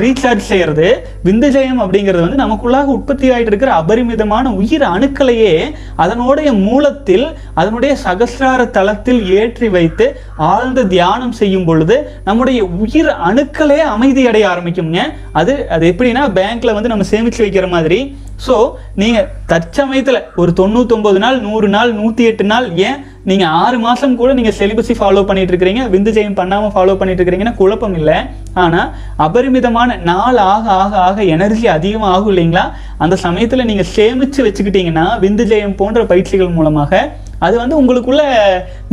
ரீசார்ஜ் 0.03 0.45
செய்யறது. 0.51 0.89
விந்துஜயம் 1.25 1.81
அப்படிங்கிறது 1.83 2.23
வந்து 2.25 2.43
நமக்குள்ளாக 2.45 2.91
உற்பத்தி 2.97 3.27
ஆகிட்டு 3.31 3.53
இருக்கிற 3.53 3.73
அபரிமிதமான 3.73 4.53
உயிர் 4.53 4.85
அணுக்களையே 4.95 5.53
அதனுடைய 5.97 6.49
மூலத்தில் 6.65 7.27
அதனுடைய 7.55 7.93
சகசிரார 8.05 8.61
தளத்தில் 8.71 9.21
ஏற்றி 9.41 9.69
வைத்து 9.69 10.07
ஆழ்ந்த 10.51 10.85
தியானம் 10.95 11.33
செய்யும் 11.33 11.65
பொழுது 11.65 11.99
நம்முடைய 12.25 12.61
உயிர் 12.81 13.11
அணுக்களே 13.29 13.81
அமைதி 13.95 14.25
அடைய 14.27 14.47
ஆரம்பிக்குங்க 14.49 15.01
அது 15.33 15.55
அது 15.69 15.87
எப்படின்னா 15.93 16.25
பேங்க்ல 16.33 16.73
வந்து 16.73 16.89
நம்ம 16.89 17.07
சேமிச்சு 17.11 17.43
வைக்கிற 17.43 17.69
மாதிரி 17.69 18.01
ஸோ 18.45 18.55
நீங்கள் 19.01 19.27
தற்சமயத்தில் 19.51 20.19
ஒரு 20.41 20.51
தொண்ணூத்தொம்பது 20.61 21.19
நாள் 21.25 21.39
நூறு 21.47 21.69
நாள் 21.75 21.91
நூற்றி 21.99 22.23
எட்டு 22.31 22.45
நாள் 22.53 22.67
ஏன் 22.89 22.99
நீங்கள் 23.31 23.53
ஆறு 23.63 23.79
மாதம் 23.85 24.17
கூட 24.21 24.31
நீங்கள் 24.39 24.57
செலிபஸை 24.59 24.95
ஃபாலோ 25.01 25.23
பண்ணிட்டு 25.29 25.53
இருக்கிறீங்க? 25.53 25.83
விந்து 25.95 26.13
ஜெயம் 26.19 26.37
பண்ணாமல் 26.39 26.73
ஃபாலோ 26.75 26.95
பண்ணிட்டு 27.01 27.21
இருக்கிறீங்கன்னா 27.21 27.55
குழப்பம் 27.61 27.97
இல்லை. 28.01 28.17
ஆனால் 28.63 28.89
அபரிமிதமான 29.27 29.99
நாள் 30.11 30.41
ஆக 30.53 30.65
ஆக 30.83 30.93
ஆக 31.09 31.25
எனர்ஜி 31.35 31.67
அதிகமாக 31.77 32.15
ஆகும் 32.15 32.33
இல்லைங்களா? 32.33 32.65
அந்த 33.05 33.19
சமயத்தில் 33.27 33.69
நீங்கள் 33.71 33.91
சேமித்து 33.97 34.41
வச்சுக்கிட்டீங்கன்னா 34.47 35.07
விந்து 35.25 35.47
ஜெயம் 35.53 35.79
போன்ற 35.83 36.03
பயிற்சிகள் 36.13 36.57
மூலமாக 36.59 37.03
அது 37.47 37.55
வந்து 37.63 37.79
உங்களுக்குள்ள 37.81 38.23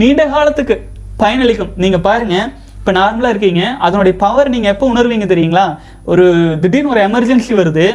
நீண்ட 0.01 0.21
காலத்துக்கு 0.35 0.75
பயனளிக்கும். 1.21 1.71
நீங்கள் 1.83 2.05
பாருங்கள் 2.09 2.47
இப்போ 2.79 2.91
நார்மலாக 2.99 3.33
இருக்கீங்க. 3.33 3.63
அதனுடைய 3.85 4.13
பவர் 4.21 4.53
நீங்கள் 4.53 4.73
எப்போ 4.73 4.85
உணர்வீங்க 4.91 5.25
தெரியுங்களா? 5.31 5.65
ஒரு 6.11 6.25
திடீர்னு 6.63 6.93
ஒரு 6.93 7.01
எமர்ஜென்சி 7.07 7.53
வருது. 7.61 7.87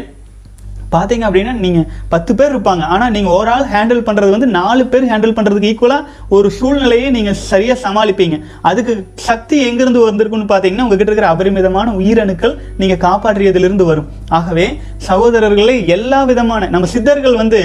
பார்த்தீங்க 0.96 1.24
அப்படின்னா 1.28 1.54
நீங்கள் 1.64 1.86
பத்து 2.14 2.32
பேர் 2.38 2.52
இருப்பாங்க. 2.54 2.84
ஆனால் 2.94 3.12
நீங்கள் 3.16 3.34
ஒரு 3.38 3.50
ஆள் 3.54 3.66
ஹேண்டில் 3.74 4.02
பண்ணுறது 4.08 4.34
வந்து 4.36 4.48
நாலு 4.58 4.84
பேர் 4.92 5.08
ஹேண்டில் 5.12 5.36
பண்ணுறதுக்கு 5.38 5.70
ஈக்குவலாக 5.72 6.08
ஒரு 6.36 6.50
சூழ்நிலையை 6.58 7.08
நீங்கள் 7.16 7.38
சரியாக 7.50 7.78
சமாளிப்பீங்க. 7.86 8.38
அதுக்கு 8.70 8.94
சக்தி 9.28 9.58
எங்கேருந்து 9.68 10.06
வந்திருக்குன்னு 10.08 10.50
பார்த்தீங்கன்னா 10.52 10.86
உங்ககிட்ட 10.86 11.10
இருக்கிற 11.10 11.30
அபரிமிதமான 11.34 11.94
உயிரணுக்கள் 12.00 12.54
நீங்கள் 12.82 13.02
காப்பாற்றியதிலிருந்து 13.06 13.86
வரும். 13.92 14.10
ஆகவே 14.40 14.66
சகோதரர்களே 15.08 15.76
எல்லா 15.96 16.20
விதமான 16.32 16.68
நம்ம 16.76 16.88
சித்தர்கள் 16.94 17.40
வந்து 17.42 17.60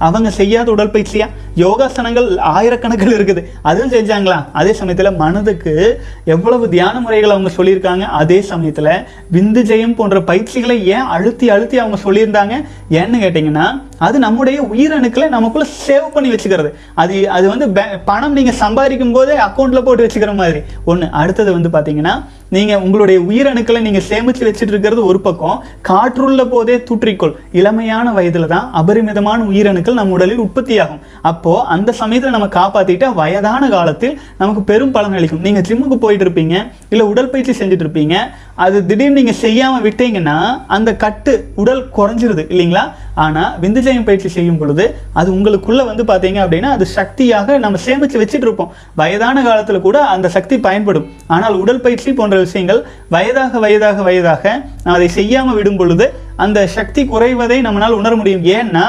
அவங்க 0.00 0.30
செய்யாத 0.30 0.72
உடற்பயிற்சியா? 0.72 1.26
யோகாசனங்கள் 1.54 2.36
ஆயிரக்கணக்கில் 2.36 3.14
இருக்குது. 3.14 3.44
அதுவும் 3.62 3.90
செஞ்சாங்களா? 3.90 4.44
அதே 4.52 4.72
சமயத்தில் 4.72 5.16
மனதுக்கு 5.16 6.00
எவ்வளவு 6.24 6.68
தியான 6.68 7.00
முறைகள் 7.00 7.30
அவங்க 7.30 7.50
சொல்லியிருக்காங்க 7.56 8.00
அதே 8.00 8.40
சமயத்தில் 8.40 8.84
விந்து 9.32 9.64
ஜெயம் 9.64 9.94
போன்ற 9.94 10.22
பயிற்சிகளை 10.22 10.86
ஏன் 10.86 11.00
அழுத்தி 11.00 11.50
அழுத்தி 11.50 11.78
அவங்க 11.78 12.12
சொல்லியிருந்தாங்க? 12.12 12.52
ஏன்னு 12.90 13.18
கேட்டிங்கன்னா 13.20 13.82
அது 13.98 14.18
நம்முடைய 14.18 14.62
உயிரணுக்களை 14.62 15.28
நமக்குள்ள 15.28 15.68
சேவ் 15.86 16.12
பண்ணி 16.12 16.32
வச்சுக்கிறது. 16.32 16.72
அது 16.94 17.30
அது 17.30 17.48
வந்து 17.48 17.66
பே- 17.66 18.00
பணம் 18.04 18.32
நீங்கள் 18.32 18.54
சம்பாதிக்கும் 18.54 19.12
போதே 19.12 19.36
அக்கௌண்ட்டில் 19.36 19.82
போட்டு 19.82 20.06
வச்சுக்கிற 20.06 20.34
மாதிரி. 20.34 20.60
ஒன்று 20.84 21.08
அடுத்தது 21.10 21.52
வந்து 21.52 21.68
பார்த்தீங்கன்னா 21.68 22.24
நீங்கள் 22.56 22.82
உங்களுடைய 22.84 23.18
உயிரணுக்களை 23.30 23.80
நீங்கள் 23.86 24.06
சேமித்து 24.10 24.46
வச்சுட்டு 24.46 24.72
இருக்கிறது 24.74 25.02
ஒரு 25.10 25.18
பக்கம் 25.26 25.58
காற்றுள்ள 25.88 26.44
போதே 26.52 26.76
தூற்றிக்கொள். 26.88 27.34
இளமையான 27.60 28.06
வயதில் 28.16 28.50
தான் 28.54 28.66
அபரிமிதமான 28.80 29.40
உயிரணுக்கள் 29.50 29.98
நம்ம 29.98 30.16
உடலில் 30.18 30.42
உற்பத்தியாகும். 30.46 31.02
அப்போது 31.30 31.64
அந்த 31.74 31.90
சமயத்தில் 32.00 32.36
நம்ம 32.36 32.48
காப்பாற்றிட்டா 32.58 33.10
வயதான 33.20 33.62
காலத்தில் 33.76 34.16
நமக்கு 34.40 34.64
பெரும் 34.70 34.94
பலன் 34.96 35.16
அளிக்கும். 35.18 35.44
நீங்கள் 35.46 35.66
ஜிம்முக்கு 35.68 35.98
போயிட்டு 36.04 36.26
இருப்பீங்க 36.26 36.56
இல்லை 36.94 37.06
உடற்பயிற்சி 37.12 37.54
செஞ்சுட்டு 37.60 37.86
இருப்பீங்க 37.86 38.16
அது 38.64 38.78
திடீர்னு 38.88 39.18
நீங்கள் 39.18 39.40
செய்யாமல் 39.44 39.84
விட்டீங்கன்னா 39.86 40.38
அந்த 40.76 40.90
கட்டு 41.04 41.34
உடல் 41.62 41.84
குறைஞ்சிருது 41.98 42.42
இல்லைங்களா? 42.52 42.84
ஆனால் 43.24 43.52
விந்துஜயம் 43.62 44.06
பயிற்சி 44.08 44.28
செய்யும் 44.36 44.58
பொழுது 44.60 44.84
அது 45.20 45.28
உங்களுக்குள்ளே 45.36 45.84
வந்து 45.90 46.04
பார்த்தீங்க 46.10 46.38
அப்படின்னா 46.44 46.70
அது 46.76 46.84
சக்தியாக 46.98 47.58
நம்ம 47.64 47.78
சேமித்து 47.86 48.20
வச்சுட்டு 48.22 48.46
இருப்போம். 48.48 48.70
வயதான 49.00 49.42
காலத்தில் 49.48 49.84
கூட 49.86 49.98
அந்த 50.14 50.26
சக்தி 50.36 50.56
பயன்படும். 50.66 51.06
ஆனால் 51.34 51.58
உடற்பயிற்சி 51.62 52.12
போன்ற 52.20 52.38
விஷயங்கள் 52.46 52.80
வயதாக 53.14 53.58
வயதாக 53.64 54.02
வயதாக 54.08 54.44
நாம் 54.84 54.96
அதை 54.98 55.08
செய்யாமல் 55.18 55.58
விடும் 55.58 55.78
பொழுது 55.80 56.06
அந்த 56.44 56.58
சக்தி 56.76 57.02
குறைவதை 57.12 57.58
நம்மளால் 57.66 57.96
உணர 58.00 58.12
முடியும். 58.20 58.44
ஏன்னா 58.58 58.84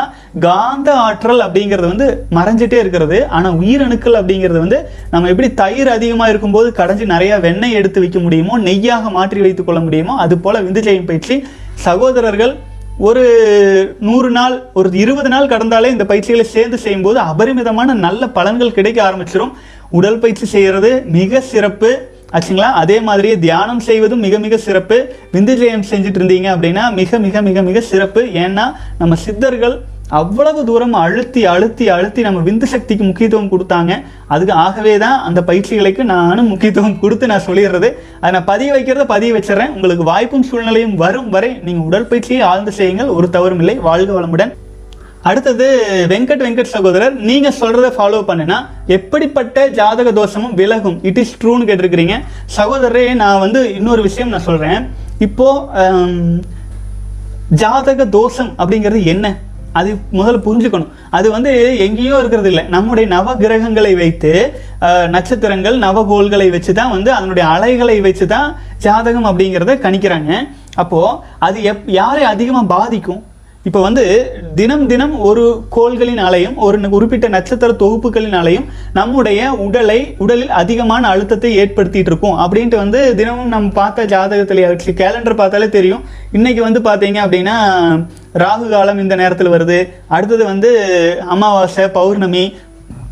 காந்த 0.45 0.89
ஆற்றல் 1.05 1.45
அப்படிங்கிறது 1.45 1.87
வந்து 1.93 2.07
மறைஞ்சிட்டே 2.37 2.77
இருக்கிறது. 2.83 3.17
ஆனால் 3.37 3.57
உயிரணுக்கள் 3.61 4.19
அப்படிங்கிறது 4.21 4.59
வந்து 4.65 4.79
நம்ம 5.13 5.29
எப்படி 5.33 5.49
தயிர் 5.61 5.91
அதிகமாக 5.97 6.31
இருக்கும்போது 6.33 6.69
கடைஞ்சி 6.81 7.07
நிறையா 7.15 7.37
வெண்ணெய் 7.47 7.77
எடுத்து 7.81 8.03
வைக்க 8.05 8.19
முடியுமோ 8.25 8.55
நெய்யாக 8.67 9.11
மாற்றி 9.19 9.41
வைத்துக் 9.47 9.69
கொள்ள 9.69 9.81
முடியுமோ 9.87 10.15
அது 10.25 10.37
போல் 10.45 10.65
விந்துஜயம் 10.67 11.09
பயிற்சி 11.11 11.37
சகோதரர்கள் 11.87 12.53
ஒரு 13.07 13.23
நூறு 13.99 14.29
நாள் 14.29 14.55
ஒரு 14.73 14.89
இருபது 15.03 15.29
நாள் 15.29 15.47
கடந்தாலே 15.47 15.89
இந்த 15.89 16.05
பயிற்சிகளை 16.05 16.45
சேர்ந்து 16.45 16.77
செய்யும்போது 16.77 17.19
அபரிமிதமான 17.19 17.93
நல்ல 17.93 18.25
பலன்கள் 18.35 18.75
கிடைக்க 18.77 18.99
ஆரம்பிச்சிடும் 19.03 19.53
உடல் 19.89 20.19
பயிற்சி 20.19 20.45
செய்கிறது 20.45 20.89
மிக 21.05 21.41
சிறப்பு. 21.41 21.89
ஆச்சுங்களா? 22.33 22.69
அதே 22.81 22.97
மாதிரியே 22.99 23.39
தியானம் 23.39 23.79
செய்வதும் 23.79 24.19
மிக 24.19 24.39
மிக 24.39 24.57
சிறப்பு. 24.57 24.97
விந்துஜயம் 25.33 25.87
செஞ்சுட்டு 25.91 26.19
இருந்தீங்க 26.19 26.49
அப்படின்னா 26.55 26.93
மிக 26.93 27.19
மிக 27.19 27.41
மிக 27.41 27.61
மிக 27.61 27.81
சிறப்பு. 27.81 28.21
ஏன்னா 28.21 28.65
நம்ம 28.97 29.15
சித்தர்கள் 29.15 29.75
அவ்வளவு 30.19 30.61
தூரம் 30.69 30.95
அழுத்தி 31.01 31.41
அழுத்தி 31.51 31.85
அழுத்தி 31.95 32.21
நம்ம 32.25 32.39
விந்து 32.47 32.67
சக்திக்கு 32.71 33.03
முக்கியத்துவம் 33.09 33.51
கொடுத்தாங்க. 33.51 33.91
அதுக்கு 34.33 34.53
ஆகவே 34.63 34.93
தான் 35.03 35.19
அந்த 35.27 35.39
பயிற்சிகளுக்கு 35.49 36.03
நானும் 36.13 36.49
முக்கியத்துவம் 36.53 36.97
கொடுத்து 37.03 37.29
நான் 37.31 37.45
சொல்லிடுறது. 37.49 37.89
அதை 38.21 38.31
நான் 38.35 38.49
பதிய 38.49 38.71
வைக்கிறத 38.75 39.05
பதிய 39.13 39.33
வச்சிடுறேன். 39.35 39.71
உங்களுக்கு 39.75 40.05
வாய்ப்பும் 40.11 40.47
சூழ்நிலையும் 40.49 40.95
வரும் 41.03 41.29
வரை 41.35 41.51
நீங்கள் 41.67 41.85
உடற்பயிற்சியை 41.89 42.41
ஆழ்ந்து 42.49 42.73
செய்யுங்கள். 42.79 43.13
ஒரு 43.17 43.29
தவறும் 43.35 43.61
இல்லை. 43.63 43.75
வாழ்க 43.87 44.11
வளமுடன். 44.17 44.51
அடுத்தது 45.29 45.65
வெங்கட் 46.11 46.43
வெங்கட் 46.45 46.71
சகோதரர் 46.73 47.15
நீங்க 47.29 47.49
சொல்றத 47.59 47.87
ஃபாலோ 47.97 48.19
பண்ணுனா 48.29 48.57
எப்படிப்பட்ட 48.95 49.65
ஜாதக 49.79 50.11
தோஷமும் 50.19 50.55
விலகும். 50.59 50.97
இட் 51.09 51.19
இஸ் 51.23 51.35
ட்ரூன்னு 51.41 51.67
கேட்டிருக்கிறீங்க. 51.69 52.15
சகோதரரே 52.57 53.05
நான் 53.21 53.43
வந்து 53.45 53.61
இன்னொரு 53.77 54.03
விஷயம் 54.07 54.33
நான் 54.33 54.47
சொல்றேன். 54.49 54.81
இப்போ 55.27 55.47
ஜாதக 57.63 58.05
தோஷம் 58.17 58.51
அப்படிங்கிறது 58.59 59.01
என்ன? 59.13 59.27
அது 59.79 59.89
முதல்ல 60.17 60.39
புரிஞ்சுக்கணும். 60.47 60.91
அது 61.17 61.27
வந்து 61.35 61.51
எங்கேயோ 61.85 62.15
இருக்கிறது 62.21 62.49
இல்லை. 62.51 62.63
நம்முடைய 62.75 63.05
நவ 63.15 63.35
கிரகங்களை 63.43 63.93
வைத்து 64.01 64.31
நட்சத்திரங்கள் 65.15 65.77
நவகோள்களை 65.85 66.47
வச்சு 66.55 66.71
தான் 66.79 66.93
வந்து 66.95 67.11
அதனுடைய 67.17 67.45
அலைகளை 67.55 67.97
வச்சு 68.07 68.27
தான் 68.35 68.47
ஜாதகம் 68.85 69.27
அப்படிங்கிறத 69.31 69.75
கணிக்கிறாங்க. 69.87 70.31
அப்போது 70.81 71.17
அது 71.47 71.59
எப் 71.73 71.91
யாரை 71.99 72.23
அதிகமாக 72.33 72.71
பாதிக்கும்? 72.75 73.21
இப்போ 73.69 73.79
வந்து 73.85 74.03
தினம் 74.59 74.85
தினம் 74.91 75.13
ஒரு 75.29 75.43
கோள்களின் 75.75 76.21
அலையும் 76.27 76.55
ஒரு 76.65 76.77
குறிப்பிட்ட 76.93 77.27
நட்சத்திர 77.35 77.73
தொகுப்புகளின் 77.81 78.37
அலையும் 78.39 78.65
நம்முடைய 78.97 79.49
உடலை 79.65 79.97
உடலில் 80.23 80.53
அதிகமான 80.61 81.03
அழுத்தத்தை 81.13 81.51
ஏற்படுத்திட்டு 81.63 82.11
இருக்கும். 82.11 82.39
அப்படின்ட்டு 82.43 82.77
வந்து 82.83 83.01
தினமும் 83.19 83.53
நம்ம 83.55 83.69
பார்த்த 83.79 84.07
ஜாதகத்தில் 84.13 84.97
கேலண்டர் 85.01 85.39
பார்த்தாலே 85.41 85.67
தெரியும். 85.77 86.03
இன்னைக்கு 86.39 86.63
வந்து 86.67 86.81
பார்த்தீங்க 86.89 87.19
அப்படின்னா 87.25 87.57
ராகு 88.33 88.69
காலம் 88.69 88.99
இந்த 88.99 89.15
நேரத்தில் 89.15 89.49
வருது. 89.49 89.89
அடுத்தது 90.07 90.43
வந்து 90.45 90.69
அமாவாசை 91.29 91.87
பௌர்ணமி 91.87 92.53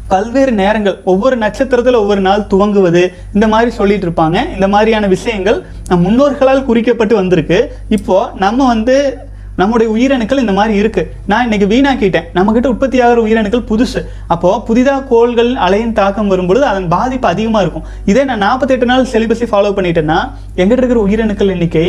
பல்வேறு 0.07 0.51
நேரங்கள் 0.51 0.99
ஒவ்வொரு 1.03 1.35
நட்சத்திரத்தில் 1.37 1.93
ஒவ்வொரு 1.93 2.21
நாள் 2.21 2.45
துவங்குவது 2.49 3.13
இந்த 3.33 3.47
மாதிரி 3.47 3.71
சொல்லிட்டு 3.71 4.09
இருப்பாங்க. 4.09 4.53
இந்த 4.53 4.67
மாதிரியான 4.67 5.07
விஷயங்கள் 5.07 5.65
நம் 5.87 6.05
முன்னோர்களால் 6.05 6.65
குறிக்கப்பட்டு 6.65 7.13
வந்திருக்கு. 7.13 7.71
இப்போ 7.89 8.31
நம்ம 8.35 8.67
வந்து 8.67 9.17
நம்முடைய 9.61 9.89
உயிரணுக்கள் 9.95 10.43
இந்த 10.43 10.53
மாதிரி 10.57 10.73
இருக்கு. 10.81 11.03
நான் 11.31 11.45
இன்னைக்கு 11.47 11.67
வீணாக்கிட்டேன். 11.73 12.27
நம்மக்கிட்ட 12.37 12.71
உற்பத்தி 12.73 12.97
ஆகிற 13.05 13.23
உயிரணுக்கள் 13.25 13.65
புதுசு. 13.71 14.01
அப்போ 14.35 14.51
புதிதாக 14.67 15.05
கோள்கள் 15.11 15.51
அலையின் 15.67 15.95
தாக்கம் 15.99 16.31
வரும்பொழுது 16.33 16.65
அதன் 16.71 16.87
பாதிப்பு 16.95 17.27
அதிகமாக 17.33 17.63
இருக்கும். 17.65 17.87
இதே 18.11 18.23
நான் 18.29 18.45
நாற்பத்தெட்டு 18.47 18.89
நாள் 18.91 19.09
செலிபஸை 19.13 19.47
ஃபாலோ 19.51 19.71
பண்ணிட்டேன்னா 19.79 20.19
எங்கிட்ட 20.61 20.83
இருக்கிற 20.83 21.01
உயிரணுக்கள் 21.07 21.53
எண்ணிக்கை 21.55 21.87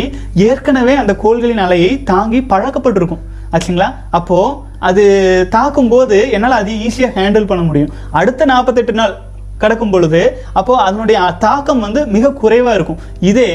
ஏற்கனவே 0.49 0.97
அந்த 1.03 1.15
கோள்களின் 1.25 1.65
அலையை 1.67 1.93
தாங்கி 2.13 2.41
பழக்கப்பட்டிருக்கும். 2.55 3.23
ஆச்சுங்களா? 3.55 3.89
அப்போ 4.19 4.41
அது 4.89 5.03
தாக்கும் 5.51 5.89
போது 5.93 6.19
என்னால் 6.35 6.61
அது 6.61 6.73
ஈஸியாக 6.87 7.17
ஹேண்டில் 7.19 7.51
பண்ண 7.51 7.63
முடியும். 7.69 7.91
அடுத்த 8.21 8.45
நாற்பத்தெட்டு 8.51 8.93
நாள் 9.01 9.15
கிடக்கும் 9.63 9.93
பொழுது 9.95 10.21
அப்போ 10.59 10.73
அதனுடைய 10.87 11.19
தாக்கம் 11.45 11.83
வந்து 11.85 12.01
மிக 12.15 12.33
குறைவாக 12.43 12.77
இருக்கும். 12.79 13.01
இதே 13.31 13.49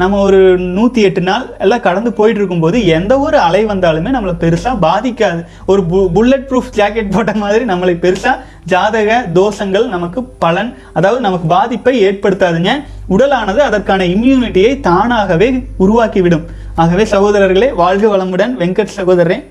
நம்ம 0.00 0.20
ஒரு 0.26 0.40
நூற்றி 0.76 1.00
எட்டு 1.08 1.22
நாள் 1.28 1.44
எல்லாம் 1.64 1.84
கடந்து 1.86 2.10
போயிட்டு 2.18 2.40
இருக்கும்போது 2.40 2.78
எந்த 2.96 3.12
ஒரு 3.26 3.38
அலை 3.46 3.62
வந்தாலுமே 3.72 4.10
நம்மளை 4.16 4.34
பெருசாக 4.44 4.76
பாதிக்காது. 4.86 5.40
ஒரு 5.72 5.82
புல்லட் 6.16 6.46
ப்ரூஃப் 6.50 6.72
ஜாக்கெட் 6.78 7.12
போட்ட 7.16 7.34
மாதிரி 7.42 7.64
நம்மளை 7.72 7.94
பெருசாக 8.04 8.36
ஜாதக 8.72 9.10
தோஷங்கள் 9.38 9.86
நமக்கு 9.94 10.20
பலன் 10.44 10.70
அதாவது 10.98 11.20
நமக்கு 11.26 11.46
பாதிப்பை 11.54 11.94
ஏற்படுத்தாதுங்க. 12.08 12.72
உடலானது 13.14 13.60
அதற்கான 13.68 14.04
இம்யூனிட்டியை 14.14 14.72
தானாகவே 14.88 15.48
உருவாக்கிவிடும். 15.84 16.46
ஆகவே 16.82 17.04
சகோதரர்களே 17.14 17.70
வாழ்க 17.82 18.06
வளமுடன். 18.14 18.54
வெங்கட் 18.62 18.96
சகோதரன் 18.98 19.44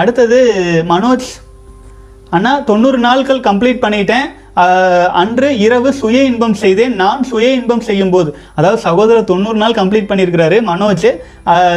அடுத்தது 0.00 0.38
மனோஜ். 0.88 1.30
அண்ணா 2.36 2.52
தொண்ணூறு 2.68 2.98
நாட்கள் 3.06 3.46
கம்ப்ளீட் 3.48 3.84
பண்ணிட்டேன். 3.84 4.28
அன்று 5.20 5.48
இரவு 5.64 5.90
சுய 6.00 6.22
இன்பம் 6.30 6.56
செய்தேன். 6.62 6.94
நான் 7.02 7.22
சுய 7.28 7.46
இன்பம் 7.58 7.84
செய்யும் 7.86 8.10
போது 8.14 8.30
அதாவது 8.58 8.80
சகோதரர் 8.86 9.30
தொண்ணூறு 9.30 9.58
நாள் 9.62 9.78
கம்ப்ளீட் 9.78 10.08
பண்ணியிருக்கிறாரு 10.10 10.58
மனோஜ். 10.70 11.06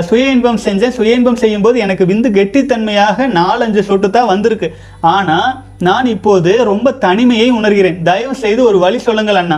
சுய 0.08 0.34
இன்பம் 0.36 0.60
செஞ்சேன். 0.66 0.96
சுய 0.98 1.20
இன்பம் 1.20 1.42
செய்யும் 1.44 1.66
போது 1.68 1.80
எனக்கு 1.86 2.06
விந்து 2.12 2.32
கெட்டித்தன்மையாக 2.40 3.28
நாலஞ்சு 3.40 3.84
சொட்டு 3.90 4.10
தான் 4.10 4.32
வந்திருக்கு. 4.34 4.70
ஆனால் 5.16 5.50
நான் 5.88 6.08
இப்போது 6.16 6.52
ரொம்ப 6.72 6.92
தனிமையை 7.06 7.48
உணர்கிறேன். 7.60 7.98
தயவு 8.10 8.36
செய்து 8.44 8.62
ஒரு 8.70 8.78
வழி 8.84 9.00
சொல்லுங்கள் 9.08 9.40
அண்ணா. 9.42 9.58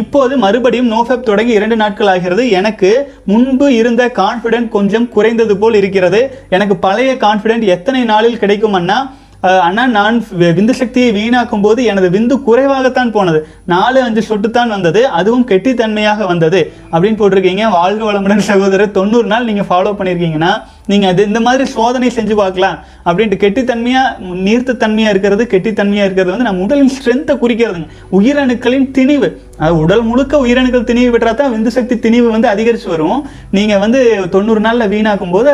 இப்போது 0.00 0.34
மறுபடியும் 0.44 0.92
நோஃபெப் 0.92 1.26
தொடங்கி 1.30 1.52
இரண்டு 1.58 1.76
நாட்கள் 1.80 2.10
ஆகிறது. 2.12 2.42
எனக்கு 2.60 2.90
முன்பு 3.32 3.66
இருந்த 3.80 4.04
கான்ஃபிடென்ட் 4.22 4.68
கொஞ்சம் 4.76 5.08
குறைந்தது 5.16 5.56
போல் 5.62 5.78
இருக்கிறது. 5.80 6.20
எனக்கு 6.56 6.76
பழைய 6.86 7.12
கான்ஃபிடென்ட் 7.26 7.66
எத்தனை 7.76 8.02
நாளில் 8.12 8.40
கிடைக்கும் 8.44 8.78
அண்ணா? 8.80 8.98
ஆனால் 9.44 9.62
அண்ணா 9.66 9.82
நான் 9.96 10.18
விந்து 10.58 10.74
சக்தியை 10.80 11.08
வீணாக்கும் 11.18 11.64
போது 11.64 11.80
எனது 11.90 12.08
விந்து 12.14 12.34
குறைவாகத்தான் 12.46 13.10
போனது. 13.16 13.38
நாலு 13.72 13.98
அஞ்சு 14.02 14.22
சொட்டு 14.28 14.48
தான் 14.50 14.72
வந்தது. 14.74 15.00
அதுவும் 15.18 15.46
கெட்டித்தன்மையாக 15.50 16.26
வந்தது. 16.30 16.60
அப்படின்னு 16.92 17.18
போட்டிருக்கீங்க. 17.20 17.64
வாழ்க 17.78 18.02
வளமுடன் 18.10 18.48
சகோதரர் 18.50 18.96
தொண்ணூறு 18.98 19.28
நாள் 19.32 19.48
நீங்கள் 19.50 19.68
ஃபாலோ 19.70 19.92
பண்ணியிருக்கீங்கன்னா 19.98 20.52
நீங்கள் 20.90 21.10
அது 21.12 21.22
இந்த 21.28 21.40
மாதிரி 21.46 21.64
சோதனை 21.74 22.08
செஞ்சு 22.16 22.34
பார்க்கலாம் 22.40 22.76
அப்படின்ட்டு 23.08 23.36
கெட்டித்தன்மையாக 23.42 24.32
நீர்த்தத்தன்மையாக 24.46 25.12
இருக்கிறது 25.14 25.44
கெட்டித்தன்மையாக 25.52 26.06
இருக்கிறது 26.08 26.32
வந்து 26.34 26.46
நம்ம 26.48 26.64
உடலின் 26.66 26.92
ஸ்ட்ரென்த்தை 26.96 27.34
குறிக்கிறதுங்க. 27.42 27.88
உயிரணுக்களின் 28.18 28.88
திணிவு. 28.96 29.28
அது 29.62 29.74
உடல் 29.84 30.04
முழுக்க 30.10 30.40
உயிரணுக்கள் 30.44 30.88
திணிவு 30.90 31.10
விட்டுறா 31.14 31.32
தான் 31.40 31.52
விந்து 31.54 31.70
சக்தி 31.76 31.96
திணிவு 32.06 32.28
வந்து 32.34 32.48
அதிகரித்து 32.54 32.88
வரும். 32.94 33.20
நீங்கள் 33.58 33.80
வந்து 33.84 34.00
தொண்ணூறு 34.34 34.62
நாளில் 34.66 34.90
வீணாக்கும் 34.94 35.34
போது 35.36 35.52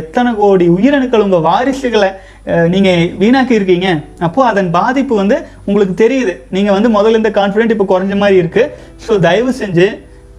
எத்தனை 0.00 0.32
கோடி 0.42 0.68
உயிரணுக்கள் 0.76 1.24
உங்கள் 1.26 1.44
வாரிசுகளை 1.48 2.10
நீங்கள் 2.74 3.02
வீணாக்கியிருக்கீங்க. 3.22 3.26
வீணாக்கி 3.26 3.58
இருக்கீங்க 3.58 4.46
அதன் 4.50 4.70
பாதிப்பு 4.78 5.14
வந்து 5.22 5.36
உங்களுக்கு 5.68 5.96
தெரியுது. 6.04 6.34
நீங்கள் 6.56 6.76
வந்து 6.76 6.90
முதல்ல 6.98 7.20
இந்த 7.22 7.32
கான்ஃபிடென்ட் 7.40 7.74
இப்போ 7.76 7.88
குறைஞ்ச 7.92 8.14
மாதிரி 8.22 8.40
இருக்குது 8.42 8.70
ஸோ 9.06 9.18
தயவு 9.26 9.52
செஞ்சு 9.60 9.88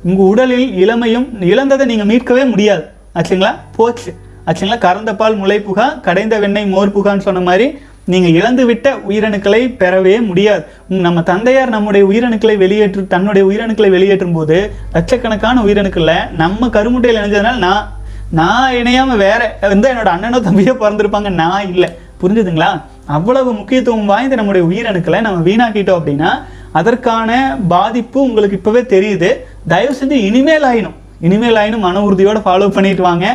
உங்கள் 0.09 0.29
உடலில் 0.31 0.67
இளமையும் 0.83 1.27
இழந்ததை 1.51 1.85
நீங்கள் 1.93 2.11
மீட்கவே 2.13 2.45
முடியாது. 2.53 2.83
ஆச்சுங்களா? 3.15 3.53
போச்சு. 3.75 4.11
ஆச்சுங்களா? 4.45 4.77
கறந்த 4.77 5.15
பால் 5.15 5.35
முளை 5.35 5.59
புகா 5.59 6.01
கடைந்த 6.01 6.39
வெண்ணெய் 6.39 6.65
மோர் 6.65 6.93
புகான்னு 6.95 7.25
சொன்ன 7.27 7.39
மாதிரி 7.39 7.65
நீங்கள் 8.05 8.31
இழந்து 8.31 8.65
விட்ட 8.65 8.87
உயிரணுக்களை 9.09 9.59
பெறவே 9.81 10.25
முடியாது. 10.27 10.63
நம்ம 10.87 11.21
தந்தையார் 11.21 11.69
நம்முடைய 11.69 12.03
உயிரணுக்களை 12.07 12.55
வெளியேற்று 12.57 13.07
தன்னுடைய 13.07 13.43
உயிரணுக்களை 13.49 13.89
வெளியேற்றும் 13.89 14.31
போது 14.31 14.57
லட்சக்கணக்கான 14.93 15.61
உயிரணுக்களை 15.61 16.17
நம்ம 16.35 16.67
கருமுட்டையில் 16.67 17.19
இணைஞ்சதுனால 17.21 17.57
நான் 17.57 17.99
நான் 18.39 18.73
இணையாமல் 18.73 19.17
வேற 19.17 19.57
வந்து 19.61 19.87
என்னோட 19.91 20.09
அண்ணனோ 20.15 20.39
தம்பியோ 20.47 20.73
பிறந்திருப்பாங்க 20.81 21.29
நான் 21.29 21.67
இல்லை. 21.73 21.89
புரிஞ்சுதுங்களா? 22.21 22.81
அவ்வளவு 23.05 23.53
முக்கியத்துவம் 23.53 24.05
வாய்ந்த 24.05 24.35
நம்முடைய 24.35 24.63
உயிரணுக்களை 24.67 25.21
நம்ம 25.21 25.39
வீணாக்கிட்டோம் 25.49 25.99
அப்படின்னா 25.99 26.31
அதற்கான 26.71 27.57
பாதிப்பு 27.67 28.21
உங்களுக்கு 28.21 28.59
இப்போவே 28.59 28.81
தெரியுது. 28.95 29.31
தயவு 29.67 29.95
செஞ்சு 30.01 30.17
இனிமேல் 30.29 30.63
ஆயினும் 30.63 30.97
இனிமேல் 31.27 31.59
ஆயினும் 31.61 31.85
மன 31.87 32.01
உறுதியோடு 32.07 32.39
ஃபாலோ 32.45 32.69
பண்ணிட்டு 32.77 33.03
வாங்க. 33.09 33.25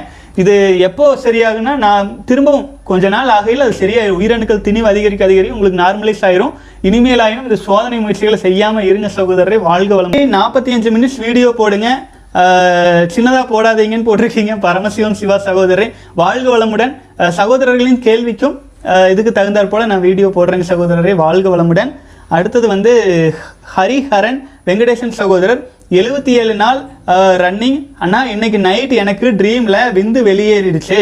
இது 0.42 0.54
எப்போ 0.86 1.04
சரியாகுன்னா 1.24 1.74
நான் 1.84 2.08
திரும்பவும் 2.28 2.66
கொஞ்ச 2.88 3.08
நாள் 3.14 3.30
ஆகையில் 3.36 3.64
அது 3.66 3.74
சரியாயிடும் 3.82 4.18
உயிரணுக்கள் 4.20 4.64
திணிவு 4.66 4.86
அதிகரிக்க 4.90 5.22
அதிகரிக்க 5.28 5.56
உங்களுக்கு 5.56 5.80
நார்மலைஸ் 5.84 6.24
ஆயிரும். 6.28 6.52
இனிமேல் 6.88 7.22
ஆயினும் 7.26 7.46
இது 7.48 7.56
சோதனை 7.68 7.98
முயற்சிகளை 8.02 8.38
செய்யாமல் 8.46 8.88
இருங்க 8.90 9.08
சகோதரரை 9.18 9.58
வாழ்க 9.68 9.92
வளம் 9.98 10.34
நாற்பத்தி 10.36 10.74
அஞ்சு 10.76 10.92
மினிட்ஸ் 10.96 11.18
வீடியோ 11.26 11.50
போடுங்க. 11.60 11.88
சின்னதாக 13.14 13.44
போடாதீங்கன்னு 13.52 14.08
போட்டிருக்கீங்க. 14.08 14.54
பரமசிவம் 14.64 15.18
சிவா 15.20 15.36
சகோதரரை 15.48 15.86
வாழ்க 16.22 16.46
வளமுடன். 16.54 16.92
சகோதரர்களின் 17.38 18.02
கேள்விக்கும் 18.08 18.56
இதுக்கு 19.12 19.32
தகுந்தாற் 19.38 19.70
போல 19.70 19.86
நான் 19.92 20.04
வீடியோ 20.08 20.28
போடுறேங்க 20.34 20.66
சகோதரரே 20.72 21.14
வாழ்க 21.22 21.46
வளமுடன். 21.54 21.90
அடுத்தது 22.36 22.66
வந்து 22.74 22.92
ஹரிஹரன் 23.74 24.38
வெங்கடேசன் 24.68 25.16
சகோதரர். 25.20 25.60
எழுபத்தி 25.94 26.32
ஏழு 26.38 26.54
நாள் 26.60 26.78
ரன்னிங் 27.42 27.76
அண்ணா 28.04 28.20
இன்னைக்கு 28.32 28.58
நைட் 28.68 28.94
எனக்கு 29.02 29.26
ட்ரீமில் 29.40 29.76
விந்து 29.98 30.20
வெளியேறிடுச்சு. 30.28 30.98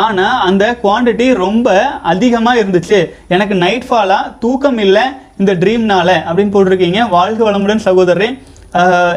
ஆனால் 0.00 0.36
அந்த 0.48 0.64
குவாண்டிட்டி 0.82 1.26
ரொம்ப 1.44 1.68
அதிகமாக 2.12 2.60
இருந்துச்சு. 2.62 2.98
எனக்கு 3.34 3.54
நைட் 3.64 3.88
ஃபாலாக 3.88 4.30
தூக்கம் 4.44 4.78
இல்லை 4.84 5.04
இந்த 5.40 5.52
ட்ரீம்னால 5.62 6.08
அப்படின்னு 6.28 6.54
போட்டிருக்கீங்க. 6.54 7.00
வாழ்க 7.16 7.42
வளமுடன் 7.48 7.84
சகோதரரே. 7.88 8.30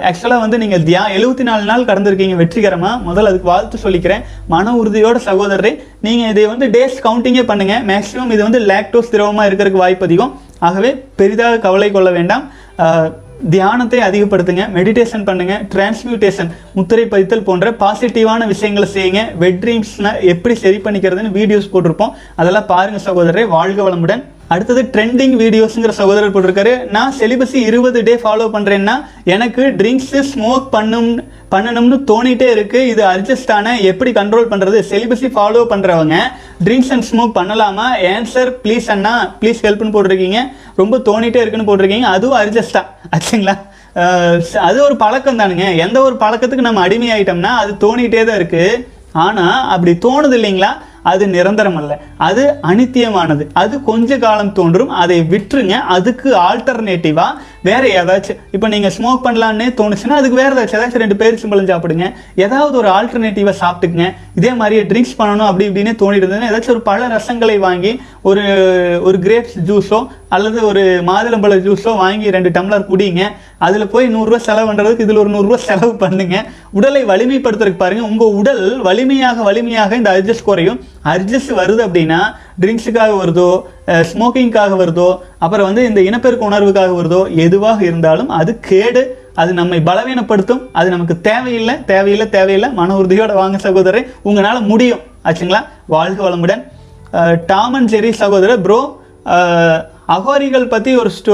ஆக்சுவலாக 0.10 0.44
வந்து 0.46 0.58
நீங்கள் 0.64 0.84
தியா 0.90 1.06
எழுபத்தி 1.16 1.44
நாலு 1.48 1.64
நாள் 1.72 1.88
கடந்திருக்கீங்க 1.90 2.36
வெற்றிகரமாக 2.42 3.02
முதல்ல 3.08 3.32
அதுக்கு 3.32 3.54
வாழ்த்து 3.54 3.86
சொல்லிக்கிறேன். 3.86 4.22
மன 4.54 4.76
உறுதியோட 4.82 5.18
சகோதரரே 5.30 5.72
நீங்கள் 6.06 6.32
இதை 6.34 6.46
வந்து 6.54 6.68
டேஸ் 6.76 7.02
கவுண்டிங்கே 7.08 7.44
பண்ணுங்கள் 7.50 7.84
மேக்ஸிமம் 7.92 8.32
இது 8.36 8.44
வந்து 8.48 8.62
லேக்டோஸ் 8.72 9.14
திரவமாக 9.16 9.50
இருக்கிறதுக்கு 9.50 9.84
வாய்ப்பு 9.86 10.08
அதிகம். 10.10 10.32
ஆகவே 10.68 10.92
பெரிதாக 11.22 11.62
கவலை 11.68 11.90
கொள்ள 11.98 12.12
வேண்டாம். 12.20 12.46
தியானத்தை 13.56 14.00
அதிகப்படுத்துங்க 14.08 14.66
மெடிடேஷன் 14.78 15.26
பண்ணுங்க 15.30 15.54
டிரான்ஸ்மியூட்டேஷன் 15.74 16.52
முத்திரை 16.78 17.06
பதித்தல் 17.14 17.46
போன்ற 17.48 17.72
பாசிட்டிவான 17.84 18.48
விஷயங்களை 18.54 18.89
செய்யுங்க. 18.96 19.24
வெட் 19.44 19.60
ட்ரீம்ஸ்னால் 19.64 20.20
எப்படி 20.34 20.56
சரி 20.64 20.80
பண்ணிக்கிறதுன்னு 20.86 21.36
வீடியோஸ் 21.39 21.72
போட்டிருப்போம். 21.74 22.14
அதெல்லாம் 22.36 22.70
பாருங்கள் 22.74 23.06
சகோதரரை 23.08 23.46
வாழ்க 23.58 23.82
வளமுடன். 23.89 24.24
அடுத்தது 24.54 24.82
ட்ரெண்டிங் 24.93 25.36
வீடியோஸ்ங்கிற 25.41 25.91
சகோதரர் 25.99 26.34
போட்டிருக்காரு. 26.36 26.74
நான் 26.95 27.14
செலிபஸி 27.20 27.60
இருபது 27.70 27.99
டே 28.08 28.14
ஃபாலோ 28.24 28.45
பண்ணுறேன்னா 28.56 28.95
எனக்கு 29.34 29.64
ட்ரிங்க்ஸு 29.80 30.22
ஸ்மோக் 30.32 30.66
பண்ணும் 30.76 31.12
பண்ணணும்னு 31.54 31.97
தோணிட்டே 32.10 32.47
இருக்கு. 32.56 32.80
இது 32.91 33.02
அட்ஜஸ்ட் 33.14 33.52
ஆன 33.58 33.76
எப்படி 33.91 34.12
கண்ட்ரோல் 34.20 34.49
பண்றது? 34.52 34.78
செலிபஸி 34.91 35.30
ஃபாலோ 35.36 35.62
பண்றவங்க 35.72 36.18
ட்ரிங்க்ஸ் 36.66 36.91
அண்ட் 36.95 37.08
ஸ்மோக் 37.10 37.34
பண்ணலாமா? 37.39 37.88
ஆன்சர் 38.12 38.52
ப்ளீஸ் 38.66 38.88
அண்ணா 38.95 39.14
ப்ளீஸ் 39.41 39.64
ஹெல்ப்னு 39.68 39.93
போட்டிருக்கீங்க. 39.95 40.41
ரொம்ப 40.82 41.02
தோணிட்டே 41.10 41.41
இருக்குன்னு 41.43 41.70
போட்டிருக்கீங்க. 41.70 42.10
அதுவும் 42.18 42.39
அட்ஜஸ்டா 42.41 42.84
ஆச்சுங்களா? 43.16 43.56
அது 44.68 44.78
ஒரு 44.88 44.95
பழக்கம் 45.04 45.41
தானுங்க. 45.41 45.66
எந்த 45.86 45.97
ஒரு 46.08 46.16
பழக்கத்துக்கு 46.24 46.70
நம்ம 46.70 46.88
அடிமையாயிட்டோம்னா 46.88 47.54
அது 47.64 47.74
தோணிட்டே 47.88 48.24
தான் 48.30 48.39
இருக்கு. 48.41 48.66
ஆனா 49.26 49.45
அப்படி 49.76 49.93
தோணுது 50.08 50.36
இல்லைங்களா? 50.39 50.74
அது 51.04 51.28
நிரந்தரம் 51.28 51.76
அல்ல. 51.76 52.02
அது 52.18 52.56
அனித்தியமானது. 52.64 53.47
அது 53.54 53.84
கொஞ்ச 53.84 54.18
காலம் 54.18 54.54
தோன்றும் 54.54 54.89
அதை 54.89 55.22
விட்டுருங்க. 55.22 55.72
அதுக்கு 55.72 56.36
ஆல்டர்னேட்டிவாக 56.36 57.38
வேற 57.70 57.84
ஏதாச்சும் 58.01 58.39
இப்போ 58.55 58.68
நீங்கள் 58.74 58.93
ஸ்மோக் 58.97 59.26
பண்ணலான்னு 59.26 59.66
தோணுச்சுன்னா 59.80 60.16
அதுக்கு 60.20 60.39
வேற 60.41 60.51
ஏதாச்சும் 60.55 60.80
ஏதாச்சும் 60.80 61.03
ரெண்டு 61.03 61.18
பேர் 61.22 61.39
சிம்பளம் 61.41 61.70
சாப்பிடுங்க. 61.72 62.07
ஏதாவது 62.45 62.76
ஒரு 62.82 62.89
ஆல்டர்னேட்டிவாக 62.97 63.55
சாப்பிட்டுக்குங்க. 63.64 64.07
இதே 64.39 64.53
மாதிரியே 64.62 64.84
ட்ரிங்க்ஸ் 64.91 65.18
பண்ணணும் 65.20 65.49
அப்படி 65.49 65.68
இப்படின்னு 65.70 65.93
தோணிட்டு 66.01 66.26
இருந்ததுன்னா 66.26 66.49
ஏதாச்சும் 66.51 66.76
ஒரு 66.78 66.84
பல 66.89 67.07
ரசங்களை 67.16 67.57
வாங்கி 67.68 67.93
ஒரு 68.30 68.43
ஒரு 69.07 69.18
கிரேப்ஸ் 69.28 69.55
ஜூஸோ 69.70 69.99
அல்லது 70.36 70.59
ஒரு 70.72 70.84
மாதுளம்பழ 71.07 71.53
ஜூஸோ 71.68 71.93
வாங்கி 72.03 72.28
ரெண்டு 72.36 72.49
டம்ளர் 72.57 72.89
குடிங்க. 72.91 73.24
அதில் 73.66 73.91
போய் 73.93 74.05
நூறுரூவா 74.14 74.39
செலவு 74.47 74.68
பண்ணுறதுக்கு 74.70 75.05
இதில் 75.07 75.22
ஒரு 75.24 75.32
நூறுரூவா 75.34 75.59
செலவு 75.70 75.93
பண்ணுங்க. 76.03 76.38
உடலை 76.78 77.01
வலிமைப்படுத்துறதுக்கு 77.12 77.84
பாருங்கள் 77.84 78.09
உங்கள் 78.12 78.36
உடல் 78.41 78.64
வலிமையாக 78.88 79.43
வலிமையாக 79.49 79.95
இந்த 80.01 80.09
அர்ஜஸ் 80.18 80.47
குறையும். 80.49 80.80
அர்ஜஸ் 81.14 81.49
வருது 81.59 81.82
அப்படின்னா 81.88 82.20
ட்ரிங்க்ஸுக்காக 82.62 83.14
வருதோ 83.22 83.49
ஸ்மோக்கிங்க்காக 84.12 84.76
வருதோ 84.84 85.10
அப்புறம் 85.39 85.68
வந்து 85.70 85.84
இந்த 85.86 86.02
இனப்பெருக்க 86.02 86.49
உணர்வுக்காக 86.49 86.91
வருதோ 86.99 87.22
எதுவாக 87.36 87.84
இருந்தாலும் 87.84 88.30
அது 88.30 88.60
கேடு 88.60 89.04
அது 89.41 89.52
நம்மை 89.54 89.80
பலவீனப்படுத்தும் 89.86 90.62
அது 90.74 90.89
நமக்கு 90.89 91.22
தேவையில்லை 91.22 91.76
தேவையில்லை 91.86 92.30
தேவையில்லை 92.30 92.70
மன 92.80 92.95
உறுதியோட 92.97 93.34
வாங்க 93.34 93.58
சகோதரர் 93.58 94.08
உங்களால் 94.22 94.62
முடியும். 94.62 95.02
ஆச்சுங்களா? 95.26 95.62
வாழ்க 95.88 96.20
வளமுடன். 96.30 96.64
டாம் 97.45 97.74
அண்ட் 97.74 97.91
ஜெரி 97.93 98.12
சகோதரர் 98.12 98.62
ப்ரோ 98.62 98.80
அகோரிகள் 100.16 100.66
பற்றி 100.72 100.91
ஒரு 101.01 101.09
ஸ்டோ 101.18 101.34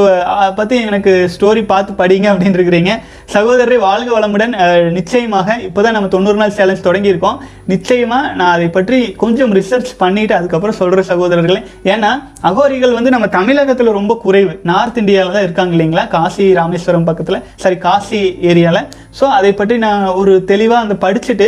பற்றி 0.57 0.75
எனக்கு 0.89 1.11
ஸ்டோரி 1.33 1.61
பார்த்து 1.71 1.91
படிங்க 1.99 2.27
அப்படின்னு 2.31 2.57
இருக்கிறீங்க. 2.57 2.91
சகோதரரை 3.35 3.77
வாழ்க 3.85 4.09
வளமுடன். 4.15 4.53
நிச்சயமாக 4.97 5.55
இப்போ 5.67 5.81
தான் 5.85 5.95
நம்ம 5.97 6.09
தொண்ணூறு 6.15 6.37
நாள் 6.41 6.55
சேலஞ்ச் 6.57 6.83
தொடங்கியிருக்கோம். 6.87 7.37
நிச்சயமாக 7.73 8.31
நான் 8.39 8.53
அதை 8.55 8.67
பற்றி 8.77 8.99
கொஞ்சம் 9.23 9.53
ரிசர்ச் 9.59 9.91
பண்ணிவிட்டு 10.03 10.35
அதுக்கப்புறம் 10.39 10.77
சொல்கிற 10.81 11.03
சகோதரர்களே. 11.11 11.61
ஏன்னா 11.93 12.11
அகோரிகள் 12.49 12.95
வந்து 12.97 13.13
நம்ம 13.15 13.29
தமிழகத்தில் 13.37 13.95
ரொம்ப 13.99 14.15
குறைவு. 14.25 14.53
நார்த் 14.71 14.99
இந்தியாவில் 15.03 15.35
தான் 15.37 15.47
இருக்காங்க 15.47 15.73
இல்லைங்களா? 15.77 16.05
காசி 16.15 16.47
ராமேஸ்வரம் 16.59 17.07
பக்கத்தில். 17.09 17.43
சாரி 17.63 17.77
காசி 17.87 18.21
ஏரியாவில் 18.51 18.83
ஸோ 19.19 19.27
அதை 19.37 19.51
பற்றி 19.61 19.77
நான் 19.85 20.03
ஒரு 20.21 20.33
தெளிவாக 20.51 20.85
அந்த 20.85 20.97
படிச்சுட்டு 21.05 21.47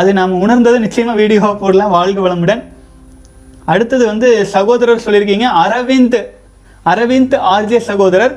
அது 0.00 0.12
நாம் 0.18 0.40
உணர்ந்ததை 0.44 0.78
நிச்சயமாக 0.84 1.20
வீடியோவாக 1.22 1.56
போடலாம். 1.64 1.94
வாழ்க 1.96 2.20
வளமுடன். 2.26 2.62
அடுத்தது 3.72 4.04
வந்து 4.12 4.30
சகோதரர் 4.54 5.04
சொல்லியிருக்கீங்க 5.06 5.48
அரவிந்த். 5.64 6.20
அரவிந்த் 6.90 7.34
ஆர்ஜே 7.54 7.78
சகோதரர் 7.88 8.32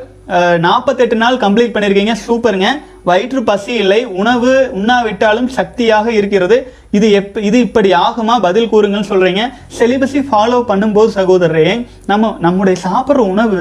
நாற்பத்தெட்டு 0.65 1.15
நாள் 1.21 1.41
கம்ப்ளீட் 1.43 1.73
பண்ணியிருக்கீங்க 1.73 2.13
சூப்பருங்க. 2.25 2.67
வயிற்று 3.07 3.41
பசி 3.49 3.73
இல்லை. 3.81 3.97
உணவு 4.21 4.51
உண்ணாவிட்டாலும் 4.77 5.49
சக்தியாக 5.57 6.07
இருக்கிறது. 6.19 6.57
இது 6.97 7.07
எப் 7.19 7.37
இது 7.47 7.57
இப்படி 7.65 7.89
ஆகுமா? 8.05 8.35
பதில் 8.45 8.69
கூறுங்கன்னு 8.71 9.09
சொல்கிறீங்க 9.11 9.43
செலிபஸை 9.77 10.21
ஃபாலோ 10.29 10.59
பண்ணும்போது 10.69 11.09
சகோதரரே 11.17 11.67
நம்ம 12.11 12.31
நம்முடைய 12.45 12.75
சாப்பிட்ற 12.85 13.25
உணவு 13.33 13.59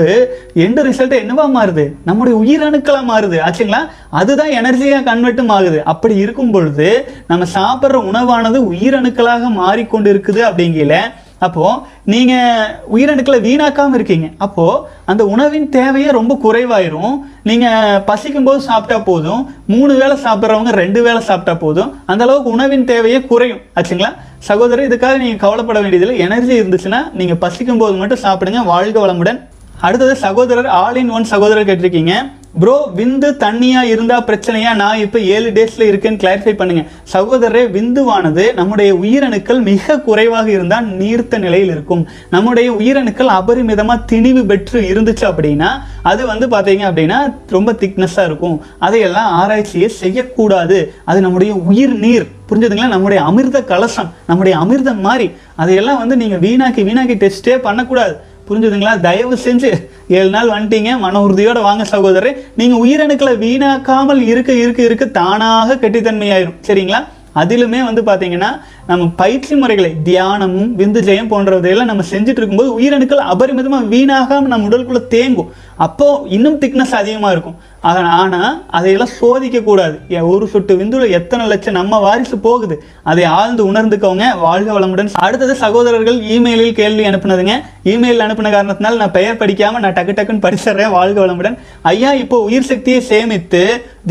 எந்த 0.66 0.78
ரிசல்ட் 0.88 1.16
என்னவா 1.22 1.46
மாறுது? 1.56 1.84
நம்முடைய 2.08 2.34
உயிரணுக்களாக 2.42 3.04
மாறுது. 3.12 3.38
ஆச்சுங்களா? 3.48 3.82
அதுதான் 4.20 4.54
எனர்ஜியாக 4.60 5.08
கன்வெர்ட்டும் 5.10 5.52
ஆகுது. 5.56 5.80
அப்படி 5.94 6.16
இருக்கும் 6.24 6.54
பொழுது 6.56 6.88
நம்ம 7.32 7.46
சாப்பிட்ற 7.58 8.00
உணவானது 8.12 8.60
உயிரணுக்களாக 8.72 9.52
மாறிக்கொண்டு 9.60 10.10
இருக்குது 10.14 10.42
அப்படிங்கிற 10.50 10.96
அப்போது 11.38 11.80
நீங்கள் 12.12 12.68
உயிரணுக்களை 12.94 13.38
வீணாக்காமல் 13.46 13.96
இருக்கீங்க. 13.98 14.26
அப்போது 14.38 14.82
அந்த 15.04 15.22
உணவின் 15.26 15.68
தேவையே 15.68 16.10
ரொம்ப 16.10 16.38
குறைவாயிரும். 16.44 17.14
நீங்கள் 17.42 18.00
பசிக்கும் 18.10 18.44
போது 18.44 18.60
சாப்பிட்டா 18.60 18.98
போதும். 18.98 19.42
மூணு 19.66 19.94
வேளை 19.94 20.16
சாப்பிட்றவங்க 20.24 20.72
ரெண்டு 20.82 21.02
வேளை 21.02 21.20
சாப்பிட்டா 21.20 21.54
போதும். 21.64 21.90
அந்த 22.06 22.24
அளவுக்கு 22.24 22.50
உணவின் 22.50 22.84
தேவையே 22.92 23.20
குறையும். 23.32 23.60
ஆச்சுங்களா? 23.76 24.12
சகோதரர் 24.38 24.88
இதுக்காக 24.88 25.18
நீங்கள் 25.24 25.42
கவலைப்பட 25.44 25.80
வேண்டியதில்லை. 25.80 26.18
எனர்ஜி 26.18 26.60
இருந்துச்சுன்னா 26.60 27.02
நீங்கள் 27.20 27.42
பசிக்கும் 27.44 27.82
போது 27.82 27.94
மட்டும் 28.02 28.24
சாப்பிடுங்க. 28.26 28.64
வாழ்க 28.64 29.06
வளமுடன். 29.06 29.40
அடுத்தது 29.80 30.16
சகோதரர் 30.16 30.66
ஆல் 30.66 30.96
இன் 30.96 31.10
ஒன் 31.10 31.24
சகோதரர் 31.24 31.68
கேட்டிருக்கீங்க. 31.68 32.14
ப்ரோ 32.62 32.74
விந்து 32.96 33.28
தண்ணியாக 33.42 33.90
இருந்தால் 33.92 34.26
பிரச்சனையா? 34.26 34.72
நான் 34.80 35.00
இப்போ 35.04 35.18
ஏழு 35.36 35.48
டேஸில் 35.56 35.86
இருக்கேன்னு 35.90 36.20
கிளாரிஃபை 36.22 36.52
பண்ணுங்கள் 36.58 36.86
சகோதரரே 37.12 37.62
விந்துவானது 37.76 38.44
நம்முடைய 38.58 38.90
உயிரணுக்கள் 39.04 39.60
மிக 39.70 39.96
குறைவாக 40.08 40.48
இருந்தால் 40.56 40.86
நீர்த்த 41.00 41.38
நிலையில் 41.44 41.72
இருக்கும். 41.74 42.02
நம்முடைய 42.34 42.68
உயிரணுக்கள் 42.80 43.30
அபரிமிதமாக 43.38 44.04
திணிவு 44.12 44.42
பெற்று 44.50 44.80
இருந்துச்சு 44.90 45.24
அப்படின்னா 45.30 45.70
அது 46.10 46.22
வந்து 46.32 46.48
பார்த்தீங்க 46.54 46.84
அப்படின்னா 46.90 47.18
ரொம்ப 47.56 47.72
திக்னஸ்ஸாக 47.82 48.28
இருக்கும். 48.30 48.56
அதையெல்லாம் 48.86 49.32
ஆராய்ச்சியை 49.40 49.88
செய்யக்கூடாது. 50.02 50.78
அது 51.10 51.20
நம்முடைய 51.26 51.54
உயிர் 51.70 51.96
நீர். 52.04 52.26
புரிஞ்சுதுங்களா? 52.50 52.94
நம்முடைய 52.94 53.20
அமிர்த 53.30 53.58
கலசம் 53.72 54.12
நம்முடைய 54.28 54.54
அமிர்தம் 54.62 55.02
மாதிரி. 55.08 55.26
அதையெல்லாம் 55.62 56.00
வந்து 56.02 56.16
நீங்கள் 56.22 56.42
வீணாக்கி 56.46 56.84
வீணாக்கி 56.90 57.16
டெஸ்ட்டே 57.24 57.56
பண்ணக்கூடாது. 57.66 58.14
புரிஞ்சுதுங்களா? 58.48 59.00
தயவு 59.00 59.34
செஞ்சு 59.34 59.88
ஏழு 60.08 60.30
நாள் 60.30 60.48
வந்துட்டீங்க. 60.48 60.98
மன 60.98 61.20
உறுதியோடு 61.22 61.62
வாங்க 61.62 61.84
சகோதரரே. 61.84 62.36
நீங்க 62.56 62.76
உயிரணுக்களை 62.86 63.34
வீணாக்காமல் 63.44 64.20
இருக்க 64.20 64.52
இருக்க 64.52 64.82
இருக்க 64.82 65.04
தானாக 65.04 65.74
கெட்டித்தன்மையாயிரும். 65.74 66.54
சரிங்களா? 66.66 67.04
அதிலுமே 67.36 67.80
வந்து 67.84 68.02
பாத்தீங்கன்னா 68.02 68.60
நம்ம 68.88 69.04
பயிற்சி 69.20 69.54
முறைகளை 69.60 69.90
தியானமும் 70.06 70.70
விந்து 70.78 71.00
ஜெயம் 71.06 71.28
போன்றதையெல்லாம் 71.30 71.88
நம்ம 71.90 72.02
செஞ்சுட்டு 72.10 72.40
இருக்கும்போது 72.40 72.70
உயிரணுக்கள் 72.78 73.22
அபரிமிதமாக 73.32 73.86
வீணாகாமல் 73.92 74.52
நம்ம 74.52 74.66
உடலுக்குள்ளே 74.68 75.02
தேங்கும். 75.14 75.48
அப்போது 75.84 76.28
இன்னும் 76.36 76.58
திக்னஸ் 76.62 76.92
அதிகமாக 76.98 77.30
இருக்கும். 77.34 77.54
ஆனா 77.88 78.10
ஆனால் 78.22 78.50
அதையெல்லாம் 78.76 79.12
சோதிக்கக்கூடாது. 79.20 79.96
ஏன் 80.16 80.26
ஒரு 80.32 80.46
சொட்டு 80.52 80.74
விந்துவில் 80.80 81.14
எத்தனை 81.18 81.44
லட்சம் 81.52 81.78
நம்ம 81.78 82.00
வாரிசு 82.04 82.36
போகுது? 82.46 82.76
அதை 83.10 83.24
ஆழ்ந்து 83.38 83.62
உணர்ந்துக்கோங்க. 83.70 84.26
வாழ்க 84.46 84.68
வளமுடன். 84.78 85.10
அடுத்தது 85.26 85.54
சகோதரர்கள் 85.64 86.18
இமெயிலில் 86.34 86.76
கேள்வி 86.80 87.06
அனுப்புனதுங்க. 87.10 87.56
இமெயில் 87.92 88.24
அனுப்பின 88.26 88.52
காரணத்தினால 88.56 89.00
நான் 89.02 89.16
பெயர் 89.18 89.40
படிக்காமல் 89.42 89.84
நான் 89.86 89.96
டக்கு 90.00 90.16
டக்குன்னு 90.18 90.44
படிச்சிடுறேன். 90.46 90.94
வாழ்க 90.98 91.18
வளமுடன். 91.24 91.56
ஐயா 91.92 92.12
இப்போ 92.24 92.38
உயிர் 92.50 92.70
சக்தியை 92.72 93.00
சேமித்து 93.12 93.62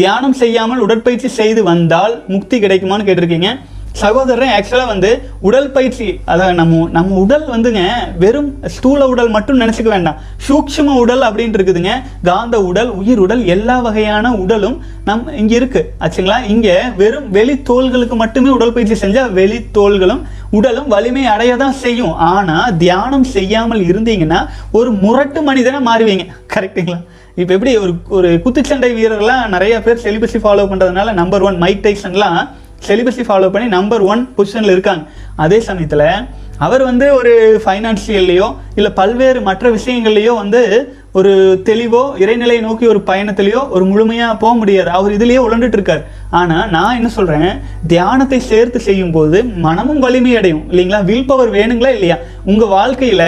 தியானம் 0.01 0.35
செய்யாமல் 0.41 0.83
உடற்பயிற்சி 0.87 1.31
செய்து 1.39 1.63
வந்தால் 1.71 2.15
முக்தி 2.35 2.57
கிடைக்குமான்னு 2.65 3.07
கேட்டிருக்கீங்க. 3.09 3.51
சகோதரன் 4.01 4.51
ஆக்சுவலாக 4.55 4.89
வந்து 4.91 5.09
உடல் 5.47 5.69
பயிற்சி 5.75 6.07
அதாவது 6.31 6.55
நம்ம 6.59 6.79
நம்ம 6.95 7.17
உடல் 7.23 7.45
வந்துங்க 7.53 7.81
வெறும் 8.23 8.49
ஸ்தூல 8.75 9.01
உடல் 9.13 9.31
மட்டும் 9.35 9.59
நினச்சிக்க 9.63 9.89
வேண்டாம். 9.95 10.17
சூக்ஷ்ம 10.47 10.95
உடல் 11.03 11.23
அப்படின்ட்டு 11.27 11.59
இருக்குதுங்க. 11.59 11.93
காந்த 12.29 12.55
உடல் 12.69 12.91
உயிர் 12.99 13.21
உடல் 13.25 13.43
எல்லா 13.55 13.75
வகையான 13.87 14.31
உடலும் 14.43 14.77
நம் 15.09 15.23
இங்கே 15.41 15.55
இருக்குது 15.59 15.89
ஆச்சுங்களா? 16.03 16.37
இங்கே 16.53 16.75
வெறும் 17.01 17.27
வெளி 17.37 17.55
தோள்களுக்கு 17.69 18.17
மட்டுமே 18.23 18.49
உடல் 18.57 18.75
பயிற்சி 18.77 18.97
செஞ்சால் 19.03 19.33
வெளி 19.39 19.59
தோள்களும் 19.77 20.23
உடலும் 20.59 20.89
வலிமை 20.93 21.25
அடைய 21.33 21.53
தான் 21.63 21.77
செய்யும். 21.83 22.15
ஆனால் 22.31 22.73
தியானம் 22.83 23.27
செய்யாமல் 23.35 23.83
இருந்தீங்கன்னா 23.91 24.41
ஒரு 24.79 24.91
முரட்டு 25.03 25.41
மனிதனாக 25.49 25.87
மாறுவீங்க. 25.89 26.25
கரெக்டுங்களா 26.55 26.99
இப்போ 27.41 27.51
எப்படி 27.57 27.71
ஒரு 27.83 27.93
ஒரு 28.17 28.29
குத்துச்சண்டை 28.43 28.89
வீரர்லாம் 28.97 29.45
நிறைய 29.53 29.75
பேர் 29.85 30.03
செலிபஸி 30.03 30.39
ஃபாலோ 30.43 30.65
பண்ணுறதுனால 30.71 31.13
நம்பர் 31.21 31.45
ஒன் 31.47 31.57
மைக் 31.63 31.85
டைசன்லாம் 31.85 32.41
செலிபஸை 32.87 33.25
ஃபாலோ 33.27 33.49
பண்ணி 33.53 33.67
நம்பர் 33.77 34.03
ஒன் 34.13 34.23
பொசிஷனில் 34.37 34.75
இருக்காங்க. 34.75 35.03
அதே 35.45 35.59
சமயத்தில் 35.67 36.07
அவர் 36.65 36.83
வந்து 36.87 37.05
ஒரு 37.19 37.31
ஃபைனான்சியல்லையோ 37.63 38.47
இல்லை 38.77 38.91
பல்வேறு 38.99 39.39
மற்ற 39.47 39.69
விஷயங்கள்லையோ 39.77 40.33
வந்து 40.41 40.61
ஒரு 41.19 41.31
தெளிவோ 41.69 42.01
இறைநிலையை 42.23 42.61
நோக்கி 42.65 42.85
ஒரு 42.91 42.99
பயணத்திலையோ 43.07 43.61
ஒரு 43.75 43.83
முழுமையாக 43.89 44.39
போக 44.43 44.53
முடியாது. 44.59 44.89
அவர் 44.97 45.15
இதுலேயே 45.17 45.41
உழண்டுட்டு 45.45 45.77
இருக்கார். 45.79 46.03
ஆனால் 46.39 46.69
நான் 46.75 46.97
என்ன 46.99 47.09
சொல்கிறேன் 47.17 47.49
தியானத்தை 47.91 48.39
சேர்த்து 48.51 48.79
செய்யும்போது 48.89 49.39
மனமும் 49.65 50.03
வலிமை 50.05 50.33
அடையும். 50.39 50.63
இல்லைங்களா? 50.71 51.01
வில் 51.09 51.29
பவர் 51.31 51.55
வேணுங்களா 51.57 51.91
இல்லையா? 51.97 52.17
உங்கள் 52.51 52.73
வாழ்க்கையில் 52.77 53.27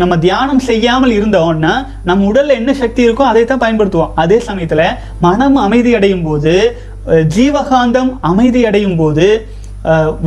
நம்ம 0.00 0.14
தியானம் 0.24 0.62
செய்யாமல் 0.68 1.14
இருந்தோம்னா 1.16 1.72
நம்ம 2.08 2.26
உடலில் 2.28 2.58
என்ன 2.60 2.72
சக்தி 2.82 3.00
இருக்கோ 3.06 3.24
அதை 3.30 3.42
தான் 3.44 3.62
பயன்படுத்துவோம். 3.64 4.12
அதே 4.22 4.38
சமயத்தில் 4.48 4.86
மனம் 5.26 5.58
அமைதி 5.66 5.90
அடையும் 5.98 6.24
போது 6.28 6.54
ஜீவகாந்தம் 7.08 8.12
அமைதி 8.20 8.62
அடையும் 8.66 9.00
போது 9.02 9.26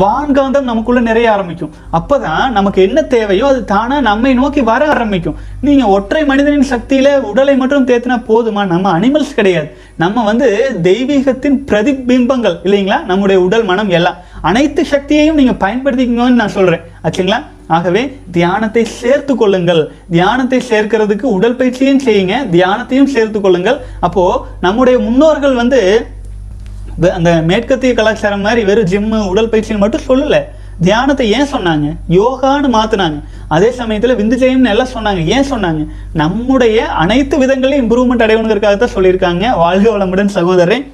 வான்காந்தம் 0.02 0.68
நமக்குள்ள 0.70 1.00
நிறைய 1.00 1.28
ஆரம்பிக்கும். 1.34 1.76
அப்பதான் 1.98 2.50
நமக்கு 2.56 2.80
என்ன 2.82 3.02
தேவையோ 3.02 3.46
அது 3.52 3.62
தானா 3.66 3.98
நம்மை 4.08 4.32
நோக்கி 4.40 4.62
வர 4.70 4.82
ஆரம்பிக்கும். 4.94 5.38
நீங்க 5.68 5.84
ஒற்றை 5.88 6.26
மனிதனின் 6.26 6.68
சக்தியில 6.72 7.14
உடலை 7.32 7.56
மட்டும் 7.56 7.88
தேத்தினா 7.88 8.18
போதுமா? 8.32 8.66
நம்ம 8.74 9.00
அனிமல்ஸ் 9.00 9.38
கிடையாது. 9.38 9.70
நம்ம 10.04 10.24
வந்து 10.24 10.48
தெய்வீகத்தின் 10.88 11.58
பிரதிபிம்பங்கள் 11.70 12.58
இல்லைங்களா? 12.64 12.98
நம்முடைய 13.06 13.42
உடல் 13.42 13.64
மனம் 13.64 13.90
எல்லாம். 13.90 14.18
அனைத்து 14.42 14.84
சக்தியையும் 14.94 15.40
நீங்க 15.42 15.56
பயன்படுத்திக்கணும்னு 15.66 16.42
நான் 16.42 16.56
சொல்றேன். 16.58 16.84
ஆச்சுங்களா? 17.04 17.40
ஆகவே 17.68 18.02
தியானத்தை 18.32 18.84
சேர்த்து 18.86 19.36
கொள்ளுங்கள். 19.36 19.82
தியானத்தை 20.16 20.62
சேர்க்கிறதுக்கு 20.72 21.28
உடற்பயிற்சியும் 21.38 22.04
செய்யுங்க. 22.08 22.36
தியானத்தையும் 22.56 23.14
சேர்த்து 23.16 23.42
கொள்ளுங்கள். 23.42 23.80
அப்போ 24.00 24.26
நம்முடைய 24.60 25.00
முன்னோர்கள் 25.00 25.54
வந்து 25.54 25.82
அந்த 27.14 27.42
மேற்கத்திய 27.42 27.94
கலாச்சாரம் 27.94 28.42
மாதிரி 28.42 28.64
வெறும் 28.64 28.86
ஜிம்மு 28.86 29.28
உடற்பயிற்சின்னு 29.32 29.78
மட்டும் 29.78 30.08
சொல்லல. 30.08 30.38
தியானத்தை 30.82 31.32
ஏன் 31.32 31.48
சொன்னாங்க? 31.52 31.88
யோகான்னு 32.10 32.70
மாத்துனாங்க. 32.72 33.18
அதே 33.48 33.70
சமயத்துல 33.78 34.16
விந்துஜயம்னு 34.16 34.70
எல்லாம் 34.70 34.94
சொன்னாங்க. 34.94 35.26
ஏன் 35.26 35.44
சொன்னாங்க? 35.44 35.82
நம்முடைய 36.14 36.86
அனைத்து 36.96 37.38
விதங்களையும் 37.38 37.90
இம்ப்ரூவ்மெண்ட் 37.90 38.24
அடையணுங்கிறதுக்காக 38.24 38.78
தான் 38.78 38.96
சொல்லியிருக்காங்க. 38.96 39.58
வாழ்க 39.58 39.98
வளமுடன் 39.98 40.26
சகோதரன் 40.28 40.86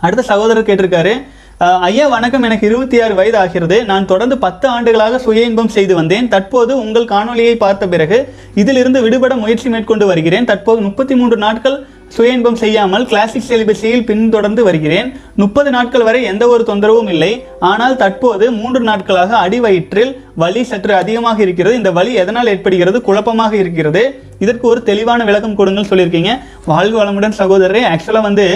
அடுத்த 0.00 0.22
சகோதரர் 0.22 0.64
கேட்டிருக்காரு 0.64 1.14
அஹ், 1.60 1.78
ஐயா 1.80 2.08
வணக்கம். 2.08 2.42
எனக்கு 2.42 2.66
இருபத்தி 2.66 3.02
ஆறு 3.02 3.14
வயது 3.14 3.38
ஆகிறது. 3.38 3.84
நான் 3.84 4.06
தொடர்ந்து 4.06 4.38
பத்து 4.38 4.68
ஆண்டுகளாக 4.68 5.18
சுய 5.18 5.40
இன்பம் 5.40 5.68
செய்து 5.68 5.94
வந்தேன். 5.94 6.28
தற்போது 6.28 6.78
உங்கள் 6.78 7.04
காணொலியை 7.04 7.54
பார்த்த 7.54 7.88
பிறகு 7.88 8.18
இதிலிருந்து 8.54 9.02
விடுபட 9.02 9.34
முயற்சி 9.34 9.68
மேற்கொண்டு 9.68 10.06
வருகிறேன். 10.06 10.44
தற்போது 10.44 10.80
முப்பத்தி 10.80 11.14
மூன்று 11.14 11.36
நாட்கள் 11.36 11.76
சுய 12.14 12.34
இன்பம் 12.36 12.58
செய்யாமல் 12.62 13.04
கிளாசிக் 13.10 13.46
செலிபஸியில் 13.48 14.04
பின்தொடர்ந்து 14.08 14.62
வருகிறேன். 14.66 15.08
முப்பது 15.42 15.70
நாட்கள் 15.74 16.04
வரை 16.08 16.20
எந்த 16.30 16.44
ஒரு 16.54 16.62
தொந்தரவும் 16.70 17.10
இல்லை. 17.14 17.30
ஆனால் 17.70 17.94
தற்போது 18.02 18.46
மூன்று 18.58 18.82
நாட்களாக 18.88 19.32
அடிவயிற்றில் 19.44 20.12
வலி 20.42 20.62
சற்று 20.70 20.94
அதிகமாக 21.02 21.40
இருக்கிறது. 21.46 21.78
இந்த 21.80 21.92
வலி 21.98 22.12
எதனால் 22.24 22.52
ஏற்படுகிறது? 22.54 23.00
குழப்பமாக 23.08 23.56
இருக்கிறது. 23.62 24.04
இதற்கு 24.44 24.66
ஒரு 24.72 24.82
தெளிவான 24.90 25.24
விளக்கம் 25.30 25.58
கொடுங்கள் 25.62 25.90
சொல்லியிருக்கீங்க. 25.90 26.34
வாழ்க 26.72 26.94
வளமுடன் 27.02 27.38
சகோதரரே 27.40 27.84
ஆக்சுவலாக 27.94 28.28
வந்து 28.28 28.46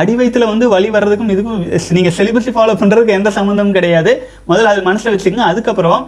அடி 0.00 0.12
வயிற்றுல 0.18 0.44
வந்து 0.50 0.66
வலி 0.74 0.88
வர்றதுக்கும் 0.94 1.32
இதுக்கும் 1.32 1.62
நீங்கள் 1.96 2.14
செலிபஸை 2.18 2.52
ஃபாலோ 2.56 2.74
பண்ணுறதுக்கு 2.82 3.18
எந்த 3.18 3.30
சம்மந்தமும் 3.38 3.76
கிடையாது. 3.78 4.12
முதல்ல 4.50 4.70
அது 4.74 4.82
மனசில் 4.86 5.12
வச்சுக்கோங்க. 5.14 5.48
அதுக்கப்புறம் 5.52 6.00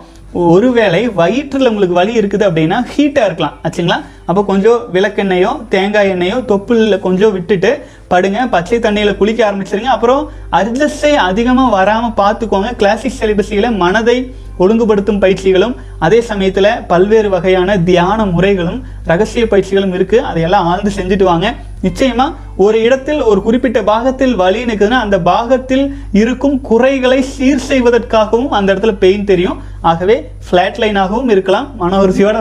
ஒருவேளை 0.44 1.00
வயிற்றில் 1.20 1.70
உங்களுக்கு 1.70 1.98
வலி 1.98 2.12
இருக்குது 2.20 2.44
அப்படின்னா 2.48 2.78
ஹீட்டாக 2.92 3.28
இருக்கலாம். 3.28 3.56
ஆச்சுங்களா? 3.66 3.98
அப்போ 4.30 4.40
கொஞ்சம் 4.50 4.80
விளக்கெண்ணெயோ 4.94 5.50
தேங்காய் 5.74 6.10
எண்ணெயோ 6.14 6.38
தொப்புளில் 6.50 7.02
கொஞ்சம் 7.04 7.34
விட்டுட்டு 7.36 7.70
படுங்க. 8.12 8.38
பச்சை 8.54 8.78
தண்ணியில் 8.86 9.18
குளிக்க 9.20 9.40
ஆரம்பிச்சிருங்க. 9.48 9.92
அப்புறம் 9.96 10.24
அர்ஜஸ்டே 10.60 11.12
அதிகமாக 11.28 11.74
வராமல் 11.78 12.18
பார்த்துக்கோங்க. 12.22 12.70
கிளாசிக் 12.80 13.18
செலிபஸியில் 13.20 13.76
மனதை 13.84 14.18
ஒழுங்குபடுத்தும் 14.64 15.22
பயிற்சிகளும் 15.22 15.76
அதே 16.06 16.18
சமயத்தில் 16.28 16.70
பல்வேறு 16.90 17.28
வகையான 17.34 17.78
தியான 17.88 18.26
முறைகளும் 18.34 18.78
ரகசிய 19.10 19.44
பயிற்சிகளும் 19.52 19.94
இருக்குது 19.96 20.26
அதையெல்லாம் 20.30 20.68
ஆழ்ந்து 20.70 20.92
செஞ்சுட்டு 20.98 21.26
வாங்க. 21.30 21.48
நிச்சயமாக 21.86 22.34
ஒரு 22.64 22.78
இடத்தில் 22.86 23.20
ஒரு 23.30 23.40
குறிப்பிட்ட 23.46 23.78
பாகத்தில் 23.90 24.34
வலி 24.42 24.60
நிற்குதுன்னா 24.68 25.00
அந்த 25.06 25.16
பாகத்தில் 25.30 25.84
இருக்கும் 26.20 26.56
குறைகளை 26.68 27.18
சீர் 27.32 27.66
செய்வதற்காகவும் 27.70 28.54
அந்த 28.58 28.68
இடத்துல 28.74 28.94
பெயின் 29.02 29.28
தெரியும். 29.30 29.58
ஆகவே 29.90 30.16
ஃப்ளாட் 30.46 30.78
லைனாகவும் 30.82 31.30
இருக்கலாம். 31.34 31.66
மன 31.82 31.98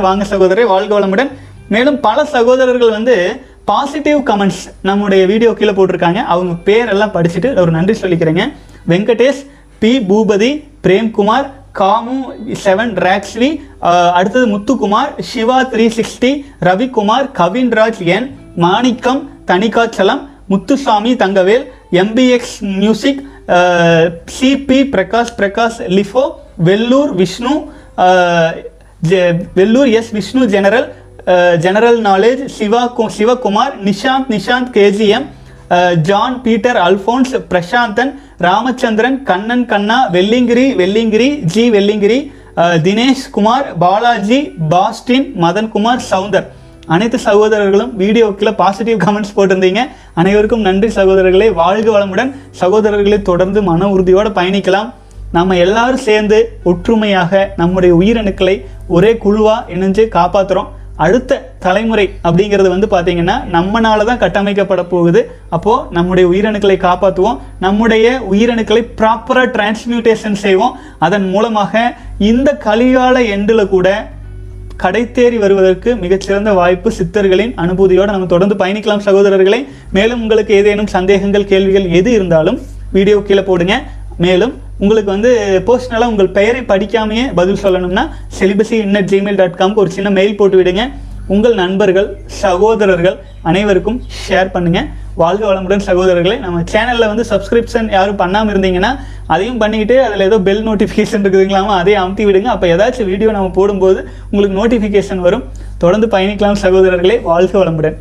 வாங்க 0.07 0.23
சகோதரரை 0.31 0.65
வாழ்க 0.73 0.91
வளமுடன். 0.99 1.31
மேலும் 1.73 1.99
பல 2.07 2.25
சகோதரர்கள் 2.35 2.95
வந்து 2.97 3.15
பாசிட்டிவ் 3.69 4.19
கமெண்ட்ஸ் 4.29 4.63
நம்முடைய 4.89 5.21
வீடியோ 5.31 5.51
கீழே 5.59 5.73
போட்டிருக்காங்க. 5.77 6.21
அவங்க 6.33 6.53
பேரெல்லாம் 6.69 7.13
படிச்சுட்டு 7.17 7.59
ஒரு 7.61 7.71
நன்றி 7.77 7.93
சொல்லிக்கிறேங்க. 8.01 8.43
வெங்கடேஷ் 8.91 9.43
பி. 9.83 9.91
பூபதி 10.09 10.51
பிரேம்குமார் 10.85 11.47
காமு 11.79 12.17
செவன் 12.65 12.91
ராக்ஸ்வி 13.05 13.49
அடுத்தது 14.17 14.45
Muthukumar 14.53 15.09
Siva 15.31 15.57
three 15.71 15.85
sixty 15.97 16.31
Ravikumar 16.67 17.25
Kavinraj 17.39 17.99
N 18.15 18.27
Manickam 18.65 19.21
Thanigachalam 19.51 20.21
Muthusamy 20.51 21.11
Thangavel 21.23 21.65
MBX 22.01 22.55
music 22.81 23.21
Sibi 24.37 24.79
Prakash 24.93 25.35
Prakash 25.39 25.79
லிஃபோ 25.97 26.23
Vellore 26.57 27.15
Vishnu 27.15 27.53
ஜெ- 29.09 29.45
Vellore 29.55 29.89
S 29.89 30.11
Vishnu 30.11 30.47
general 30.47 30.93
general 31.57 32.01
knowledge 32.01 32.45
Siva 32.45 32.93
Sivakumar 33.17 33.73
Nishanth 33.83 34.29
Nishanth 34.29 34.71
KGM 34.73 35.25
John 35.95 36.41
Peter 36.41 36.75
Alphonse 36.75 37.33
Prasanthan 37.49 38.11
Ramachandran 38.37 39.23
Kannan 39.23 39.65
Kanna 39.65 40.09
Velliangiri 40.11 40.75
Velliangiri 40.81 41.39
G 41.39 41.71
Velliangiri 41.71 42.31
Dinesh 42.57 43.29
Kumar 43.31 43.77
Balaji 43.77 44.51
Bastin 44.69 45.33
Madhankumar 45.41 45.99
Soundar. 46.11 46.47
அனைத்து 46.87 47.19
சகோதரர்களும் 47.19 47.99
வீடியோக்கில் 47.99 48.55
positive 48.55 48.97
comments 48.97 49.35
போட்டிருந்தீங்க. 49.35 49.79
அனைவருக்கும் 50.13 50.59
நன்றி 50.59 50.87
சகோதரர்களே. 50.87 51.53
வாழ்க 51.53 51.99
வளமுடன். 51.99 52.35
சகோதரர்களை 52.61 53.21
தொடர்ந்து 53.21 53.61
மன 53.63 53.89
உறுதியோடு 53.89 54.29
பயணிக்கலாம். 54.29 54.93
நம்ம 55.32 55.55
எல்லாரும் 55.55 56.05
சேர்ந்து 56.07 56.59
ஒற்றுமையாக 56.63 57.53
நம்முடைய 57.57 57.95
உயிரணுக்களை 57.95 58.55
ஒரே 58.88 59.17
குழுவாக 59.17 59.73
இணைஞ்சு 59.73 60.03
காப்பாற்றுறோம் 60.17 60.71
அடுத்த 60.97 61.39
தலைமுறை 61.59 62.09
அப்படிங்கிறது 62.23 62.69
வந்து 62.73 62.88
பார்த்தீங்கன்னா 62.91 63.36
நம்மனால 63.55 64.05
தான் 64.05 64.21
கட்டமைக்கப்பட 64.21 64.84
போகுது. 64.84 65.21
அப்போது 65.49 65.88
நம்முடைய 65.91 66.30
உயிரணுக்களை 66.30 66.78
காப்பாற்றுவோம் 66.88 67.39
நம்முடைய 67.59 68.21
உயிரணுக்களை 68.32 68.84
ப்ராப்பராக 68.99 69.51
டிரான்ஸ்மியூட்டேஷன் 69.55 70.38
செய்வோம். 70.45 70.76
அதன் 70.99 71.30
மூலமாக 71.30 71.93
இந்த 72.17 72.57
கலிகால 72.65 73.15
எண்டில் 73.36 73.71
கூட 73.73 74.13
கடைத்தேறி 74.84 75.38
வருவதற்கு 75.38 75.95
மிகச்சிறந்த 75.95 76.53
வாய்ப்பு 76.53 76.91
சித்தர்களின் 76.97 77.53
அனுபூதியோடு 77.63 78.15
நம்ம 78.15 78.26
தொடர்ந்து 78.26 78.55
பயணிக்கலாம் 78.63 79.05
சகோதரர்களே. 79.05 79.67
மேலும் 79.91 80.21
உங்களுக்கு 80.21 80.53
ஏதேனும் 80.53 80.93
சந்தேகங்கள் 80.95 81.49
கேள்விகள் 81.51 81.89
எது 81.89 82.11
இருந்தாலும் 82.11 82.59
வீடியோ 82.91 83.19
கீழே 83.19 83.41
போடுங்க. 83.41 83.76
மேலும் 84.17 84.53
உங்களுக்கு 84.84 85.09
வந்து 85.15 85.32
பர்சனலாக 85.67 86.11
உங்கள் 86.13 86.32
பெயரை 86.38 86.61
படிக்காமையே 86.71 87.26
பதில் 87.39 87.61
சொல்லணும்னா 87.63 88.03
செலிபஸி 88.39 88.78
இன்னட் 88.86 89.09
ஜிமெயில் 89.11 89.39
டாட் 89.41 89.59
காம்க்கு 89.59 89.84
ஒரு 89.84 89.91
சின்ன 89.97 90.09
மெயில் 90.17 90.39
போட்டு 90.39 90.57
விடுங்க. 90.61 90.84
உங்கள் 91.34 91.55
நண்பர்கள் 91.61 92.07
சகோதரர்கள் 92.41 93.15
அனைவருக்கும் 93.49 93.99
ஷேர் 94.23 94.51
பண்ணுங்க. 94.55 94.80
வாழ்க 95.21 95.43
வளமுடன் 95.49 95.86
சகோதரர்களே. 95.88 96.38
நம்ம 96.45 96.61
சேனலில் 96.73 97.09
வந்து 97.11 97.26
சப்ஸ்கிரிப்ஷன் 97.32 97.88
யாரும் 97.95 98.19
பண்ணாமல் 98.21 98.53
இருந்தீங்கன்னா 98.53 98.91
அதையும் 99.34 99.61
பண்ணிக்கிட்டு 99.61 99.95
அதில் 100.05 100.26
ஏதோ 100.30 100.39
பெல் 100.47 100.65
நோட்டிஃபிகேஷன் 100.69 101.23
இருக்குதுங்களாமா 101.23 101.76
அதையும் 101.82 102.01
அமுத்தி 102.03 102.26
விடுங்க. 102.30 102.49
அப்போ 102.55 102.67
ஏதாச்சும் 102.73 103.09
வீடியோ 103.11 103.32
நம்ம 103.38 103.51
போடும்போது 103.59 104.01
உங்களுக்கு 104.32 104.59
நோட்டிஃபிகேஷன் 104.61 105.23
வரும். 105.28 105.45
தொடர்ந்து 105.84 106.09
பயணிக்கலாம் 106.15 106.61
சகோதரர்களே. 106.65 107.17
வாழ்க 107.32 107.55
வளமுடன். 107.63 107.97